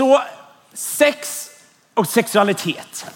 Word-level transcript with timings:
Så 0.00 0.20
sex 0.74 1.50
och 1.94 2.06
sexualitet. 2.06 3.06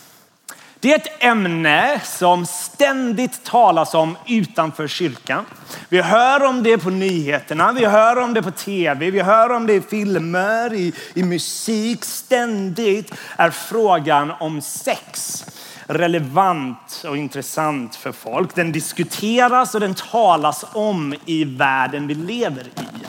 Det 0.80 0.92
är 0.92 0.96
ett 0.96 1.22
ämne 1.24 2.00
som 2.04 2.46
ständigt 2.46 3.44
talas 3.44 3.94
om 3.94 4.16
utanför 4.26 4.88
kyrkan. 4.88 5.44
Vi 5.88 6.00
hör 6.00 6.44
om 6.44 6.62
det 6.62 6.78
på 6.78 6.90
nyheterna, 6.90 7.72
vi 7.72 7.84
hör 7.84 8.18
om 8.18 8.34
det 8.34 8.42
på 8.42 8.50
tv, 8.50 9.10
vi 9.10 9.20
hör 9.20 9.50
om 9.50 9.66
det 9.66 9.74
i 9.74 9.80
filmer, 9.80 10.74
i, 10.74 10.92
i 11.14 11.22
musik. 11.22 12.04
Ständigt 12.04 13.12
är 13.36 13.50
frågan 13.50 14.32
om 14.40 14.60
sex 14.60 15.44
relevant 15.86 17.04
och 17.08 17.16
intressant 17.16 17.96
för 17.96 18.12
folk. 18.12 18.54
Den 18.54 18.72
diskuteras 18.72 19.74
och 19.74 19.80
den 19.80 19.94
talas 19.94 20.64
om 20.72 21.14
i 21.24 21.44
världen 21.44 22.06
vi 22.06 22.14
lever 22.14 22.62
i. 22.62 23.04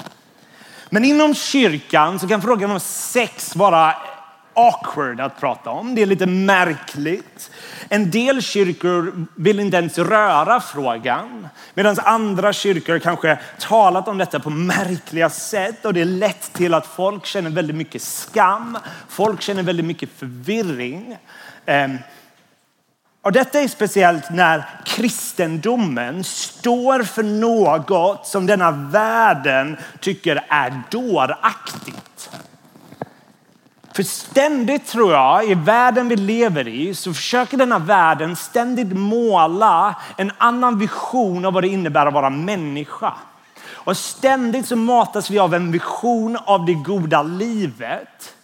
Men 0.89 1.05
inom 1.05 1.35
kyrkan 1.35 2.19
så 2.19 2.27
kan 2.27 2.41
frågan 2.41 2.71
om 2.71 2.79
sex 2.79 3.55
vara 3.55 3.95
awkward 4.55 5.19
att 5.19 5.39
prata 5.39 5.69
om. 5.69 5.95
Det 5.95 6.01
är 6.01 6.05
lite 6.05 6.25
märkligt. 6.25 7.51
En 7.89 8.11
del 8.11 8.41
kyrkor 8.41 9.25
vill 9.35 9.59
inte 9.59 9.77
ens 9.77 9.97
röra 9.97 10.61
frågan. 10.61 11.47
Medan 11.73 11.95
andra 12.03 12.53
kyrkor 12.53 12.99
kanske 12.99 13.39
talat 13.59 14.07
om 14.07 14.17
detta 14.17 14.39
på 14.39 14.49
märkliga 14.49 15.29
sätt. 15.29 15.85
Och 15.85 15.93
det 15.93 16.01
är 16.01 16.05
lätt 16.05 16.53
till 16.53 16.73
att 16.73 16.87
folk 16.87 17.25
känner 17.25 17.49
väldigt 17.49 17.75
mycket 17.75 18.01
skam. 18.01 18.77
Folk 19.09 19.41
känner 19.41 19.63
väldigt 19.63 19.85
mycket 19.85 20.09
förvirring. 20.17 21.17
Ehm, 21.65 21.97
och 23.25 23.31
detta 23.31 23.59
är 23.59 23.67
speciellt 23.67 24.29
när 24.29 24.69
kristendomen 24.85 26.23
står 26.23 27.03
för 27.03 27.23
något 27.23 28.27
som 28.27 28.45
denna 28.45 28.71
världen 28.71 29.77
tycker 29.99 30.45
är 30.49 30.81
dåraktigt. 30.91 32.29
För 33.95 34.03
ständigt 34.03 34.87
tror 34.87 35.11
jag, 35.11 35.49
i 35.49 35.53
världen 35.53 36.07
vi 36.09 36.15
lever 36.15 36.67
i, 36.67 36.95
så 36.95 37.13
försöker 37.13 37.57
denna 37.57 37.79
världen 37.79 38.35
ständigt 38.35 38.97
måla 38.97 39.95
en 40.17 40.31
annan 40.37 40.79
vision 40.79 41.45
av 41.45 41.53
vad 41.53 41.63
det 41.63 41.67
innebär 41.67 42.05
att 42.05 42.13
vara 42.13 42.29
människa. 42.29 43.13
Och 43.69 43.97
ständigt 43.97 44.67
så 44.67 44.75
matas 44.75 45.29
vi 45.29 45.39
av 45.39 45.53
en 45.53 45.71
vision 45.71 46.37
av 46.45 46.65
det 46.65 46.73
goda 46.73 47.23
livet 47.23 48.34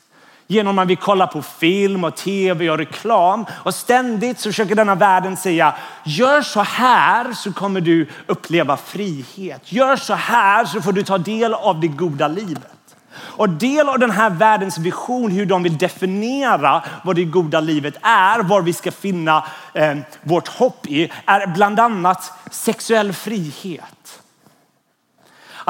genom 0.51 0.79
att 0.79 0.87
vi 0.87 0.95
kollar 0.95 1.27
på 1.27 1.41
film 1.41 2.03
och 2.03 2.15
tv 2.15 2.69
och 2.69 2.77
reklam. 2.77 3.45
Och 3.51 3.75
ständigt 3.75 4.39
så 4.39 4.49
försöker 4.49 4.75
denna 4.75 4.95
världen 4.95 5.37
säga, 5.37 5.75
gör 6.03 6.41
så 6.41 6.61
här 6.61 7.33
så 7.33 7.53
kommer 7.53 7.81
du 7.81 8.07
uppleva 8.27 8.77
frihet. 8.77 9.71
Gör 9.71 9.95
så 9.95 10.13
här 10.13 10.65
så 10.65 10.81
får 10.81 10.91
du 10.91 11.03
ta 11.03 11.17
del 11.17 11.53
av 11.53 11.79
det 11.79 11.87
goda 11.87 12.27
livet. 12.27 12.95
Och 13.13 13.49
del 13.49 13.89
av 13.89 13.99
den 13.99 14.11
här 14.11 14.29
världens 14.29 14.77
vision, 14.77 15.31
hur 15.31 15.45
de 15.45 15.63
vill 15.63 15.77
definiera 15.77 16.83
vad 17.03 17.15
det 17.15 17.25
goda 17.25 17.59
livet 17.59 17.95
är, 18.01 18.43
var 18.43 18.61
vi 18.61 18.73
ska 18.73 18.91
finna 18.91 19.43
eh, 19.73 19.97
vårt 20.21 20.47
hopp 20.47 20.87
i, 20.87 21.11
är 21.25 21.47
bland 21.47 21.79
annat 21.79 22.33
sexuell 22.51 23.13
frihet. 23.13 24.20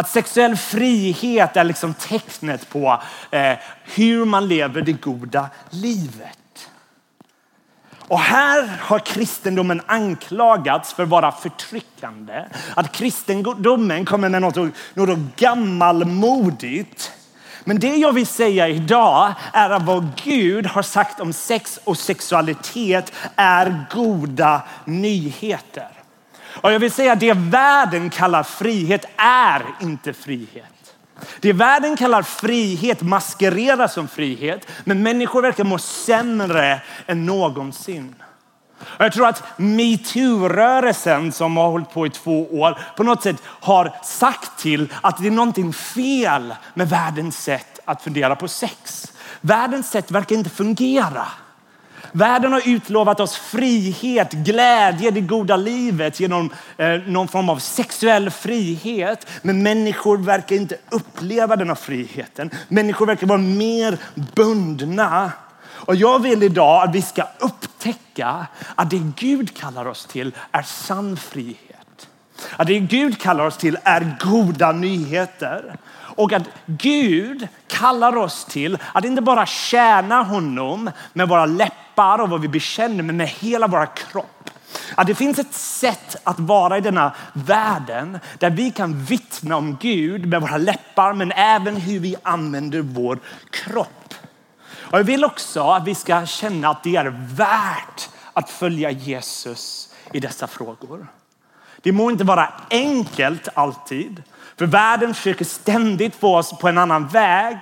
Att 0.02 0.10
sexuell 0.10 0.56
frihet 0.56 1.58
är 1.58 1.64
liksom 1.64 1.94
tecknet 1.94 2.70
på 2.70 3.02
eh, 3.32 3.54
hur 3.84 4.26
man 4.26 4.48
lever 4.48 4.82
det 4.82 4.94
goda 4.94 5.50
livet. 5.70 6.70
Och 8.08 8.20
här 8.20 8.78
har 8.82 9.00
kristendomen 9.00 9.82
anklagats 9.86 10.94
för 10.94 11.04
att 11.04 11.10
vara 11.10 11.32
förtryckande. 11.32 12.46
Att 12.76 12.92
kristendomen 12.92 14.06
kommer 14.06 14.30
med 14.30 14.42
något, 14.42 14.76
något 14.94 15.20
gammalmodigt 15.36 17.12
men 17.64 17.80
det 17.80 17.96
jag 17.96 18.14
vill 18.14 18.28
säga 18.28 18.68
idag 18.68 19.34
är 19.54 19.70
att 19.70 19.84
vad 19.84 20.08
Gud 20.24 20.66
har 20.66 20.82
sagt 20.82 21.20
om 21.20 21.34
sex 21.34 21.80
och 21.84 21.98
sexualitet 21.98 23.14
är 23.36 23.86
goda 23.92 24.62
nyheter. 24.86 26.01
Och 26.54 26.74
jag 26.74 26.80
vill 26.80 26.92
säga 26.92 27.14
att 27.14 27.20
det 27.20 27.34
världen 27.34 28.10
kallar 28.10 28.44
frihet 28.44 29.06
är 29.18 29.66
inte 29.82 30.14
frihet. 30.14 30.96
Det 31.40 31.54
världen 31.54 31.98
kallar 31.98 32.22
frihet 32.22 33.02
maskereras 33.02 33.94
som 33.94 34.08
frihet, 34.08 34.68
men 34.84 35.04
människor 35.04 35.42
verkar 35.42 35.64
må 35.64 35.78
sämre 35.78 36.82
än 37.08 37.26
någonsin. 37.26 38.16
Jag 38.98 39.14
tror 39.14 39.28
att 39.28 39.44
metoo-rörelsen 39.58 41.32
som 41.32 41.58
har 41.58 41.70
hållit 41.70 41.94
på 41.94 42.06
i 42.06 42.10
två 42.10 42.60
år 42.60 42.80
på 42.98 43.04
något 43.04 43.24
sätt 43.24 43.36
har 43.46 43.94
sagt 44.04 44.60
till 44.60 44.94
att 45.02 45.18
det 45.18 45.28
är 45.28 45.32
någonting 45.32 45.74
fel 45.74 46.56
med 46.74 46.90
världens 46.90 47.44
sätt 47.44 47.80
att 47.86 48.02
fundera 48.02 48.36
på 48.36 48.48
sex. 48.48 49.14
Världens 49.42 49.90
sätt 49.90 50.12
verkar 50.12 50.36
inte 50.36 50.50
fungera. 50.50 51.28
Världen 52.12 52.54
har 52.54 52.62
utlovat 52.66 53.20
oss 53.20 53.36
frihet, 53.36 54.32
glädje, 54.32 55.12
det 55.12 55.22
goda 55.22 55.56
livet 55.56 56.20
genom 56.20 56.50
eh, 56.78 56.90
någon 57.08 57.28
form 57.28 57.50
av 57.50 57.58
sexuell 57.58 58.30
frihet. 58.30 59.28
Men 59.42 59.64
människor 59.64 60.18
verkar 60.18 60.56
inte 60.56 60.78
uppleva 60.90 61.56
denna 61.56 61.76
friheten. 61.76 62.50
Människor 62.68 63.06
verkar 63.06 63.28
vara 63.28 63.38
mer 63.38 63.98
bundna 64.36 65.32
och 65.86 65.96
jag 65.96 66.22
vill 66.22 66.44
idag 66.44 66.84
att 66.84 66.96
vi 66.96 67.02
ska 67.02 67.24
upptäcka 67.40 68.48
att 68.76 68.90
det 68.90 69.12
Gud 69.16 69.58
kallar 69.58 69.86
oss 69.86 70.06
till 70.06 70.36
är 70.52 70.62
sann 70.62 71.18
frihet. 71.18 72.08
Att 72.56 72.68
det 72.68 72.80
Gud 72.80 73.22
kallar 73.22 73.46
oss 73.46 73.58
till 73.58 73.78
är 73.84 74.18
goda 74.20 74.72
nyheter. 74.72 75.76
Och 76.16 76.34
att 76.34 76.50
Gud 76.66 77.48
kallar 77.68 78.18
oss 78.18 78.46
till 78.46 78.78
att 78.94 79.06
inte 79.06 79.22
bara 79.22 79.46
tjäna 79.46 80.24
honom 80.24 80.92
med 81.14 81.28
våra 81.28 81.46
läppar 81.46 82.22
och 82.22 82.30
vad 82.30 82.42
vi 82.42 82.48
bekänner, 82.48 83.04
men 83.04 83.18
med 83.18 83.28
hela 83.28 83.68
våra 83.68 83.86
kropp. 83.86 84.50
Att 84.96 85.08
det 85.08 85.16
finns 85.16 85.40
ett 85.40 85.54
sätt 85.54 86.16
att 86.24 86.40
vara 86.40 86.78
i 86.78 86.82
denna 86.82 87.14
världen 87.34 88.20
där 88.40 88.50
vi 88.50 88.72
kan 88.72 89.04
vittna 89.04 89.58
om 89.58 89.78
Gud 89.82 90.26
med 90.26 90.42
våra 90.42 90.58
läppar, 90.58 91.14
men 91.14 91.32
även 91.32 91.76
hur 91.76 92.00
vi 92.00 92.16
använder 92.24 92.82
vår 92.82 93.20
kropp. 93.50 94.14
Och 94.92 95.00
jag 95.00 95.04
vill 95.04 95.26
också 95.26 95.64
att 95.64 95.88
vi 95.88 95.96
ska 95.96 96.26
känna 96.26 96.70
att 96.70 96.84
det 96.84 96.96
är 96.96 97.36
värt 97.36 98.10
att 98.34 98.50
följa 98.50 98.92
Jesus 98.92 99.94
i 100.14 100.20
dessa 100.20 100.48
frågor. 100.48 101.08
Det 101.82 101.92
må 101.92 102.12
inte 102.12 102.24
vara 102.24 102.54
enkelt 102.70 103.48
alltid, 103.54 104.24
för 104.62 104.68
världen 104.68 105.14
försöker 105.14 105.46
ständigt 105.46 106.16
få 106.16 106.38
oss 106.38 106.60
på 106.60 106.68
en 106.68 106.78
annan 106.78 107.08
väg 107.08 107.58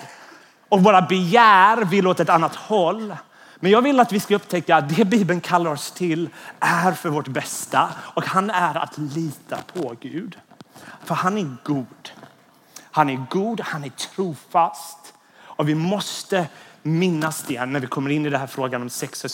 och 0.69 0.83
våra 0.83 1.01
begär 1.01 1.85
vill 1.85 2.07
åt 2.07 2.19
ett 2.19 2.29
annat 2.29 2.55
håll. 2.55 3.15
Men 3.59 3.71
jag 3.71 3.81
vill 3.81 3.99
att 3.99 4.11
vi 4.11 4.19
ska 4.19 4.35
upptäcka 4.35 4.75
att 4.75 4.95
det 4.95 5.05
Bibeln 5.05 5.41
kallar 5.41 5.71
oss 5.71 5.91
till 5.91 6.29
är 6.59 6.91
för 6.91 7.09
vårt 7.09 7.27
bästa 7.27 7.89
och 7.97 8.25
han 8.25 8.49
är 8.49 8.77
att 8.77 8.97
lita 8.97 9.57
på 9.73 9.95
Gud. 9.99 10.37
För 11.03 11.15
han 11.15 11.37
är 11.37 11.55
god. 11.63 12.09
Han 12.91 13.09
är 13.09 13.25
god, 13.29 13.61
han 13.61 13.83
är 13.83 13.89
trofast 13.89 15.13
och 15.39 15.69
vi 15.69 15.75
måste 15.75 16.47
minnas 16.83 17.43
det 17.47 17.65
när 17.65 17.79
vi 17.79 17.87
kommer 17.87 18.09
in 18.09 18.25
i 18.25 18.29
den 18.29 18.39
här 18.39 18.47
frågan 18.47 18.81
om 18.81 18.89
sex 18.89 19.23
och 19.23 19.31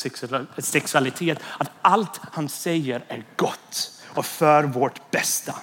sexualitet. 0.64 1.40
Att 1.58 1.72
allt 1.82 2.22
han 2.32 2.50
säger 2.50 3.04
är 3.08 3.24
gott 3.36 3.92
och 4.08 4.26
för 4.26 4.64
vårt 4.64 5.12
bästa. 5.12 5.54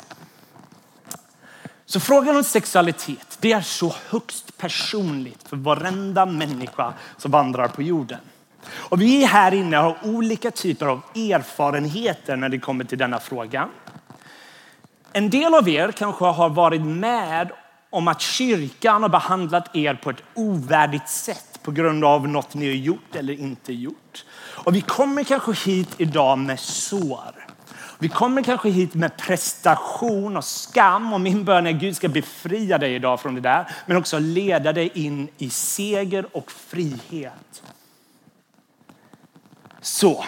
Så 1.93 2.01
frågan 2.01 2.37
om 2.37 2.45
sexualitet, 2.45 3.39
det 3.41 3.53
är 3.53 3.61
så 3.61 3.95
högst 4.09 4.59
personligt 4.59 5.49
för 5.49 5.57
varenda 5.57 6.27
människa 6.27 6.93
som 7.17 7.31
vandrar 7.31 7.69
på 7.69 7.83
jorden. 7.83 8.19
Och 8.65 9.01
vi 9.01 9.25
här 9.25 9.55
inne 9.55 9.77
har 9.77 9.97
olika 10.03 10.51
typer 10.51 10.87
av 10.87 11.03
erfarenheter 11.15 12.37
när 12.37 12.49
det 12.49 12.59
kommer 12.59 12.85
till 12.85 12.99
denna 12.99 13.21
fråga. 13.21 13.69
En 15.13 15.31
del 15.31 15.55
av 15.55 15.69
er 15.69 15.93
kanske 15.93 16.25
har 16.25 16.49
varit 16.49 16.83
med 16.83 17.51
om 17.91 18.09
att 18.09 18.21
kyrkan 18.21 19.03
har 19.03 19.09
behandlat 19.09 19.77
er 19.77 19.95
på 19.95 20.11
ett 20.11 20.23
ovärdigt 20.35 21.09
sätt 21.09 21.59
på 21.63 21.71
grund 21.71 22.05
av 22.05 22.29
något 22.29 22.55
ni 22.55 22.67
har 22.67 22.75
gjort 22.75 23.17
eller 23.17 23.41
inte 23.41 23.73
gjort. 23.73 24.25
Och 24.37 24.75
vi 24.75 24.81
kommer 24.81 25.25
kanske 25.25 25.71
hit 25.71 25.95
idag 25.99 26.39
med 26.39 26.61
sår. 26.61 27.42
Vi 28.03 28.09
kommer 28.09 28.43
kanske 28.43 28.69
hit 28.69 28.95
med 28.95 29.17
prestation 29.17 30.37
och 30.37 30.45
skam 30.45 31.13
och 31.13 31.21
min 31.21 31.45
bön 31.45 31.67
är 31.67 31.75
att 31.75 31.81
Gud 31.81 31.97
ska 31.97 32.09
befria 32.09 32.79
dig 32.79 32.95
idag 32.95 33.21
från 33.21 33.35
det 33.35 33.41
där, 33.41 33.71
men 33.87 33.97
också 33.97 34.19
leda 34.19 34.73
dig 34.73 34.91
in 34.95 35.29
i 35.39 35.51
seger 35.51 36.27
och 36.37 36.53
frihet. 36.53 37.63
Så, 39.81 40.25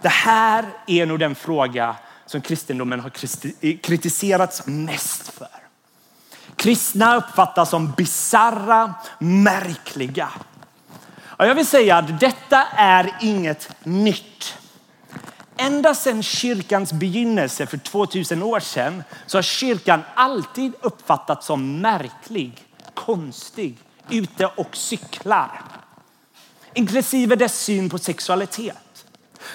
det 0.00 0.08
här 0.08 0.64
är 0.86 1.06
nog 1.06 1.18
den 1.18 1.34
fråga 1.34 1.96
som 2.26 2.40
kristendomen 2.40 3.00
har 3.00 3.12
eh, 3.60 3.76
kritiserats 3.78 4.66
mest 4.66 5.28
för. 5.28 5.48
Kristna 6.56 7.16
uppfattas 7.16 7.70
som 7.70 7.90
bizarra, 7.90 8.94
märkliga. 9.18 10.28
Och 11.20 11.46
jag 11.46 11.54
vill 11.54 11.66
säga 11.66 11.96
att 11.96 12.20
detta 12.20 12.64
är 12.76 13.16
inget 13.20 13.70
nytt. 13.84 14.57
Ända 15.60 15.94
sedan 15.94 16.22
kyrkans 16.22 16.92
begynnelse 16.92 17.66
för 17.66 17.78
2000 17.78 18.42
år 18.42 18.60
sedan 18.60 19.02
så 19.26 19.38
har 19.38 19.42
kyrkan 19.42 20.02
alltid 20.14 20.72
uppfattats 20.80 21.46
som 21.46 21.80
märklig, 21.80 22.64
konstig, 22.94 23.78
ute 24.10 24.46
och 24.46 24.76
cyklar. 24.76 25.62
Inklusive 26.74 27.36
dess 27.36 27.60
syn 27.60 27.90
på 27.90 27.98
sexualitet. 27.98 29.06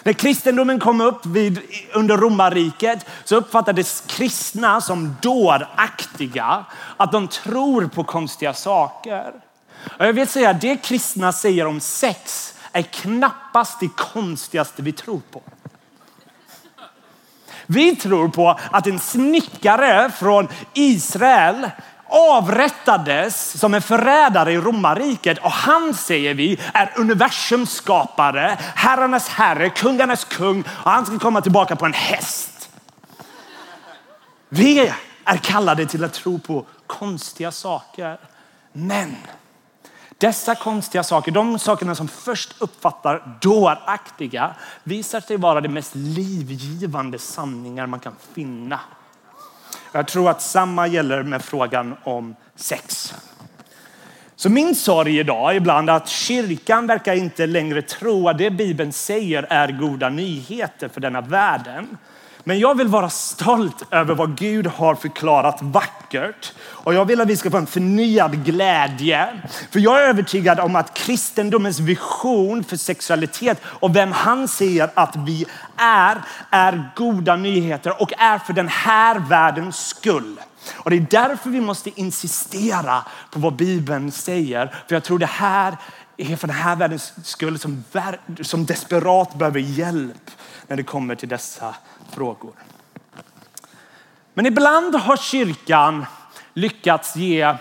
När 0.03 0.13
kristendomen 0.13 0.79
kom 0.79 1.01
upp 1.01 1.25
vid, 1.25 1.59
under 1.94 2.17
romarriket 2.17 3.06
så 3.23 3.35
uppfattades 3.35 4.03
kristna 4.07 4.81
som 4.81 5.15
dåraktiga. 5.21 6.65
Att 6.97 7.11
de 7.11 7.27
tror 7.27 7.88
på 7.88 8.03
konstiga 8.03 8.53
saker. 8.53 9.33
Och 9.99 10.06
jag 10.06 10.13
vill 10.13 10.27
säga 10.27 10.49
att 10.49 10.61
det 10.61 10.77
kristna 10.77 11.31
säger 11.31 11.65
om 11.65 11.79
sex 11.79 12.53
är 12.71 12.81
knappast 12.81 13.79
det 13.79 13.89
konstigaste 13.97 14.81
vi 14.81 14.91
tror 14.91 15.21
på. 15.31 15.41
Vi 17.68 17.95
tror 17.95 18.27
på 18.27 18.60
att 18.71 18.88
en 18.88 19.00
snickare 19.00 20.12
från 20.12 20.48
Israel 20.74 21.69
avrättades 22.07 23.60
som 23.60 23.74
en 23.74 23.81
förrädare 23.81 24.51
i 24.51 24.57
romarriket 24.57 25.38
och 25.38 25.51
han 25.51 25.94
säger 25.94 26.33
vi 26.33 26.60
är 26.74 26.94
universums 26.95 27.71
skapare, 27.71 28.57
herrarnas 28.75 29.30
herre, 29.30 29.69
kungarnas 29.69 30.25
kung 30.25 30.63
och 30.83 30.92
han 30.92 31.06
ska 31.06 31.19
komma 31.19 31.42
tillbaka 31.42 31.75
på 31.75 31.86
en 31.86 31.94
häst. 31.94 32.69
Vi 34.50 34.92
är 35.25 35.38
kallade 35.38 35.86
till 35.86 36.04
att 36.04 36.13
tro 36.13 36.39
på 36.39 36.66
konstiga 36.88 37.51
saker. 37.51 38.18
Men 38.74 39.16
dessa 40.23 40.55
konstiga 40.55 41.03
saker, 41.03 41.31
de 41.31 41.59
sakerna 41.59 41.95
som 41.95 42.07
först 42.07 42.55
uppfattar 42.59 43.37
dåraktiga, 43.41 44.55
visar 44.83 45.19
sig 45.19 45.37
vara 45.37 45.61
de 45.61 45.69
mest 45.69 45.95
livgivande 45.95 47.19
sanningar 47.19 47.87
man 47.87 47.99
kan 47.99 48.15
finna. 48.33 48.79
Jag 49.91 50.07
tror 50.07 50.29
att 50.29 50.41
samma 50.41 50.87
gäller 50.87 51.23
med 51.23 51.41
frågan 51.43 51.95
om 52.03 52.35
sex. 52.55 53.13
Så 54.35 54.49
min 54.49 54.75
sorg 54.75 55.19
idag 55.19 55.51
är 55.51 55.55
ibland 55.55 55.89
att 55.89 56.09
kyrkan 56.09 56.87
verkar 56.87 57.15
inte 57.15 57.45
längre 57.45 57.81
tro 57.81 58.29
att 58.29 58.37
det 58.37 58.51
Bibeln 58.51 58.93
säger 58.93 59.47
är 59.49 59.67
goda 59.67 60.09
nyheter 60.09 60.89
för 60.89 61.01
denna 61.01 61.21
världen. 61.21 61.97
Men 62.44 62.60
jag 62.60 62.78
vill 62.78 62.88
vara 62.88 63.10
stolt 63.10 63.84
över 63.92 64.16
vad 64.16 64.38
Gud 64.38 64.68
har 64.68 64.95
förklarat 64.95 65.62
vackert. 65.62 66.54
Och 66.63 66.94
jag 66.94 67.06
vill 67.06 67.22
att 67.22 67.28
vi 67.28 67.38
ska 67.38 67.51
få 67.51 67.57
en 67.57 67.68
förnyad 67.68 68.45
glädje. 68.45 69.28
För 69.72 69.80
jag 69.80 70.04
är 70.04 70.07
övertygad 70.07 70.60
om 70.60 70.75
att 70.75 70.94
kristendomens 70.94 71.80
vision 71.80 72.63
för 72.63 72.78
sexualitet 72.78 73.62
och 73.66 73.95
vem 73.95 74.12
han 74.12 74.48
säger 74.48 74.90
att 74.94 75.16
vi 75.16 75.45
är, 75.78 76.22
är 76.50 76.92
goda 76.95 77.36
nyheter 77.36 78.01
och 78.01 78.13
är 78.18 78.38
för 78.38 78.54
den 78.54 78.68
här 78.68 79.19
världens 79.19 79.88
skull. 79.88 80.40
Och 80.75 80.90
det 80.90 80.95
är 80.95 81.07
därför 81.10 81.50
vi 81.50 81.62
måste 81.62 82.00
insistera 82.00 83.04
på 83.31 83.40
vad 83.40 83.56
Bibeln 83.56 84.12
säger. 84.12 84.75
För 84.88 84.95
jag 84.95 85.04
tror 85.04 85.19
det 85.19 85.25
här 85.25 85.78
är 86.31 86.35
för 86.35 86.47
den 86.47 86.55
här 86.55 86.75
världens 86.75 87.13
skull 87.23 87.59
som, 87.59 87.83
som 88.41 88.65
desperat 88.65 89.35
behöver 89.35 89.59
hjälp 89.59 90.31
när 90.67 90.77
det 90.77 90.83
kommer 90.83 91.15
till 91.15 91.29
dessa 91.29 91.75
frågor. 92.11 92.53
Men 94.33 94.45
ibland 94.45 94.95
har 94.95 95.17
kyrkan 95.17 96.05
lyckats 96.53 97.15
ge 97.15 97.55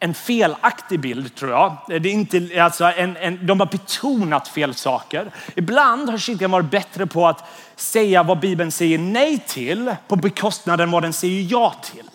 en 0.00 0.14
felaktig 0.14 1.00
bild 1.00 1.34
tror 1.34 1.50
jag. 1.50 1.76
Det 1.88 1.94
är 1.94 2.06
inte, 2.06 2.62
alltså 2.62 2.84
en, 2.84 3.16
en, 3.16 3.46
de 3.46 3.60
har 3.60 3.66
betonat 3.66 4.48
fel 4.48 4.74
saker. 4.74 5.30
Ibland 5.54 6.10
har 6.10 6.18
kyrkan 6.18 6.50
varit 6.50 6.70
bättre 6.70 7.06
på 7.06 7.26
att 7.26 7.44
säga 7.76 8.22
vad 8.22 8.40
Bibeln 8.40 8.72
säger 8.72 8.98
nej 8.98 9.38
till 9.46 9.94
på 10.08 10.16
bekostnad 10.16 10.80
av 10.80 10.88
vad 10.88 11.02
den 11.02 11.12
säger 11.12 11.46
ja 11.50 11.74
till. 11.82 12.10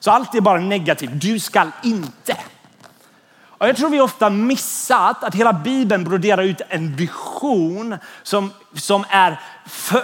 Så 0.00 0.10
allt 0.10 0.34
är 0.34 0.40
bara 0.40 0.60
negativt. 0.60 1.10
Du 1.12 1.40
ska 1.40 1.66
inte. 1.82 2.36
Och 3.58 3.68
jag 3.68 3.76
tror 3.76 3.90
vi 3.90 4.00
ofta 4.00 4.30
missat 4.30 5.24
att 5.24 5.34
hela 5.34 5.52
Bibeln 5.52 6.04
broderar 6.04 6.42
ut 6.42 6.60
en 6.68 6.96
vision 6.96 7.96
som, 8.22 8.50
som 8.74 9.04
är 9.08 9.40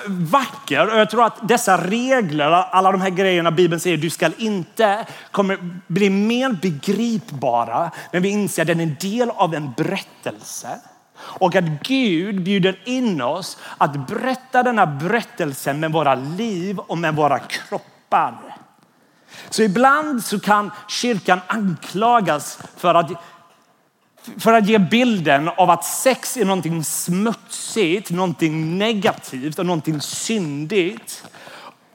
vacker. 0.07 0.93
Och 0.93 0.99
jag 0.99 1.11
tror 1.11 1.25
att 1.25 1.49
dessa 1.49 1.77
regler, 1.77 2.51
alla 2.51 2.93
de 2.93 3.01
här 3.01 3.11
grejerna 3.11 3.51
Bibeln 3.51 3.81
säger 3.81 3.97
du 3.97 4.11
ska 4.11 4.31
inte, 4.39 5.07
kommer 5.31 5.59
bli 5.87 6.11
mer 6.11 6.53
begripbara 6.53 7.91
när 8.13 8.21
vi 8.21 8.29
inser 8.29 8.63
att 8.63 8.67
den 8.67 8.81
är 8.81 8.85
en 8.85 8.97
del 9.01 9.31
av 9.31 9.55
en 9.55 9.73
berättelse. 9.77 10.69
Och 11.17 11.55
att 11.55 11.65
Gud 11.65 12.43
bjuder 12.43 12.79
in 12.85 13.23
oss 13.23 13.59
att 13.79 14.09
berätta 14.09 14.63
denna 14.63 14.87
berättelse 14.87 15.73
med 15.73 15.93
våra 15.93 16.15
liv 16.15 16.79
och 16.79 16.99
med 16.99 17.17
våra 17.17 17.39
kroppar. 17.39 18.35
Så 19.51 19.63
ibland 19.63 20.25
så 20.25 20.41
kan 20.41 20.71
kyrkan 20.89 21.41
anklagas 21.47 22.59
för 22.77 22.95
att 22.95 23.11
för 24.39 24.53
att 24.53 24.69
ge 24.69 24.79
bilden 24.79 25.49
av 25.49 25.71
att 25.71 25.85
sex 25.85 26.37
är 26.37 26.45
någonting 26.45 26.85
smutsigt, 26.85 28.11
någonting 28.11 28.79
negativt 28.79 29.59
och 29.59 29.67
någonting 29.67 30.01
syndigt. 30.01 31.25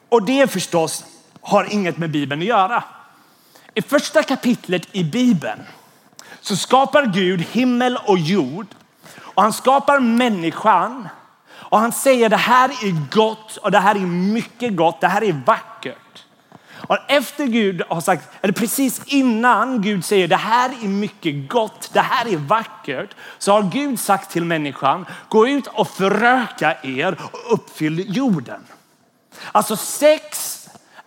Och 0.09 0.25
det 0.25 0.51
förstås 0.51 1.05
har 1.41 1.73
inget 1.73 1.97
med 1.97 2.11
Bibeln 2.11 2.41
att 2.41 2.47
göra. 2.47 2.83
I 3.73 3.81
första 3.81 4.23
kapitlet 4.23 4.87
i 4.91 5.03
Bibeln 5.03 5.59
så 6.41 6.55
skapar 6.55 7.05
Gud 7.05 7.41
himmel 7.41 7.97
och 8.05 8.17
jord 8.17 8.67
och 9.17 9.43
han 9.43 9.53
skapar 9.53 9.99
människan 9.99 11.07
och 11.51 11.79
han 11.79 11.91
säger 11.91 12.29
det 12.29 12.37
här 12.37 12.69
är 12.69 13.15
gott 13.15 13.57
och 13.57 13.71
det 13.71 13.79
här 13.79 13.95
är 13.95 13.99
mycket 13.99 14.75
gott, 14.75 15.01
det 15.01 15.07
här 15.07 15.23
är 15.23 15.41
vackert. 15.45 15.97
Och 16.87 16.97
efter 17.07 17.45
Gud 17.45 17.81
har 17.89 18.01
sagt, 18.01 18.29
eller 18.41 18.53
precis 18.53 19.01
innan 19.05 19.81
Gud 19.81 20.05
säger 20.05 20.27
det 20.27 20.35
här 20.35 20.69
är 20.83 20.87
mycket 20.87 21.49
gott, 21.49 21.89
det 21.93 21.99
här 21.99 22.33
är 22.33 22.37
vackert, 22.37 23.09
så 23.37 23.51
har 23.51 23.63
Gud 23.63 23.99
sagt 23.99 24.31
till 24.31 24.45
människan, 24.45 25.05
gå 25.29 25.47
ut 25.47 25.67
och 25.67 25.89
föröka 25.89 26.77
er 26.83 27.17
och 27.31 27.53
uppfyll 27.53 28.15
jorden. 28.15 28.61
Alltså 29.51 29.75
sex 29.75 30.54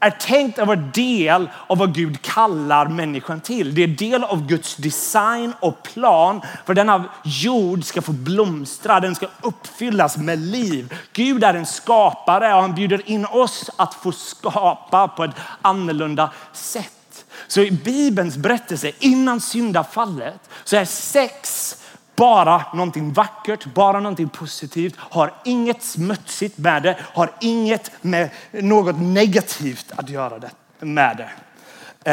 är 0.00 0.10
tänkt 0.10 0.58
att 0.58 0.66
vara 0.66 0.76
del 0.76 1.48
av 1.66 1.78
vad 1.78 1.94
Gud 1.94 2.22
kallar 2.22 2.86
människan 2.86 3.40
till. 3.40 3.74
Det 3.74 3.82
är 3.82 3.88
del 3.88 4.24
av 4.24 4.46
Guds 4.46 4.76
design 4.76 5.52
och 5.60 5.82
plan 5.82 6.40
för 6.66 6.74
denna 6.74 7.04
jord 7.24 7.84
ska 7.84 8.02
få 8.02 8.12
blomstra. 8.12 9.00
Den 9.00 9.14
ska 9.14 9.26
uppfyllas 9.42 10.16
med 10.16 10.38
liv. 10.38 10.94
Gud 11.12 11.44
är 11.44 11.54
en 11.54 11.66
skapare 11.66 12.54
och 12.54 12.60
han 12.60 12.74
bjuder 12.74 13.10
in 13.10 13.26
oss 13.26 13.70
att 13.76 13.94
få 13.94 14.12
skapa 14.12 15.08
på 15.08 15.24
ett 15.24 15.36
annorlunda 15.62 16.30
sätt. 16.52 17.24
Så 17.46 17.60
i 17.60 17.70
Bibelns 17.70 18.36
berättelse 18.36 18.92
innan 18.98 19.40
syndafallet 19.40 20.50
så 20.64 20.76
är 20.76 20.84
sex 20.84 21.74
bara 22.18 22.62
någonting 22.74 23.12
vackert, 23.12 23.64
bara 23.64 24.00
någonting 24.00 24.28
positivt, 24.28 24.94
har 24.98 25.34
inget 25.44 25.82
smutsigt 25.82 26.58
med 26.58 26.82
det, 26.82 26.98
har 27.14 27.30
inget 27.40 27.90
med 28.00 28.30
något 28.50 29.00
negativt 29.00 29.92
att 29.96 30.08
göra 30.08 30.40
med 30.80 31.16
det. 31.16 31.30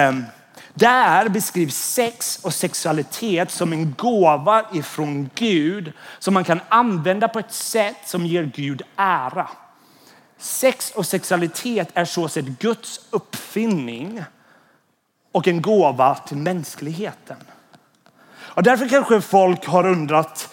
Um, 0.07 0.25
där 0.73 1.29
beskrivs 1.29 1.75
sex 1.75 2.39
och 2.43 2.53
sexualitet 2.53 3.51
som 3.51 3.73
en 3.73 3.93
gåva 3.97 4.65
ifrån 4.73 5.29
Gud 5.35 5.93
som 6.19 6.33
man 6.33 6.43
kan 6.43 6.59
använda 6.69 7.27
på 7.27 7.39
ett 7.39 7.53
sätt 7.53 7.97
som 8.05 8.25
ger 8.25 8.51
Gud 8.55 8.81
ära. 8.95 9.49
Sex 10.37 10.91
och 10.91 11.05
sexualitet 11.05 11.89
är 11.93 12.05
så 12.05 12.27
sett 12.27 12.45
Guds 12.45 12.99
uppfinning 13.09 14.23
och 15.31 15.47
en 15.47 15.61
gåva 15.61 16.15
till 16.15 16.37
mänskligheten. 16.37 17.37
Och 18.55 18.63
därför 18.63 18.89
kanske 18.89 19.21
folk 19.21 19.65
har 19.65 19.87
undrat, 19.87 20.49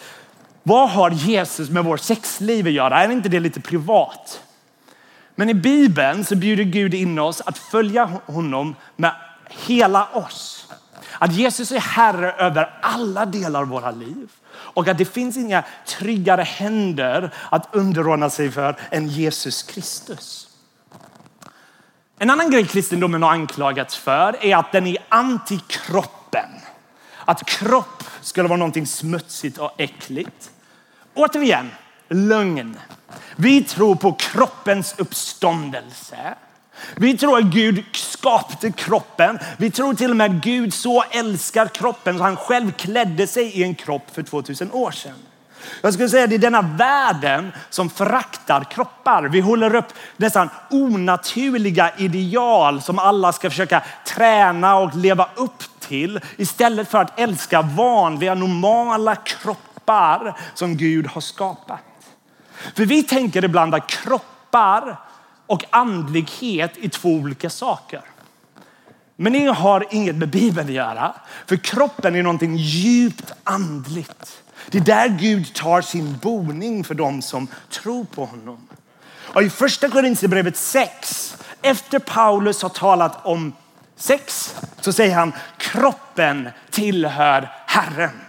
vad 0.63 0.89
har 0.89 1.11
Jesus 1.11 1.69
med 1.69 1.83
vår 1.83 1.97
sexliv 1.97 2.67
att 2.67 2.73
göra? 2.73 3.03
Är 3.03 3.11
inte 3.11 3.29
det 3.29 3.39
lite 3.39 3.61
privat? 3.61 4.41
Men 5.35 5.49
i 5.49 5.53
Bibeln 5.53 6.25
så 6.25 6.35
bjuder 6.35 6.63
Gud 6.63 6.93
in 6.93 7.19
oss 7.19 7.41
att 7.41 7.57
följa 7.57 8.09
honom 8.25 8.75
med 8.95 9.11
hela 9.49 10.07
oss. 10.07 10.67
Att 11.19 11.33
Jesus 11.33 11.71
är 11.71 11.79
herre 11.79 12.31
över 12.31 12.79
alla 12.81 13.25
delar 13.25 13.61
av 13.61 13.67
våra 13.67 13.91
liv. 13.91 14.29
Och 14.53 14.87
att 14.87 14.97
det 14.97 15.05
finns 15.05 15.37
inga 15.37 15.63
tryggare 15.85 16.41
händer 16.41 17.33
att 17.51 17.75
underordna 17.75 18.29
sig 18.29 18.51
för 18.51 18.75
än 18.91 19.07
Jesus 19.07 19.63
Kristus. 19.63 20.47
En 22.19 22.29
annan 22.29 22.51
grej 22.51 22.65
kristendomen 22.65 23.23
har 23.23 23.31
anklagats 23.31 23.95
för 23.95 24.45
är 24.45 24.55
att 24.55 24.71
den 24.71 24.87
är 24.87 24.97
antikroppen. 25.09 26.49
Att 27.25 27.45
kropp 27.45 28.03
skulle 28.21 28.47
vara 28.47 28.57
någonting 28.57 28.87
smutsigt 28.87 29.57
och 29.57 29.71
äckligt. 29.77 30.51
Återigen, 31.13 31.71
lögn. 32.09 32.77
Vi 33.35 33.63
tror 33.63 33.95
på 33.95 34.13
kroppens 34.13 34.95
uppståndelse. 34.97 36.35
Vi 36.95 37.17
tror 37.17 37.37
att 37.37 37.43
Gud 37.43 37.83
skapade 37.93 38.71
kroppen. 38.71 39.39
Vi 39.57 39.71
tror 39.71 39.93
till 39.93 40.09
och 40.09 40.17
med 40.17 40.31
att 40.31 40.43
Gud 40.43 40.73
så 40.73 41.03
älskar 41.11 41.67
kroppen 41.67 42.17
så 42.17 42.23
han 42.23 42.35
själv 42.35 42.71
klädde 42.71 43.27
sig 43.27 43.43
i 43.43 43.63
en 43.63 43.75
kropp 43.75 44.03
för 44.11 44.23
2000 44.23 44.71
år 44.71 44.91
sedan. 44.91 45.15
Jag 45.81 45.93
skulle 45.93 46.09
säga 46.09 46.23
att 46.23 46.29
det 46.29 46.35
är 46.35 46.39
denna 46.39 46.61
världen 46.61 47.51
som 47.69 47.89
föraktar 47.89 48.63
kroppar. 48.63 49.23
Vi 49.23 49.39
håller 49.39 49.75
upp 49.75 49.93
nästan 50.17 50.49
onaturliga 50.69 51.91
ideal 51.97 52.81
som 52.81 52.99
alla 52.99 53.33
ska 53.33 53.49
försöka 53.49 53.83
träna 54.05 54.75
och 54.75 54.95
leva 54.95 55.29
upp 55.35 55.63
till 55.87 56.19
istället 56.37 56.89
för 56.89 56.97
att 56.97 57.19
älska 57.19 57.61
vanliga, 57.61 58.35
normala 58.35 59.15
kroppar 59.15 60.37
som 60.53 60.77
Gud 60.77 61.07
har 61.07 61.21
skapat. 61.21 61.79
För 62.75 62.85
vi 62.85 63.03
tänker 63.03 63.45
ibland 63.45 63.75
att 63.75 63.87
kroppar 63.87 64.99
och 65.47 65.65
andlighet 65.69 66.77
är 66.81 66.89
två 66.89 67.09
olika 67.09 67.49
saker. 67.49 68.01
Men 69.15 69.33
det 69.33 69.45
har 69.45 69.85
inget 69.91 70.15
med 70.15 70.29
Bibeln 70.29 70.67
att 70.67 70.73
göra. 70.73 71.13
För 71.45 71.55
kroppen 71.55 72.15
är 72.15 72.23
någonting 72.23 72.55
djupt 72.57 73.31
andligt. 73.43 74.43
Det 74.67 74.77
är 74.77 74.81
där 74.81 75.07
Gud 75.07 75.53
tar 75.53 75.81
sin 75.81 76.17
boning 76.17 76.83
för 76.83 76.95
dem 76.95 77.21
som 77.21 77.47
tror 77.69 78.03
på 78.03 78.25
honom. 78.25 78.67
Och 79.33 79.43
i 79.43 79.49
första 79.49 79.89
Korinthierbrevet 79.89 80.57
6, 80.57 81.37
efter 81.61 81.99
Paulus 81.99 82.61
har 82.61 82.69
talat 82.69 83.25
om 83.25 83.53
sex, 84.03 84.55
så 84.79 84.93
säger 84.93 85.15
han 85.15 85.33
kroppen 85.57 86.49
tillhör 86.69 87.51
Herren. 87.67 88.19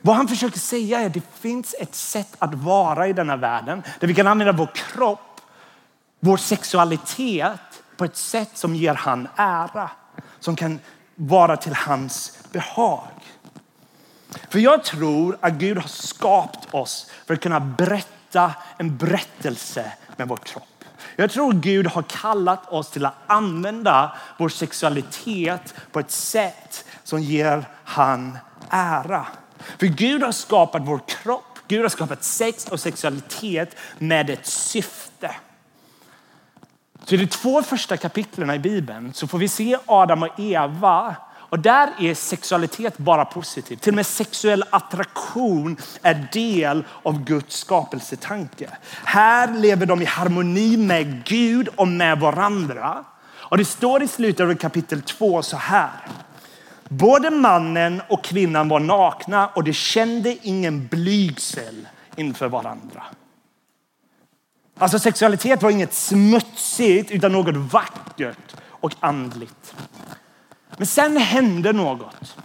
Vad 0.00 0.16
han 0.16 0.28
försöker 0.28 0.58
säga 0.58 1.00
är 1.00 1.06
att 1.06 1.14
det 1.14 1.22
finns 1.40 1.74
ett 1.80 1.94
sätt 1.94 2.36
att 2.38 2.54
vara 2.54 3.08
i 3.08 3.12
denna 3.12 3.36
världen 3.36 3.82
där 4.00 4.08
vi 4.08 4.14
kan 4.14 4.26
använda 4.26 4.52
vår 4.52 4.70
kropp, 4.74 5.40
vår 6.20 6.36
sexualitet 6.36 7.60
på 7.96 8.04
ett 8.04 8.16
sätt 8.16 8.50
som 8.54 8.74
ger 8.74 8.94
han 8.94 9.28
ära. 9.36 9.90
Som 10.40 10.56
kan 10.56 10.80
vara 11.14 11.56
till 11.56 11.74
hans 11.74 12.38
behag. 12.52 13.08
För 14.48 14.58
jag 14.58 14.84
tror 14.84 15.38
att 15.40 15.52
Gud 15.52 15.78
har 15.78 15.88
skapat 15.88 16.74
oss 16.74 17.10
för 17.26 17.34
att 17.34 17.40
kunna 17.40 17.60
berätta 17.60 18.54
en 18.76 18.96
berättelse 18.96 19.92
med 20.16 20.28
vår 20.28 20.36
kropp. 20.36 20.75
Jag 21.16 21.30
tror 21.30 21.52
Gud 21.52 21.86
har 21.86 22.02
kallat 22.02 22.72
oss 22.72 22.90
till 22.90 23.06
att 23.06 23.14
använda 23.26 24.16
vår 24.38 24.48
sexualitet 24.48 25.74
på 25.92 26.00
ett 26.00 26.10
sätt 26.10 26.84
som 27.04 27.20
ger 27.20 27.64
han 27.84 28.38
ära. 28.70 29.26
För 29.78 29.86
Gud 29.86 30.22
har 30.22 30.32
skapat 30.32 30.82
vår 30.84 31.00
kropp, 31.08 31.58
Gud 31.68 31.82
har 31.82 31.88
skapat 31.88 32.24
sex 32.24 32.68
och 32.68 32.80
sexualitet 32.80 33.76
med 33.98 34.30
ett 34.30 34.46
syfte. 34.46 35.30
Så 37.04 37.14
i 37.14 37.18
de 37.18 37.26
två 37.26 37.62
första 37.62 37.96
kapitlen 37.96 38.50
i 38.50 38.58
Bibeln 38.58 39.14
så 39.14 39.26
får 39.26 39.38
vi 39.38 39.48
se 39.48 39.78
Adam 39.86 40.22
och 40.22 40.40
Eva 40.40 41.16
och 41.48 41.58
där 41.58 41.92
är 41.98 42.14
sexualitet 42.14 42.98
bara 42.98 43.24
positivt. 43.24 43.82
Till 43.82 43.92
och 43.92 43.96
med 43.96 44.06
sexuell 44.06 44.64
attraktion 44.70 45.76
är 46.02 46.28
del 46.32 46.84
av 47.02 47.24
Guds 47.24 47.56
skapelsetanke. 47.56 48.70
Här 49.04 49.54
lever 49.54 49.86
de 49.86 50.02
i 50.02 50.04
harmoni 50.04 50.76
med 50.76 51.24
Gud 51.24 51.68
och 51.68 51.88
med 51.88 52.20
varandra. 52.20 53.04
Och 53.48 53.58
det 53.58 53.64
står 53.64 54.02
i 54.02 54.08
slutet 54.08 54.40
av 54.40 54.54
kapitel 54.54 55.02
2 55.02 55.42
så 55.42 55.56
här. 55.56 55.90
Både 56.88 57.30
mannen 57.30 58.02
och 58.08 58.24
kvinnan 58.24 58.68
var 58.68 58.80
nakna 58.80 59.48
och 59.48 59.64
de 59.64 59.72
kände 59.72 60.36
ingen 60.42 60.86
blygsel 60.86 61.88
inför 62.16 62.48
varandra. 62.48 63.02
Alltså 64.78 64.98
sexualitet 64.98 65.62
var 65.62 65.70
inget 65.70 65.94
smutsigt 65.94 67.10
utan 67.10 67.32
något 67.32 67.56
vackert 67.56 68.56
och 68.68 68.92
andligt. 69.00 69.74
Men 70.76 70.86
sen 70.86 71.16
hände 71.16 71.72
något. 71.72 72.36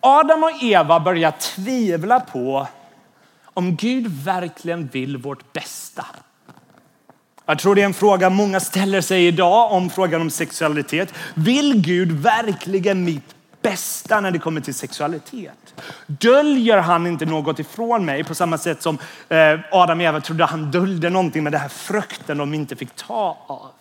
Adam 0.00 0.44
och 0.44 0.62
Eva 0.62 1.00
börjar 1.00 1.30
tvivla 1.30 2.20
på 2.20 2.66
om 3.44 3.76
Gud 3.76 4.06
verkligen 4.06 4.86
vill 4.86 5.16
vårt 5.16 5.52
bästa. 5.52 6.06
Jag 7.46 7.58
tror 7.58 7.74
det 7.74 7.80
är 7.80 7.86
en 7.86 7.94
fråga 7.94 8.30
många 8.30 8.60
ställer 8.60 9.00
sig 9.00 9.26
idag 9.26 9.72
om 9.72 9.90
frågan 9.90 10.20
om 10.20 10.30
sexualitet. 10.30 11.14
Vill 11.34 11.82
Gud 11.82 12.12
verkligen 12.12 13.04
mitt 13.04 13.34
bästa 13.62 14.20
när 14.20 14.30
det 14.30 14.38
kommer 14.38 14.60
till 14.60 14.74
sexualitet? 14.74 15.74
Döljer 16.06 16.78
han 16.78 17.06
inte 17.06 17.26
något 17.26 17.58
ifrån 17.58 18.04
mig 18.04 18.24
på 18.24 18.34
samma 18.34 18.58
sätt 18.58 18.82
som 18.82 18.98
eh, 19.28 19.60
Adam 19.72 19.98
och 19.98 20.04
Eva 20.04 20.20
trodde 20.20 20.44
han 20.44 20.70
döljde 20.70 21.10
någonting 21.10 21.42
med 21.42 21.52
den 21.52 21.60
här 21.60 21.68
frukten 21.68 22.38
de 22.38 22.54
inte 22.54 22.76
fick 22.76 22.96
ta 22.96 23.38
av? 23.46 23.79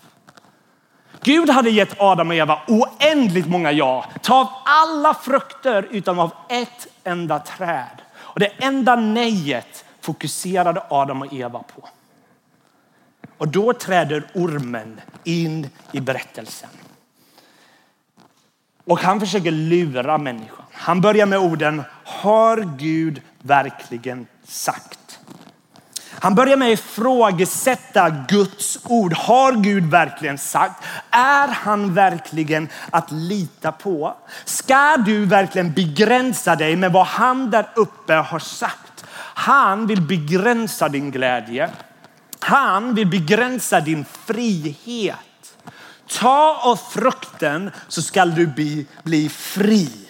Gud 1.23 1.49
hade 1.49 1.69
gett 1.69 2.01
Adam 2.01 2.29
och 2.29 2.35
Eva 2.35 2.59
oändligt 2.67 3.47
många 3.47 3.71
ja. 3.71 4.05
Ta 4.21 4.39
av 4.39 4.47
alla 4.65 5.13
frukter 5.13 5.87
utan 5.91 6.19
av 6.19 6.31
ett 6.49 6.87
enda 7.03 7.39
träd. 7.39 8.01
Och 8.15 8.39
det 8.39 8.47
enda 8.47 8.95
nejet 8.95 9.85
fokuserade 10.01 10.83
Adam 10.89 11.21
och 11.21 11.33
Eva 11.33 11.59
på. 11.59 11.89
Och 13.37 13.47
då 13.47 13.73
träder 13.73 14.23
ormen 14.33 15.01
in 15.23 15.69
i 15.91 15.99
berättelsen. 15.99 16.69
Och 18.85 18.99
han 18.99 19.19
försöker 19.19 19.51
lura 19.51 20.17
människan. 20.17 20.65
Han 20.71 21.01
börjar 21.01 21.25
med 21.25 21.39
orden, 21.39 21.83
har 22.03 22.77
Gud 22.77 23.21
verkligen 23.39 24.27
sagt? 24.43 24.98
Han 26.21 26.35
börjar 26.35 26.57
med 26.57 26.73
att 26.73 26.79
ifrågasätta 26.79 28.09
Guds 28.09 28.79
ord. 28.83 29.13
Har 29.13 29.53
Gud 29.53 29.85
verkligen 29.85 30.37
sagt? 30.37 30.83
Är 31.11 31.47
han 31.47 31.93
verkligen 31.93 32.69
att 32.89 33.11
lita 33.11 33.71
på? 33.71 34.17
Ska 34.45 34.97
du 34.97 35.25
verkligen 35.25 35.73
begränsa 35.73 36.55
dig 36.55 36.75
med 36.75 36.91
vad 36.91 37.05
han 37.05 37.49
där 37.49 37.69
uppe 37.75 38.13
har 38.13 38.39
sagt? 38.39 39.05
Han 39.33 39.87
vill 39.87 40.01
begränsa 40.01 40.89
din 40.89 41.11
glädje. 41.11 41.69
Han 42.39 42.95
vill 42.95 43.07
begränsa 43.07 43.79
din 43.79 44.05
frihet. 44.25 45.15
Ta 46.19 46.59
av 46.63 46.75
frukten 46.75 47.71
så 47.87 48.01
skall 48.01 48.35
du 48.35 48.47
bli, 48.47 48.85
bli 49.03 49.29
fri. 49.29 50.08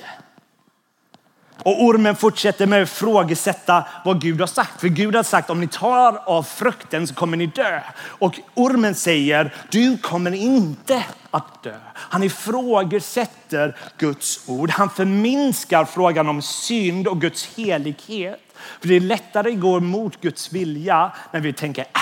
Och 1.69 1.83
ormen 1.83 2.15
fortsätter 2.15 2.67
med 2.67 2.83
att 2.83 2.89
frågesätta 2.89 3.83
vad 4.05 4.21
Gud 4.21 4.39
har 4.39 4.47
sagt. 4.47 4.81
För 4.81 4.87
Gud 4.87 5.15
har 5.15 5.23
sagt 5.23 5.49
om 5.49 5.59
ni 5.59 5.67
tar 5.67 6.21
av 6.25 6.43
frukten 6.43 7.07
så 7.07 7.13
kommer 7.13 7.37
ni 7.37 7.45
dö. 7.45 7.81
Och 7.97 8.39
ormen 8.55 8.95
säger 8.95 9.55
du 9.71 9.97
kommer 9.97 10.31
inte 10.31 11.05
att 11.31 11.63
dö. 11.63 11.75
Han 11.93 12.23
ifrågasätter 12.23 13.77
Guds 13.97 14.49
ord. 14.49 14.69
Han 14.69 14.89
förminskar 14.89 15.85
frågan 15.85 16.29
om 16.29 16.41
synd 16.41 17.07
och 17.07 17.21
Guds 17.21 17.57
helighet. 17.57 18.41
För 18.81 18.87
det 18.87 18.95
är 18.95 18.99
lättare 18.99 19.53
att 19.53 19.59
gå 19.59 19.77
emot 19.77 20.21
Guds 20.21 20.53
vilja 20.53 21.11
när 21.31 21.39
vi 21.39 21.53
tänker 21.53 21.81
äh, 21.81 22.01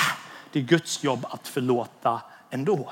det 0.52 0.60
är 0.60 0.64
Guds 0.64 1.04
jobb 1.04 1.26
att 1.30 1.48
förlåta 1.48 2.22
ändå. 2.50 2.92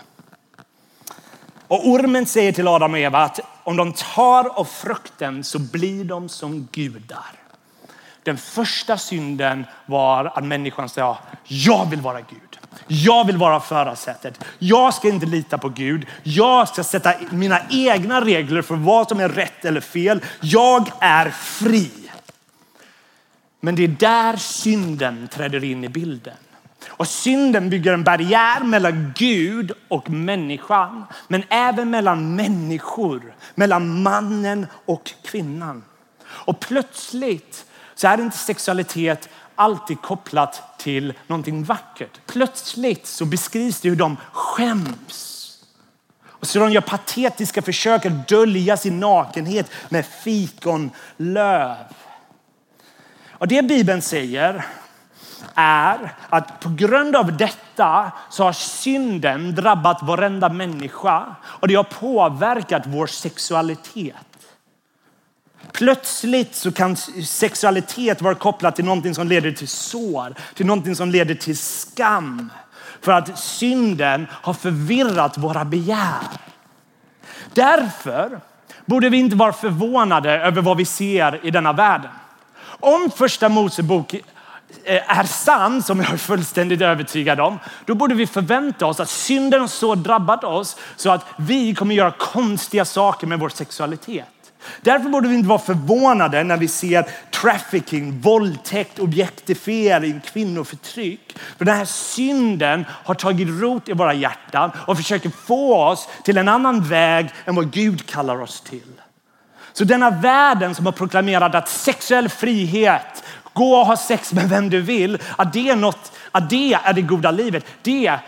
Och 1.68 1.88
ormen 1.90 2.26
säger 2.26 2.52
till 2.52 2.68
Adam 2.68 2.94
och 2.94 3.00
Eva 3.00 3.20
att 3.20 3.40
om 3.64 3.78
de 3.78 3.94
tar 3.94 4.60
av 4.60 4.66
frukten 4.66 5.44
så 5.44 5.60
blir 5.60 6.04
de 6.04 6.30
som 6.30 6.68
gudar. 6.72 7.32
Den 8.24 8.38
första 8.38 8.98
synden 8.98 9.66
var 9.86 10.26
att 10.26 10.44
människan 10.44 10.90
sa, 10.90 11.18
jag 11.44 11.90
vill 11.90 12.02
vara 12.02 12.22
Gud. 12.22 12.60
Jag 12.88 13.28
vill 13.28 13.38
vara 13.38 13.60
förarsätet. 13.60 14.44
Jag 14.60 14.94
ska 14.94 15.08
inte 15.08 15.26
lita 15.26 15.58
på 15.58 15.70
Gud. 15.70 16.06
Jag 16.24 16.68
ska 16.68 16.84
sätta 16.84 17.14
mina 17.30 17.60
egna 17.70 18.22
regler 18.22 18.62
för 18.62 18.76
vad 18.76 19.10
som 19.10 19.20
är 19.20 19.30
rätt 19.30 19.66
eller 19.66 19.82
fel. 19.82 20.22
Jag 20.42 20.92
är 21.00 21.30
fri. 21.30 21.92
Men 23.60 23.76
det 23.76 23.84
är 23.84 23.88
där 23.88 24.38
synden 24.38 25.28
träder 25.28 25.64
in 25.64 25.84
i 25.84 25.90
bilden. 25.90 26.34
Och 26.98 27.08
synden 27.08 27.70
bygger 27.70 27.94
en 27.94 28.04
barriär 28.04 28.64
mellan 28.64 29.14
Gud 29.16 29.72
och 29.88 30.10
människan, 30.10 31.06
men 31.28 31.44
även 31.50 31.90
mellan 31.90 32.36
människor, 32.36 33.36
mellan 33.56 34.04
mannen 34.04 34.68
och 34.86 35.14
kvinnan. 35.24 35.84
Och 36.26 36.60
plötsligt 36.60 37.66
så 37.96 38.08
är 38.08 38.22
inte 38.22 38.38
sexualitet 38.38 39.30
alltid 39.56 40.02
kopplat 40.02 40.80
till 40.80 41.14
någonting 41.28 41.64
vackert. 41.64 42.20
Plötsligt 42.26 43.08
så 43.08 43.26
beskrivs 43.26 43.82
det 43.82 43.90
hur 43.90 43.96
de 43.96 44.18
skäms. 44.32 45.32
Och 46.28 46.48
så 46.48 46.60
de 46.60 46.72
gör 46.72 46.82
patetiska 46.82 47.62
försök 47.62 48.06
att 48.06 48.28
dölja 48.28 48.78
sin 48.78 49.00
nakenhet 49.00 49.72
med 49.90 50.06
fikonlöv. 50.06 51.76
Och 53.32 53.48
det 53.48 53.62
Bibeln 53.62 54.02
säger 54.02 54.66
är 55.56 56.14
att 56.30 56.60
på 56.60 56.70
grund 56.70 57.16
av 57.16 57.38
detta 57.38 58.12
så 58.30 58.44
har 58.44 58.54
synden 58.54 59.56
drabbat 59.56 60.04
varenda 60.04 60.50
människa 60.50 61.36
och 61.44 61.68
det 61.68 61.76
har 61.76 61.84
påverkat 61.84 62.84
vår 62.86 63.08
sexualitet. 63.08 64.16
Plötsligt 65.72 66.56
så 66.56 66.72
kan 66.72 66.96
sexualitet 67.26 68.22
vara 68.22 68.36
kopplat 68.36 68.76
till 68.76 68.86
någonting 68.86 69.16
som 69.16 69.28
leder 69.28 69.52
till 69.52 69.68
sår, 69.68 70.36
till 70.54 70.66
någonting 70.66 70.96
som 70.96 71.10
leder 71.10 71.36
till 71.36 71.58
skam. 71.58 72.50
För 73.02 73.12
att 73.12 73.40
synden 73.40 74.28
har 74.32 74.54
förvirrat 74.54 75.38
våra 75.38 75.66
begär. 75.66 76.28
Därför 77.54 78.40
borde 78.86 79.10
vi 79.10 79.18
inte 79.18 79.36
vara 79.36 79.54
förvånade 79.54 80.32
över 80.32 80.62
vad 80.62 80.78
vi 80.78 80.86
ser 80.86 81.46
i 81.46 81.52
denna 81.52 81.74
världen. 81.74 82.12
Om 82.80 83.12
första 83.16 83.50
Mosebok 83.50 84.16
Eh, 84.84 85.18
är 85.20 85.24
sann, 85.24 85.84
som 85.84 86.00
jag 86.00 86.14
är 86.14 86.18
fullständigt 86.18 86.82
övertygad 86.82 87.40
om, 87.40 87.60
då 87.86 87.96
borde 87.96 88.16
vi 88.16 88.28
förvänta 88.28 88.86
oss 88.86 89.00
att 89.00 89.10
synden 89.10 89.68
så 89.68 89.96
drabbat 89.96 90.44
oss 90.44 90.78
så 90.96 91.10
att 91.10 91.26
vi 91.38 91.76
kommer 91.76 91.96
göra 91.96 92.12
konstiga 92.12 92.86
saker 92.86 93.28
med 93.28 93.40
vår 93.40 93.50
sexualitet. 93.50 94.26
Därför 94.82 95.10
borde 95.10 95.28
vi 95.28 95.36
inte 95.36 95.50
vara 95.50 95.60
förvånade 95.60 96.44
när 96.44 96.58
vi 96.58 96.68
ser 96.68 97.06
trafficking, 97.32 98.22
våldtäkt, 98.22 99.00
objektifiering, 99.00 100.22
kvinnoförtryck. 100.26 101.38
För 101.58 101.66
den 101.66 101.78
här 101.78 101.86
synden 101.86 102.86
har 102.90 103.16
tagit 103.16 103.48
rot 103.48 103.90
i 103.90 103.94
våra 103.94 104.14
hjärtan 104.14 104.72
och 104.88 104.98
försöker 104.98 105.30
få 105.30 105.76
oss 105.76 106.08
till 106.24 106.38
en 106.38 106.48
annan 106.48 106.84
väg 106.84 107.30
än 107.46 107.56
vad 107.56 107.72
Gud 107.72 108.06
kallar 108.06 108.42
oss 108.42 108.62
till. 108.62 109.02
Så 109.74 109.84
denna 109.84 110.10
världen 110.10 110.76
som 110.76 110.86
har 110.86 110.94
proklamerat 110.94 111.56
att 111.56 111.70
sexuell 111.70 112.30
frihet, 112.30 113.24
gå 113.56 113.76
och 113.76 113.86
ha 113.86 113.98
sex 113.98 114.34
med 114.34 114.50
vem 114.50 114.70
du 114.70 114.82
vill, 114.82 115.18
att 115.38 115.54
det 115.54 115.70
är, 115.70 115.76
något, 115.76 116.12
att 116.32 116.50
det, 116.50 116.74
är 116.74 116.94
det 116.94 117.02
goda 117.02 117.32
livet. 117.32 117.66
Det 117.82 118.20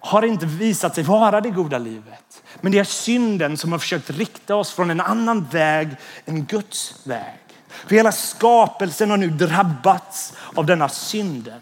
har 0.00 0.22
inte 0.22 0.46
visat 0.46 0.94
sig 0.94 1.04
vara 1.04 1.40
det 1.40 1.50
goda 1.50 1.78
livet. 1.78 2.42
Men 2.60 2.72
det 2.72 2.78
är 2.78 2.84
synden 2.84 3.56
som 3.56 3.72
har 3.72 3.78
försökt 3.78 4.10
rikta 4.10 4.56
oss 4.56 4.72
från 4.72 4.90
en 4.90 5.00
annan 5.00 5.44
väg 5.44 5.88
än 6.24 6.44
Guds 6.44 7.06
väg. 7.06 7.40
För 7.68 7.94
hela 7.94 8.12
skapelsen 8.12 9.10
har 9.10 9.16
nu 9.16 9.30
drabbats 9.30 10.32
av 10.54 10.66
denna 10.66 10.88
synden. 10.88 11.60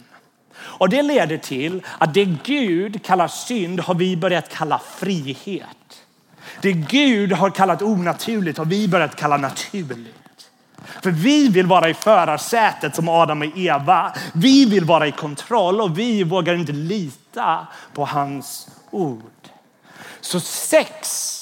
Och 0.55 0.89
det 0.89 1.03
leder 1.03 1.37
till 1.37 1.83
att 1.99 2.15
det 2.15 2.25
Gud 2.25 3.05
kallar 3.05 3.29
synd 3.29 3.81
har 3.81 3.95
vi 3.95 4.17
börjat 4.17 4.49
kalla 4.49 4.81
frihet. 4.97 5.67
Det 6.61 6.73
Gud 6.73 7.33
har 7.33 7.51
kallat 7.51 7.83
onaturligt 7.83 8.59
har 8.59 8.65
vi 8.65 8.89
börjat 8.89 9.17
kalla 9.17 9.37
naturligt. 9.37 10.22
För 11.03 11.11
vi 11.11 11.49
vill 11.49 11.67
vara 11.67 11.89
i 11.89 11.95
förarsätet 11.95 12.95
som 12.95 13.09
Adam 13.09 13.43
och 13.43 13.59
Eva. 13.59 14.13
Vi 14.33 14.65
vill 14.65 14.85
vara 14.85 15.07
i 15.07 15.13
kontroll 15.13 15.81
och 15.81 15.99
vi 15.99 16.25
vågar 16.25 16.55
inte 16.55 16.73
lita 16.73 17.67
på 17.95 18.05
hans 18.05 18.69
ord. 18.91 19.23
Så 20.21 20.41
sex 20.41 21.39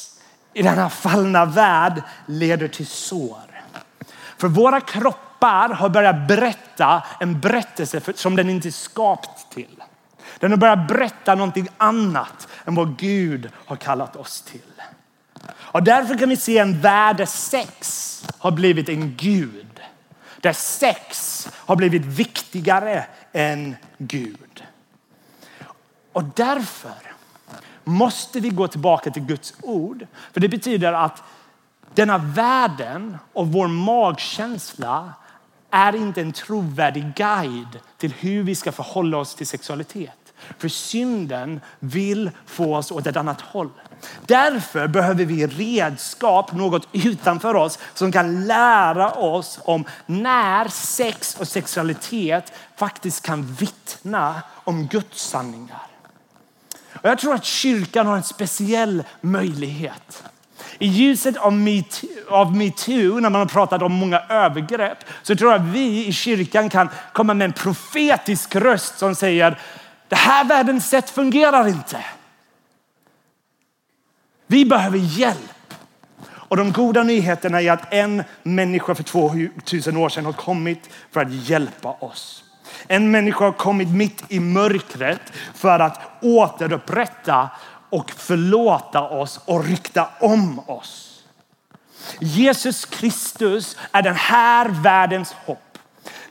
i 0.52 0.62
denna 0.62 0.90
fallna 0.90 1.44
värld 1.44 2.02
leder 2.26 2.68
till 2.68 2.86
sår. 2.86 3.38
För 4.36 4.48
våra 4.48 4.80
kroppar 4.80 5.68
har 5.68 5.88
börjat 5.88 6.28
berätta 6.28 7.02
en 7.20 7.40
berättelse 7.40 8.00
som 8.14 8.36
den 8.36 8.50
inte 8.50 8.68
är 8.68 8.70
skapt 8.70 9.52
till. 9.54 9.82
Den 10.38 10.50
har 10.50 10.58
börjat 10.58 10.88
berätta 10.88 11.34
någonting 11.34 11.68
annat 11.76 12.48
än 12.64 12.74
vad 12.74 12.98
Gud 12.98 13.50
har 13.66 13.76
kallat 13.76 14.16
oss 14.16 14.42
till. 14.42 14.60
Och 15.52 15.82
därför 15.82 16.18
kan 16.18 16.28
vi 16.28 16.36
se 16.36 16.58
en 16.58 16.80
värld 16.80 17.16
där 17.16 17.26
sex 17.26 18.19
har 18.40 18.50
blivit 18.50 18.88
en 18.88 19.16
gud. 19.16 19.80
Där 20.40 20.52
sex 20.52 21.48
har 21.54 21.76
blivit 21.76 22.04
viktigare 22.04 23.06
än 23.32 23.76
Gud. 23.98 24.64
Och 26.12 26.24
därför 26.24 26.92
måste 27.84 28.40
vi 28.40 28.48
gå 28.48 28.68
tillbaka 28.68 29.10
till 29.10 29.22
Guds 29.22 29.54
ord. 29.62 30.06
För 30.32 30.40
det 30.40 30.48
betyder 30.48 30.92
att 30.92 31.22
denna 31.94 32.18
världen 32.18 33.18
och 33.32 33.48
vår 33.48 33.68
magkänsla 33.68 35.12
är 35.70 35.96
inte 35.96 36.20
en 36.20 36.32
trovärdig 36.32 37.14
guide 37.16 37.78
till 37.96 38.12
hur 38.12 38.42
vi 38.42 38.54
ska 38.54 38.72
förhålla 38.72 39.16
oss 39.16 39.34
till 39.34 39.46
sexualitet. 39.46 40.32
För 40.58 40.68
synden 40.68 41.60
vill 41.78 42.30
få 42.46 42.76
oss 42.76 42.90
åt 42.90 43.06
ett 43.06 43.16
annat 43.16 43.40
håll. 43.40 43.70
Därför 44.26 44.86
behöver 44.88 45.24
vi 45.24 45.46
redskap, 45.46 46.52
något 46.52 46.88
utanför 46.92 47.56
oss 47.56 47.78
som 47.94 48.12
kan 48.12 48.46
lära 48.46 49.10
oss 49.10 49.60
om 49.64 49.84
när 50.06 50.68
sex 50.68 51.36
och 51.40 51.48
sexualitet 51.48 52.52
faktiskt 52.76 53.26
kan 53.26 53.42
vittna 53.52 54.42
om 54.64 54.86
Guds 54.86 55.22
sanningar. 55.22 55.82
Och 56.92 57.08
jag 57.08 57.18
tror 57.18 57.34
att 57.34 57.44
kyrkan 57.44 58.06
har 58.06 58.16
en 58.16 58.22
speciell 58.22 59.04
möjlighet. 59.20 60.22
I 60.78 60.86
ljuset 60.86 61.36
av 61.36 61.52
metoo, 62.52 63.20
när 63.20 63.30
man 63.30 63.40
har 63.40 63.46
pratat 63.46 63.82
om 63.82 63.92
många 63.92 64.20
övergrepp, 64.28 64.98
så 65.22 65.36
tror 65.36 65.52
jag 65.52 65.60
att 65.60 65.66
vi 65.66 66.06
i 66.06 66.12
kyrkan 66.12 66.70
kan 66.70 66.88
komma 67.12 67.34
med 67.34 67.44
en 67.44 67.52
profetisk 67.52 68.56
röst 68.56 68.98
som 68.98 69.14
säger 69.14 69.58
det 70.08 70.16
här 70.16 70.44
världens 70.44 70.88
sätt 70.88 71.10
fungerar 71.10 71.68
inte. 71.68 72.04
Vi 74.50 74.64
behöver 74.64 74.98
hjälp. 74.98 75.74
Och 76.22 76.56
de 76.56 76.72
goda 76.72 77.02
nyheterna 77.02 77.62
är 77.62 77.72
att 77.72 77.92
en 77.92 78.24
människa 78.42 78.94
för 78.94 79.02
2000 79.02 79.96
år 79.96 80.08
sedan 80.08 80.24
har 80.24 80.32
kommit 80.32 80.90
för 81.10 81.20
att 81.20 81.32
hjälpa 81.32 81.88
oss. 81.88 82.44
En 82.88 83.10
människa 83.10 83.44
har 83.44 83.52
kommit 83.52 83.88
mitt 83.88 84.24
i 84.28 84.40
mörkret 84.40 85.20
för 85.54 85.78
att 85.78 86.00
återupprätta 86.22 87.50
och 87.90 88.10
förlåta 88.10 89.00
oss 89.02 89.40
och 89.44 89.64
rykta 89.64 90.08
om 90.20 90.58
oss. 90.66 91.22
Jesus 92.20 92.84
Kristus 92.84 93.76
är 93.92 94.02
den 94.02 94.14
här 94.14 94.68
världens 94.68 95.32
hopp. 95.32 95.78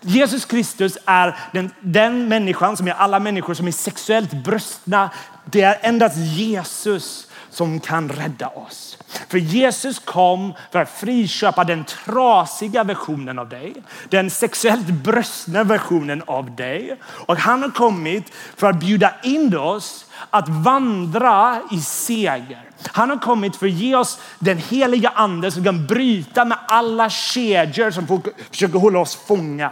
Jesus 0.02 0.46
Kristus 0.46 0.98
är 1.06 1.38
den, 1.54 1.72
den 1.82 2.28
människan 2.28 2.78
som 2.78 2.88
är 2.88 2.94
alla 2.94 3.20
människor 3.20 3.54
som 3.54 3.68
är 3.68 3.72
sexuellt 3.72 4.34
brustna. 4.34 5.10
Det 5.46 5.62
är 5.62 5.78
endast 5.82 6.18
Jesus 6.18 7.29
som 7.60 7.80
kan 7.80 8.10
rädda 8.10 8.48
oss. 8.48 8.98
För 9.28 9.38
Jesus 9.38 10.00
kom 10.00 10.54
för 10.72 10.80
att 10.80 10.90
friköpa 10.90 11.64
den 11.64 11.84
trasiga 11.84 12.84
versionen 12.84 13.40
av 13.40 13.50
dig. 13.50 13.74
Den 14.10 14.30
sexuellt 14.30 14.88
bröstna 14.88 15.64
versionen 15.64 16.24
av 16.28 16.56
dig. 16.56 16.98
Och 17.04 17.38
han 17.38 17.62
har 17.62 17.70
kommit 17.70 18.34
för 18.56 18.70
att 18.70 18.80
bjuda 18.80 19.14
in 19.24 19.58
oss 19.58 20.06
att 20.30 20.50
vandra 20.50 21.62
i 21.72 21.82
seger. 21.82 22.70
Han 22.92 23.10
har 23.10 23.18
kommit 23.18 23.56
för 23.56 23.66
att 23.66 23.74
ge 23.74 23.96
oss 23.96 24.20
den 24.40 24.58
heliga 24.58 25.10
ande 25.10 25.52
som 25.52 25.64
kan 25.64 25.88
bryta 25.88 26.46
med 26.46 26.58
alla 26.68 27.10
kedjor 27.10 27.92
som 27.92 28.22
försöker 28.52 28.80
hålla 28.80 29.00
oss 29.00 29.16
fånga. 29.16 29.72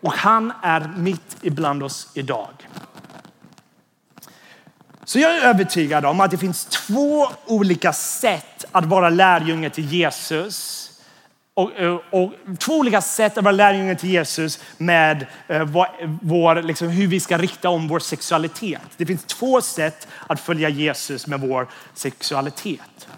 Och 0.00 0.12
han 0.12 0.52
är 0.62 0.92
mitt 0.96 1.36
ibland 1.42 1.82
oss 1.82 2.08
idag. 2.14 2.68
Så 5.06 5.18
jag 5.18 5.36
är 5.36 5.40
övertygad 5.40 6.04
om 6.04 6.20
att 6.20 6.30
det 6.30 6.38
finns 6.38 6.64
två 6.64 7.28
olika 7.46 7.92
sätt 7.92 8.64
att 8.72 8.84
vara 8.84 9.10
lärjunge 9.10 9.70
till 9.70 9.92
Jesus. 9.92 10.82
Och, 11.54 11.72
eh, 11.76 11.98
och, 12.10 12.32
två 12.58 12.72
olika 12.72 13.00
sätt 13.00 13.38
att 13.38 13.44
vara 13.44 13.52
lärjunge 13.52 13.94
till 13.94 14.10
Jesus 14.10 14.60
med 14.78 15.26
eh, 15.48 15.64
vår, 16.22 16.62
liksom, 16.62 16.88
hur 16.88 17.06
vi 17.06 17.20
ska 17.20 17.38
rikta 17.38 17.68
om 17.68 17.88
vår 17.88 17.98
sexualitet. 17.98 18.82
Det 18.96 19.06
finns 19.06 19.24
två 19.24 19.60
sätt 19.60 20.08
att 20.26 20.40
följa 20.40 20.68
Jesus 20.68 21.26
med 21.26 21.40
vår 21.40 21.68
sexualitet. 21.94 23.08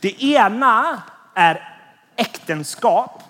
Det 0.00 0.22
ena 0.22 1.02
är 1.34 1.74
äktenskap 2.16 3.22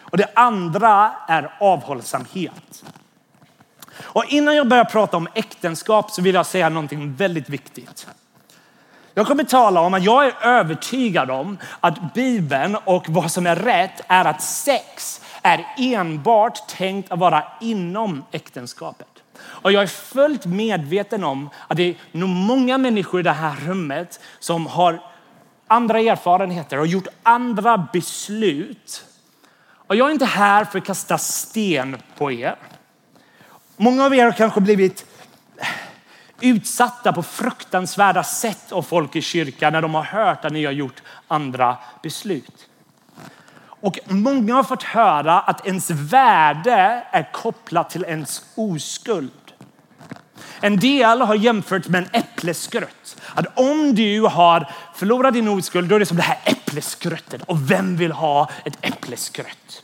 och 0.00 0.16
det 0.16 0.30
andra 0.34 1.12
är 1.28 1.52
avhållsamhet. 1.60 2.84
Och 4.02 4.24
innan 4.28 4.56
jag 4.56 4.68
börjar 4.68 4.84
prata 4.84 5.16
om 5.16 5.28
äktenskap 5.34 6.10
så 6.10 6.22
vill 6.22 6.34
jag 6.34 6.46
säga 6.46 6.68
någonting 6.68 7.14
väldigt 7.14 7.48
viktigt. 7.48 8.06
Jag 9.14 9.26
kommer 9.26 9.44
tala 9.44 9.80
om 9.80 9.94
att 9.94 10.04
jag 10.04 10.26
är 10.26 10.34
övertygad 10.42 11.30
om 11.30 11.58
att 11.80 12.14
Bibeln 12.14 12.76
och 12.84 13.06
vad 13.08 13.32
som 13.32 13.46
är 13.46 13.56
rätt 13.56 14.00
är 14.08 14.24
att 14.24 14.42
sex 14.42 15.20
är 15.42 15.66
enbart 15.76 16.68
tänkt 16.68 17.12
att 17.12 17.18
vara 17.18 17.44
inom 17.60 18.24
äktenskapet. 18.32 19.08
Och 19.38 19.72
jag 19.72 19.82
är 19.82 19.86
fullt 19.86 20.46
medveten 20.46 21.24
om 21.24 21.50
att 21.68 21.76
det 21.76 21.82
är 21.82 21.96
nog 22.12 22.28
många 22.28 22.78
människor 22.78 23.20
i 23.20 23.22
det 23.22 23.32
här 23.32 23.56
rummet 23.66 24.20
som 24.38 24.66
har 24.66 25.00
andra 25.66 26.00
erfarenheter 26.00 26.78
och 26.78 26.86
gjort 26.86 27.08
andra 27.22 27.88
beslut. 27.92 29.04
Och 29.86 29.96
jag 29.96 30.08
är 30.08 30.12
inte 30.12 30.24
här 30.24 30.64
för 30.64 30.78
att 30.78 30.84
kasta 30.84 31.18
sten 31.18 31.96
på 32.18 32.32
er. 32.32 32.56
Många 33.76 34.04
av 34.04 34.14
er 34.14 34.24
har 34.24 34.32
kanske 34.32 34.60
blivit 34.60 35.04
utsatta 36.40 37.12
på 37.12 37.22
fruktansvärda 37.22 38.24
sätt 38.24 38.72
av 38.72 38.82
folk 38.82 39.16
i 39.16 39.22
kyrkan 39.22 39.72
när 39.72 39.82
de 39.82 39.94
har 39.94 40.02
hört 40.02 40.44
att 40.44 40.52
ni 40.52 40.64
har 40.64 40.72
gjort 40.72 41.02
andra 41.28 41.76
beslut. 42.02 42.68
Och 43.80 43.98
många 44.08 44.54
har 44.54 44.62
fått 44.62 44.82
höra 44.82 45.40
att 45.40 45.66
ens 45.66 45.90
värde 45.90 47.04
är 47.10 47.32
kopplat 47.32 47.90
till 47.90 48.04
ens 48.04 48.42
oskuld. 48.54 49.30
En 50.60 50.76
del 50.76 51.20
har 51.20 51.34
jämfört 51.34 51.88
med 51.88 52.02
en 52.02 52.20
äppleskrutt. 52.20 53.22
Att 53.34 53.58
om 53.58 53.94
du 53.94 54.20
har 54.20 54.70
förlorat 54.94 55.34
din 55.34 55.48
oskuld, 55.48 55.88
då 55.88 55.94
är 55.94 55.98
det 55.98 56.06
som 56.06 56.16
det 56.16 56.22
här 56.22 56.38
äppleskruttet. 56.44 57.42
Och 57.42 57.70
vem 57.70 57.96
vill 57.96 58.12
ha 58.12 58.50
ett 58.64 58.78
äppleskrutt? 58.80 59.82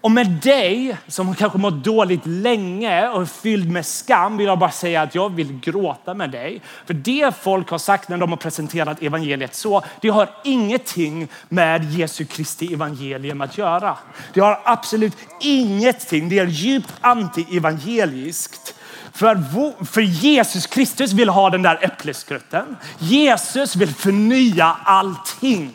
Och 0.00 0.10
med 0.10 0.26
dig 0.26 0.96
som 1.06 1.34
kanske 1.34 1.58
mått 1.58 1.84
dåligt 1.84 2.26
länge 2.26 3.08
och 3.08 3.20
är 3.22 3.26
fylld 3.26 3.70
med 3.70 3.86
skam 3.86 4.36
vill 4.36 4.46
jag 4.46 4.58
bara 4.58 4.70
säga 4.70 5.02
att 5.02 5.14
jag 5.14 5.34
vill 5.34 5.60
gråta 5.60 6.14
med 6.14 6.30
dig. 6.30 6.60
För 6.86 6.94
det 6.94 7.34
folk 7.40 7.70
har 7.70 7.78
sagt 7.78 8.08
när 8.08 8.16
de 8.16 8.30
har 8.30 8.36
presenterat 8.36 9.02
evangeliet 9.02 9.54
så, 9.54 9.82
det 10.00 10.08
har 10.08 10.30
ingenting 10.44 11.28
med 11.48 11.92
Jesu 11.92 12.24
Kristi 12.24 12.72
evangelium 12.72 13.40
att 13.40 13.58
göra. 13.58 13.96
Det 14.32 14.40
har 14.40 14.60
absolut 14.64 15.16
ingenting, 15.40 16.28
det 16.28 16.38
är 16.38 16.46
djupt 16.46 16.94
anti-evangeliskt. 17.00 18.74
För, 19.12 19.84
för 19.84 20.00
Jesus 20.00 20.66
Kristus 20.66 21.12
vill 21.12 21.28
ha 21.28 21.50
den 21.50 21.62
där 21.62 21.78
äppelskrutten. 21.84 22.76
Jesus 22.98 23.76
vill 23.76 23.94
förnya 23.94 24.76
allting. 24.84 25.72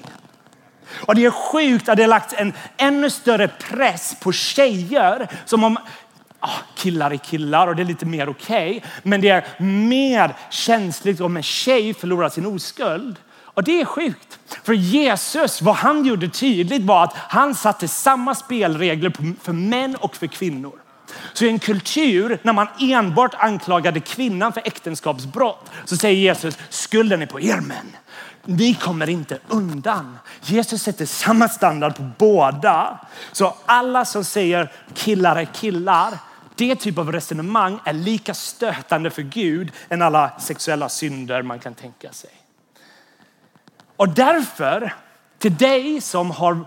Och 0.96 1.16
det 1.16 1.26
är 1.26 1.32
sjukt 1.32 1.90
att 1.90 1.98
det 1.98 2.04
har 2.04 2.08
lagts 2.08 2.34
en 2.38 2.54
ännu 2.78 3.10
större 3.10 3.48
press 3.48 4.16
på 4.20 4.32
tjejer 4.32 5.28
som 5.46 5.64
om 5.64 5.78
ah, 6.40 6.60
killar 6.76 7.12
är 7.12 7.18
killar 7.18 7.68
och 7.68 7.76
det 7.76 7.82
är 7.82 7.86
lite 7.86 8.06
mer 8.06 8.30
okej. 8.30 8.78
Okay, 8.78 8.90
men 9.04 9.22
det 9.22 9.30
är 9.30 9.64
mer 9.64 10.36
känsligt 10.50 11.22
om 11.22 11.38
en 11.38 11.44
tjej 11.44 11.94
förlorar 11.94 12.30
sin 12.30 12.46
oskuld. 12.46 13.16
Och 13.54 13.64
det 13.64 13.82
är 13.82 13.86
sjukt. 13.86 14.40
För 14.64 14.74
Jesus, 14.74 15.62
vad 15.62 15.76
han 15.76 16.06
gjorde 16.06 16.30
tydligt 16.30 16.82
var 16.82 17.04
att 17.04 17.14
han 17.16 17.56
satte 17.56 17.88
samma 17.88 18.36
spelregler 18.36 19.14
för 19.44 19.54
män 19.54 19.96
och 19.96 20.16
för 20.16 20.28
kvinnor. 20.28 20.74
Så 21.34 21.46
i 21.46 21.50
en 21.50 21.60
kultur 21.60 22.40
när 22.44 22.54
man 22.54 22.68
enbart 22.80 23.34
anklagade 23.34 24.00
kvinnan 24.00 24.54
för 24.54 24.62
äktenskapsbrott 24.66 25.72
så 25.86 25.98
säger 25.98 26.18
Jesus 26.18 26.58
skulden 26.70 27.22
är 27.22 27.26
på 27.26 27.42
er 27.42 27.62
män. 27.62 27.96
Ni 28.46 28.74
kommer 28.74 29.10
inte 29.10 29.40
undan. 29.48 30.18
Jesus 30.42 30.84
sätter 30.84 31.06
samma 31.06 31.50
standard 31.50 31.96
på 31.96 32.10
båda. 32.18 33.00
Så 33.32 33.56
alla 33.66 34.06
som 34.06 34.24
säger 34.24 34.72
killar 34.94 35.36
är 35.36 35.46
killar, 35.46 36.18
det 36.56 36.76
typ 36.76 36.98
av 36.98 37.12
resonemang 37.12 37.80
är 37.84 37.94
lika 37.94 38.34
stötande 38.34 39.10
för 39.10 39.22
Gud 39.22 39.72
än 39.90 40.02
alla 40.02 40.40
sexuella 40.40 40.90
synder 40.90 41.42
man 41.42 41.60
kan 41.60 41.74
tänka 41.74 42.12
sig. 42.12 42.30
Och 43.96 44.10
därför, 44.10 44.94
till 45.40 45.56
dig 45.56 46.02
som 46.02 46.32
har 46.32 46.66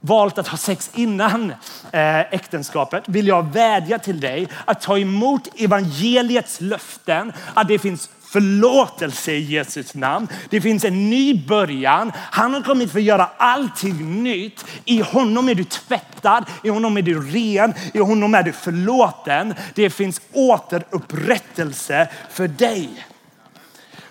valt 0.00 0.38
att 0.38 0.48
ha 0.48 0.58
sex 0.58 0.90
innan 0.94 1.50
eh, 1.92 2.18
äktenskapet 2.18 3.08
vill 3.08 3.26
jag 3.26 3.52
vädja 3.52 3.98
till 3.98 4.20
dig 4.20 4.48
att 4.64 4.80
ta 4.80 4.98
emot 4.98 5.48
evangeliets 5.56 6.60
löften 6.60 7.32
att 7.54 7.68
det 7.68 7.78
finns 7.78 8.10
förlåtelse 8.30 9.32
i 9.32 9.40
Jesus 9.40 9.94
namn. 9.94 10.28
Det 10.50 10.60
finns 10.60 10.84
en 10.84 11.10
ny 11.10 11.46
början. 11.46 12.12
Han 12.16 12.54
har 12.54 12.62
kommit 12.62 12.92
för 12.92 12.98
att 12.98 13.04
göra 13.04 13.30
allting 13.36 14.22
nytt. 14.22 14.64
I 14.84 15.00
honom 15.00 15.48
är 15.48 15.54
du 15.54 15.64
tvättad, 15.64 16.44
i 16.62 16.68
honom 16.68 16.96
är 16.96 17.02
du 17.02 17.30
ren, 17.30 17.74
i 17.94 17.98
honom 17.98 18.34
är 18.34 18.42
du 18.42 18.52
förlåten. 18.52 19.54
Det 19.74 19.90
finns 19.90 20.20
återupprättelse 20.32 22.08
för 22.30 22.48
dig. 22.48 23.06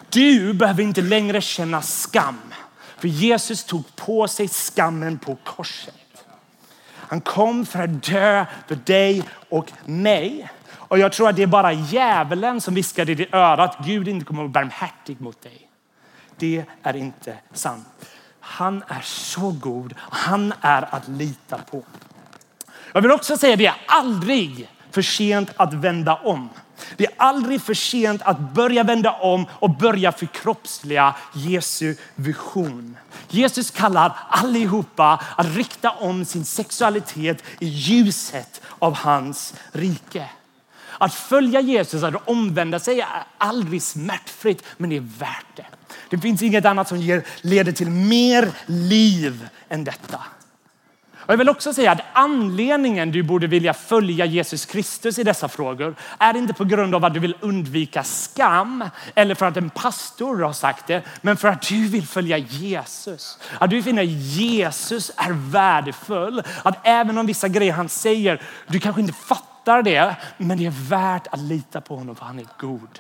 Du 0.10 0.54
behöver 0.54 0.84
inte 0.84 1.02
längre 1.02 1.42
känna 1.42 1.82
skam. 1.82 2.38
För 2.98 3.08
Jesus 3.08 3.64
tog 3.64 3.96
på 3.96 4.28
sig 4.28 4.48
skammen 4.48 5.20
på 5.20 5.36
korset. 5.44 5.94
Han 6.90 7.22
kom 7.22 7.66
för 7.66 7.84
att 7.84 8.04
dö 8.04 8.46
för 8.68 8.76
dig 8.76 9.24
och 9.50 9.72
mig. 9.86 10.50
Och 10.88 11.00
jag 11.00 11.12
tror 11.12 11.30
att 11.30 11.36
det 11.36 11.44
är 11.44 11.48
bara 11.48 11.74
djävulen 11.74 12.62
som 12.62 12.74
viskar 12.74 13.10
i 13.10 13.16
ditt 13.16 13.34
öra 13.34 13.64
att 13.64 13.78
Gud 13.86 14.08
inte 14.08 14.26
kommer 14.26 14.44
att 14.44 14.54
vara 14.54 14.64
barmhärtig 14.64 15.22
mot 15.22 15.42
dig. 15.42 15.70
Det 16.38 16.66
är 16.84 16.96
inte 16.96 17.38
sant. 17.54 17.88
Han 18.40 18.84
är 18.88 19.02
så 19.02 19.52
god. 19.52 19.94
Han 20.00 20.54
är 20.62 20.96
att 20.96 21.08
lita 21.08 21.58
på. 21.58 21.84
Jag 22.94 23.02
vill 23.02 23.12
också 23.12 23.38
säga 23.38 23.54
att 23.54 23.60
det 23.60 23.66
är 23.66 23.82
aldrig 23.88 24.70
för 24.92 25.02
sent 25.02 25.50
att 25.56 25.74
vända 25.74 26.16
om. 26.16 26.50
Det 26.98 27.06
är 27.06 27.14
aldrig 27.18 27.62
för 27.62 27.74
sent 27.74 28.22
att 28.22 28.40
börja 28.40 28.84
vända 28.84 29.12
om 29.12 29.46
och 29.52 29.70
börja 29.70 30.12
förkroppsliga 30.12 31.16
Jesu 31.34 31.96
vision. 32.16 32.98
Jesus 33.30 33.72
kallar 33.72 34.18
allihopa 34.30 35.24
att 35.36 35.56
rikta 35.56 35.92
om 35.92 36.26
sin 36.26 36.46
sexualitet 36.46 37.44
i 37.60 37.68
ljuset 37.68 38.62
av 38.80 38.94
hans 38.94 39.54
rike. 39.72 40.30
Att 40.98 41.14
följa 41.14 41.62
Jesus, 41.62 42.04
att 42.04 42.28
omvända 42.28 42.80
sig 42.80 43.00
är 43.02 43.08
aldrig 43.38 43.82
smärtfritt, 43.82 44.64
men 44.78 44.90
det 44.90 44.98
är 44.98 45.20
värt 45.20 45.56
det. 45.56 45.66
Det 46.10 46.18
finns 46.18 46.42
inget 46.42 46.66
annat 46.66 46.88
som 46.88 46.98
ger, 46.98 47.24
leder 47.42 47.72
till 47.72 47.90
mer 47.90 48.50
liv 48.66 49.48
än 49.70 49.84
detta. 49.84 50.20
Och 51.28 51.34
jag 51.34 51.38
vill 51.38 51.50
också 51.50 51.74
säga 51.74 51.92
att 51.92 52.02
anledningen 52.14 53.12
du 53.12 53.24
borde 53.24 53.48
vilja 53.48 53.74
följa 53.74 54.26
Jesus 54.26 54.66
Kristus 54.66 55.20
i 55.20 55.24
dessa 55.24 55.48
frågor 55.48 55.96
är 56.20 56.38
inte 56.38 56.54
på 56.54 56.64
grund 56.64 56.96
av 56.96 57.06
att 57.06 57.14
du 57.14 57.20
vill 57.20 57.36
undvika 57.40 58.04
skam 58.04 58.90
eller 59.16 59.36
för 59.36 59.46
att 59.46 59.58
en 59.58 59.70
pastor 59.70 60.42
har 60.42 60.54
sagt 60.54 60.88
det, 60.88 61.04
men 61.22 61.38
för 61.38 61.48
att 61.48 61.62
du 61.62 61.88
vill 61.88 62.08
följa 62.08 62.38
Jesus. 62.38 63.40
Att 63.60 63.70
du 63.70 63.84
finner 63.84 64.04
Jesus 64.04 65.12
är 65.18 65.52
värdefull. 65.52 66.44
Att 66.64 66.78
även 66.84 67.18
om 67.18 67.26
vissa 67.26 67.48
grejer 67.48 67.74
han 67.74 67.90
säger, 67.90 68.42
du 68.68 68.80
kanske 68.80 69.02
inte 69.02 69.14
fattar 69.14 69.84
det, 69.84 70.16
men 70.38 70.58
det 70.58 70.66
är 70.66 70.90
värt 70.90 71.28
att 71.28 71.40
lita 71.40 71.82
på 71.82 71.96
honom 71.96 72.16
för 72.16 72.26
han 72.26 72.40
är 72.40 72.48
god. 72.60 73.00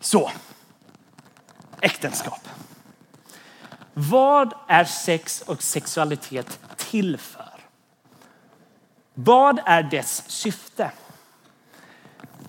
Så, 0.00 0.30
äktenskap. 1.80 2.48
Vad 3.94 4.52
är 4.68 4.84
sex 4.84 5.42
och 5.46 5.62
sexualitet 5.62 6.58
till 6.76 7.18
för? 7.18 7.50
Vad 9.14 9.60
är 9.66 9.82
dess 9.82 10.30
syfte? 10.30 10.90